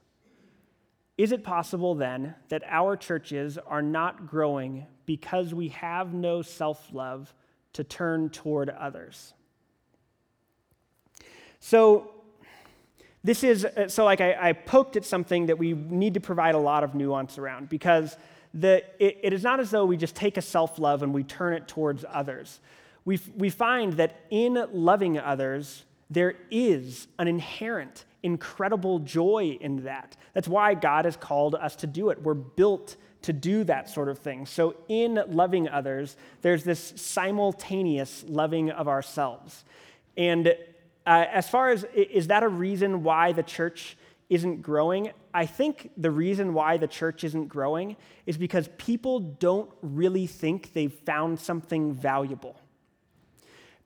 Is 1.17 1.33
it 1.33 1.43
possible 1.43 1.95
then 1.95 2.35
that 2.49 2.63
our 2.67 2.97
churches 2.97 3.59
are 3.59 3.83
not 3.83 4.27
growing 4.27 4.87
because 5.07 5.55
we 5.55 5.69
have 5.69 6.13
no 6.13 6.43
self 6.43 6.93
love 6.93 7.33
to 7.73 7.85
turn 7.85 8.31
toward 8.31 8.71
others? 8.71 9.33
So, 11.61 12.11
this 13.25 13.43
is 13.43 13.65
uh, 13.65 13.89
so 13.89 14.05
like 14.05 14.21
I, 14.21 14.51
I, 14.51 14.53
poked 14.53 14.97
at 14.97 15.05
something 15.05 15.47
that 15.47 15.59
we 15.59 15.73
need 15.73 16.15
to 16.15 16.21
provide 16.21 16.55
a 16.55 16.59
lot 16.59 16.85
of 16.85 16.95
nuance 16.95 17.37
around 17.37 17.69
because 17.69 18.17
the, 18.55 18.85
it, 18.99 19.19
it 19.23 19.33
is 19.33 19.43
not 19.43 19.59
as 19.59 19.71
though 19.71 19.85
we 19.85 19.97
just 19.97 20.15
take 20.15 20.37
a 20.37 20.43
self 20.43 20.79
love 20.79 21.03
and 21.03 21.13
we 21.13 21.25
turn 21.25 21.53
it 21.53 21.67
towards 21.67 22.05
others. 22.09 22.61
We, 23.05 23.21
we 23.37 23.51
find 23.51 23.95
that 23.95 24.21
in 24.31 24.65
loving 24.73 25.19
others, 25.19 25.85
there 26.11 26.35
is 26.51 27.09
an 27.19 27.29
inherent, 27.29 28.05
incredible 28.23 28.99
joy 29.01 29.59
in 29.61 29.85
that. 29.85 30.17
That's 30.35 30.49
why 30.49 30.75
God 30.75 31.05
has 31.05 31.17
called 31.17 31.55
us 31.55 31.77
to 31.77 31.87
do 31.87 32.11
it. 32.11 32.23
We're 32.23 32.35
built 32.35 32.97
to 33.23 33.33
do 33.33 33.65
that 33.65 33.89
sort 33.89 34.09
of 34.09 34.19
thing. 34.19 34.47
So, 34.47 34.77
in 34.89 35.21
loving 35.29 35.69
others, 35.69 36.17
there's 36.43 36.65
this 36.65 36.93
simultaneous 36.97 38.25
loving 38.29 38.71
of 38.71 38.89
ourselves. 38.89 39.65
And 40.17 40.49
uh, 41.07 41.25
as 41.33 41.49
far 41.49 41.71
as 41.71 41.85
is 41.95 42.29
that 42.29 42.43
a 42.43 42.49
reason 42.49 43.03
why 43.03 43.33
the 43.33 43.43
church 43.43 43.97
isn't 44.31 44.63
growing? 44.63 45.11
I 45.33 45.47
think 45.47 45.91
the 45.97 46.11
reason 46.11 46.53
why 46.55 46.77
the 46.77 46.87
church 46.87 47.25
isn't 47.25 47.49
growing 47.49 47.97
is 48.27 48.37
because 48.37 48.69
people 48.77 49.21
don't 49.21 49.71
really 49.81 50.27
think 50.27 50.73
they've 50.75 50.93
found 50.93 51.41
something 51.41 51.93
valuable. 51.93 52.61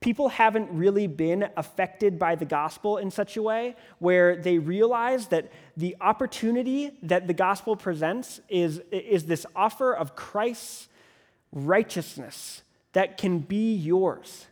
People 0.02 0.28
haven't 0.28 0.68
really 0.70 1.06
been 1.06 1.48
affected 1.56 2.18
by 2.18 2.34
the 2.34 2.44
gospel 2.44 2.98
in 2.98 3.10
such 3.10 3.36
a 3.36 3.42
way 3.42 3.76
where 4.00 4.36
they 4.36 4.58
realize 4.58 5.28
that 5.28 5.50
the 5.76 5.96
opportunity 6.00 6.90
that 7.02 7.26
the 7.26 7.34
gospel 7.34 7.76
presents 7.76 8.40
is, 8.48 8.82
is 8.90 9.26
this 9.26 9.46
offer 9.56 9.94
of 9.94 10.16
Christ's 10.16 10.88
righteousness 11.52 12.62
that 12.92 13.16
can 13.16 13.38
be 13.38 13.74
yours. 13.74 14.46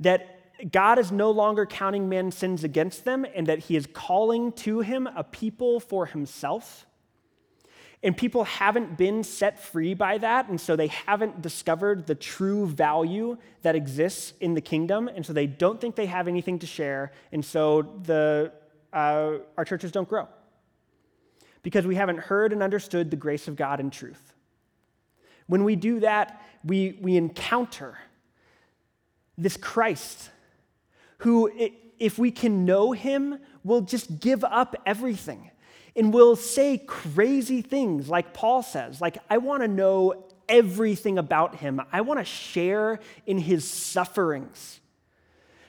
That 0.00 0.72
God 0.72 0.98
is 0.98 1.12
no 1.12 1.30
longer 1.30 1.66
counting 1.66 2.08
man's 2.08 2.36
sins 2.36 2.64
against 2.64 3.04
them 3.04 3.26
and 3.34 3.46
that 3.46 3.60
he 3.60 3.76
is 3.76 3.86
calling 3.92 4.52
to 4.52 4.80
him 4.80 5.06
a 5.06 5.22
people 5.22 5.80
for 5.80 6.06
himself. 6.06 6.86
And 8.02 8.16
people 8.16 8.44
haven't 8.44 8.98
been 8.98 9.24
set 9.24 9.58
free 9.58 9.94
by 9.94 10.18
that, 10.18 10.48
and 10.48 10.60
so 10.60 10.76
they 10.76 10.88
haven't 10.88 11.42
discovered 11.42 12.06
the 12.06 12.14
true 12.14 12.66
value 12.66 13.38
that 13.62 13.74
exists 13.74 14.34
in 14.40 14.54
the 14.54 14.60
kingdom, 14.60 15.08
and 15.08 15.24
so 15.24 15.32
they 15.32 15.46
don't 15.46 15.80
think 15.80 15.96
they 15.96 16.06
have 16.06 16.28
anything 16.28 16.58
to 16.58 16.66
share, 16.66 17.12
and 17.32 17.44
so 17.44 17.82
the, 18.02 18.52
uh, 18.92 19.32
our 19.56 19.64
churches 19.64 19.90
don't 19.90 20.08
grow. 20.08 20.28
Because 21.62 21.86
we 21.86 21.96
haven't 21.96 22.18
heard 22.18 22.52
and 22.52 22.62
understood 22.62 23.10
the 23.10 23.16
grace 23.16 23.48
of 23.48 23.56
God 23.56 23.80
in 23.80 23.90
truth. 23.90 24.34
When 25.46 25.64
we 25.64 25.74
do 25.74 26.00
that, 26.00 26.42
we, 26.64 26.98
we 27.00 27.16
encounter 27.16 27.98
this 29.38 29.56
Christ 29.56 30.30
who, 31.18 31.50
if 31.98 32.18
we 32.18 32.30
can 32.30 32.64
know 32.64 32.92
him, 32.92 33.38
will 33.64 33.80
just 33.80 34.20
give 34.20 34.44
up 34.44 34.76
everything 34.84 35.50
and 35.96 36.12
will 36.12 36.36
say 36.36 36.78
crazy 36.78 37.62
things 37.62 38.08
like 38.08 38.34
Paul 38.34 38.62
says, 38.62 39.00
like, 39.00 39.18
I 39.30 39.38
want 39.38 39.62
to 39.62 39.68
know 39.68 40.24
everything 40.48 41.18
about 41.18 41.56
him. 41.56 41.80
I 41.92 42.02
want 42.02 42.20
to 42.20 42.24
share 42.24 43.00
in 43.26 43.38
his 43.38 43.68
sufferings. 43.68 44.80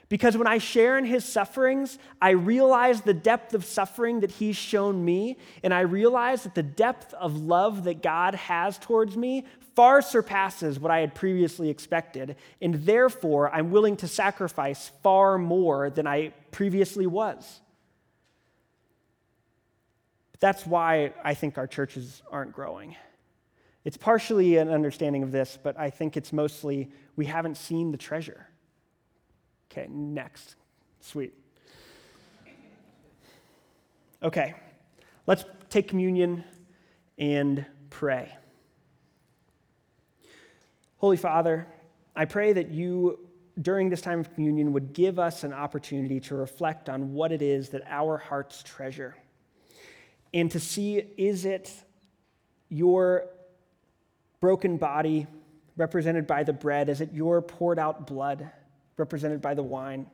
Because 0.09 0.37
when 0.37 0.47
I 0.47 0.59
share 0.59 0.97
in 0.97 1.03
his 1.03 1.25
sufferings, 1.25 1.99
I 2.21 2.29
realize 2.29 3.01
the 3.01 3.13
depth 3.13 3.53
of 3.53 3.65
suffering 3.65 4.21
that 4.21 4.31
he's 4.31 4.55
shown 4.55 5.03
me, 5.03 5.37
and 5.63 5.73
I 5.73 5.81
realize 5.81 6.43
that 6.43 6.55
the 6.55 6.63
depth 6.63 7.13
of 7.13 7.35
love 7.35 7.83
that 7.83 8.01
God 8.01 8.35
has 8.35 8.77
towards 8.77 9.17
me 9.17 9.45
far 9.75 10.01
surpasses 10.01 10.79
what 10.79 10.91
I 10.91 11.01
had 11.01 11.13
previously 11.13 11.69
expected, 11.69 12.37
and 12.61 12.85
therefore 12.85 13.53
I'm 13.53 13.69
willing 13.69 13.97
to 13.97 14.07
sacrifice 14.07 14.91
far 15.03 15.37
more 15.37 15.89
than 15.89 16.07
I 16.07 16.33
previously 16.51 17.05
was. 17.05 17.59
That's 20.39 20.65
why 20.65 21.13
I 21.23 21.33
think 21.33 21.57
our 21.57 21.67
churches 21.67 22.21
aren't 22.31 22.53
growing. 22.53 22.95
It's 23.83 23.97
partially 23.97 24.57
an 24.57 24.69
understanding 24.69 25.23
of 25.23 25.31
this, 25.31 25.57
but 25.61 25.79
I 25.79 25.89
think 25.89 26.17
it's 26.17 26.33
mostly 26.33 26.91
we 27.15 27.25
haven't 27.25 27.55
seen 27.57 27.91
the 27.91 27.97
treasure. 27.97 28.47
Okay, 29.71 29.87
next. 29.89 30.55
Sweet. 30.99 31.33
Okay, 34.21 34.55
let's 35.25 35.45
take 35.69 35.87
communion 35.87 36.43
and 37.17 37.65
pray. 37.89 38.35
Holy 40.97 41.17
Father, 41.17 41.67
I 42.15 42.25
pray 42.25 42.53
that 42.53 42.69
you, 42.69 43.19
during 43.61 43.89
this 43.89 44.01
time 44.01 44.19
of 44.19 44.33
communion, 44.33 44.73
would 44.73 44.93
give 44.93 45.19
us 45.19 45.43
an 45.43 45.53
opportunity 45.53 46.19
to 46.21 46.35
reflect 46.35 46.89
on 46.89 47.13
what 47.13 47.31
it 47.31 47.41
is 47.41 47.69
that 47.69 47.83
our 47.87 48.17
hearts 48.17 48.63
treasure 48.63 49.15
and 50.33 50.51
to 50.51 50.59
see 50.59 50.97
is 51.17 51.45
it 51.45 51.71
your 52.69 53.25
broken 54.39 54.77
body 54.77 55.27
represented 55.75 56.27
by 56.27 56.43
the 56.43 56.53
bread? 56.53 56.89
Is 56.89 57.01
it 57.01 57.13
your 57.13 57.41
poured 57.41 57.79
out 57.79 58.07
blood? 58.07 58.49
represented 58.97 59.41
by 59.41 59.53
the 59.53 59.63
wine. 59.63 60.07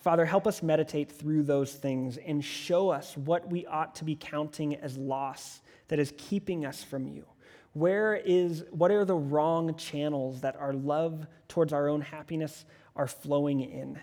Father, 0.00 0.24
help 0.24 0.46
us 0.46 0.62
meditate 0.62 1.10
through 1.10 1.42
those 1.42 1.72
things 1.72 2.18
and 2.18 2.44
show 2.44 2.90
us 2.90 3.16
what 3.16 3.50
we 3.50 3.66
ought 3.66 3.94
to 3.96 4.04
be 4.04 4.14
counting 4.14 4.76
as 4.76 4.96
loss 4.96 5.60
that 5.88 5.98
is 5.98 6.12
keeping 6.16 6.64
us 6.64 6.82
from 6.82 7.08
you. 7.08 7.24
Where 7.72 8.14
is, 8.14 8.64
what 8.70 8.90
are 8.90 9.04
the 9.04 9.16
wrong 9.16 9.74
channels 9.74 10.40
that 10.42 10.56
our 10.56 10.72
love 10.72 11.26
towards 11.48 11.72
our 11.72 11.88
own 11.88 12.00
happiness 12.00 12.64
are 12.94 13.08
flowing 13.08 13.60
in? 13.60 13.98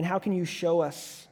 And 0.00 0.06
how 0.06 0.18
can 0.18 0.32
you 0.32 0.46
show 0.46 0.80
us, 0.80 1.28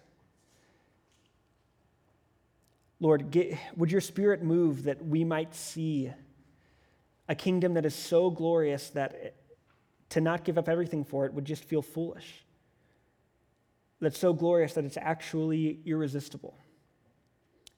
Lord, 3.00 3.30
get, 3.30 3.56
would 3.78 3.90
your 3.90 4.02
spirit 4.02 4.42
move 4.42 4.82
that 4.82 5.02
we 5.02 5.24
might 5.24 5.54
see 5.54 6.12
a 7.30 7.34
kingdom 7.34 7.72
that 7.72 7.86
is 7.86 7.94
so 7.94 8.28
glorious 8.28 8.90
that 8.90 9.36
to 10.10 10.20
not 10.20 10.44
give 10.44 10.58
up 10.58 10.68
everything 10.68 11.02
for 11.02 11.24
it 11.24 11.32
would 11.32 11.46
just 11.46 11.64
feel 11.64 11.80
foolish. 11.80 12.44
That's 14.02 14.18
so 14.18 14.34
glorious 14.34 14.74
that 14.74 14.84
it's 14.84 14.98
actually 14.98 15.80
irresistible. 15.86 16.54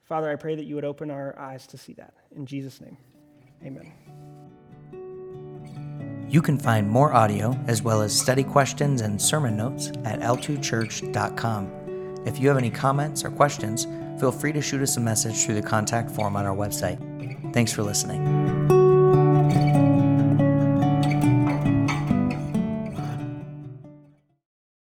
Father, 0.02 0.28
I 0.28 0.34
pray 0.34 0.56
that 0.56 0.64
you 0.64 0.74
would 0.74 0.84
open 0.84 1.08
our 1.08 1.38
eyes 1.38 1.68
to 1.68 1.78
see 1.78 1.92
that. 1.92 2.14
In 2.34 2.46
Jesus' 2.46 2.80
name, 2.80 2.96
amen. 3.64 4.29
You 6.30 6.40
can 6.40 6.58
find 6.58 6.88
more 6.88 7.12
audio 7.12 7.58
as 7.66 7.82
well 7.82 8.02
as 8.02 8.16
study 8.16 8.44
questions 8.44 9.00
and 9.00 9.20
sermon 9.20 9.56
notes 9.56 9.88
at 10.04 10.20
l2church.com. 10.20 12.22
If 12.24 12.38
you 12.38 12.46
have 12.46 12.56
any 12.56 12.70
comments 12.70 13.24
or 13.24 13.32
questions, 13.32 13.88
feel 14.20 14.30
free 14.30 14.52
to 14.52 14.62
shoot 14.62 14.80
us 14.80 14.96
a 14.96 15.00
message 15.00 15.44
through 15.44 15.56
the 15.56 15.62
contact 15.62 16.08
form 16.08 16.36
on 16.36 16.46
our 16.46 16.54
website. 16.54 17.52
Thanks 17.52 17.72
for 17.72 17.82
listening. 17.82 18.59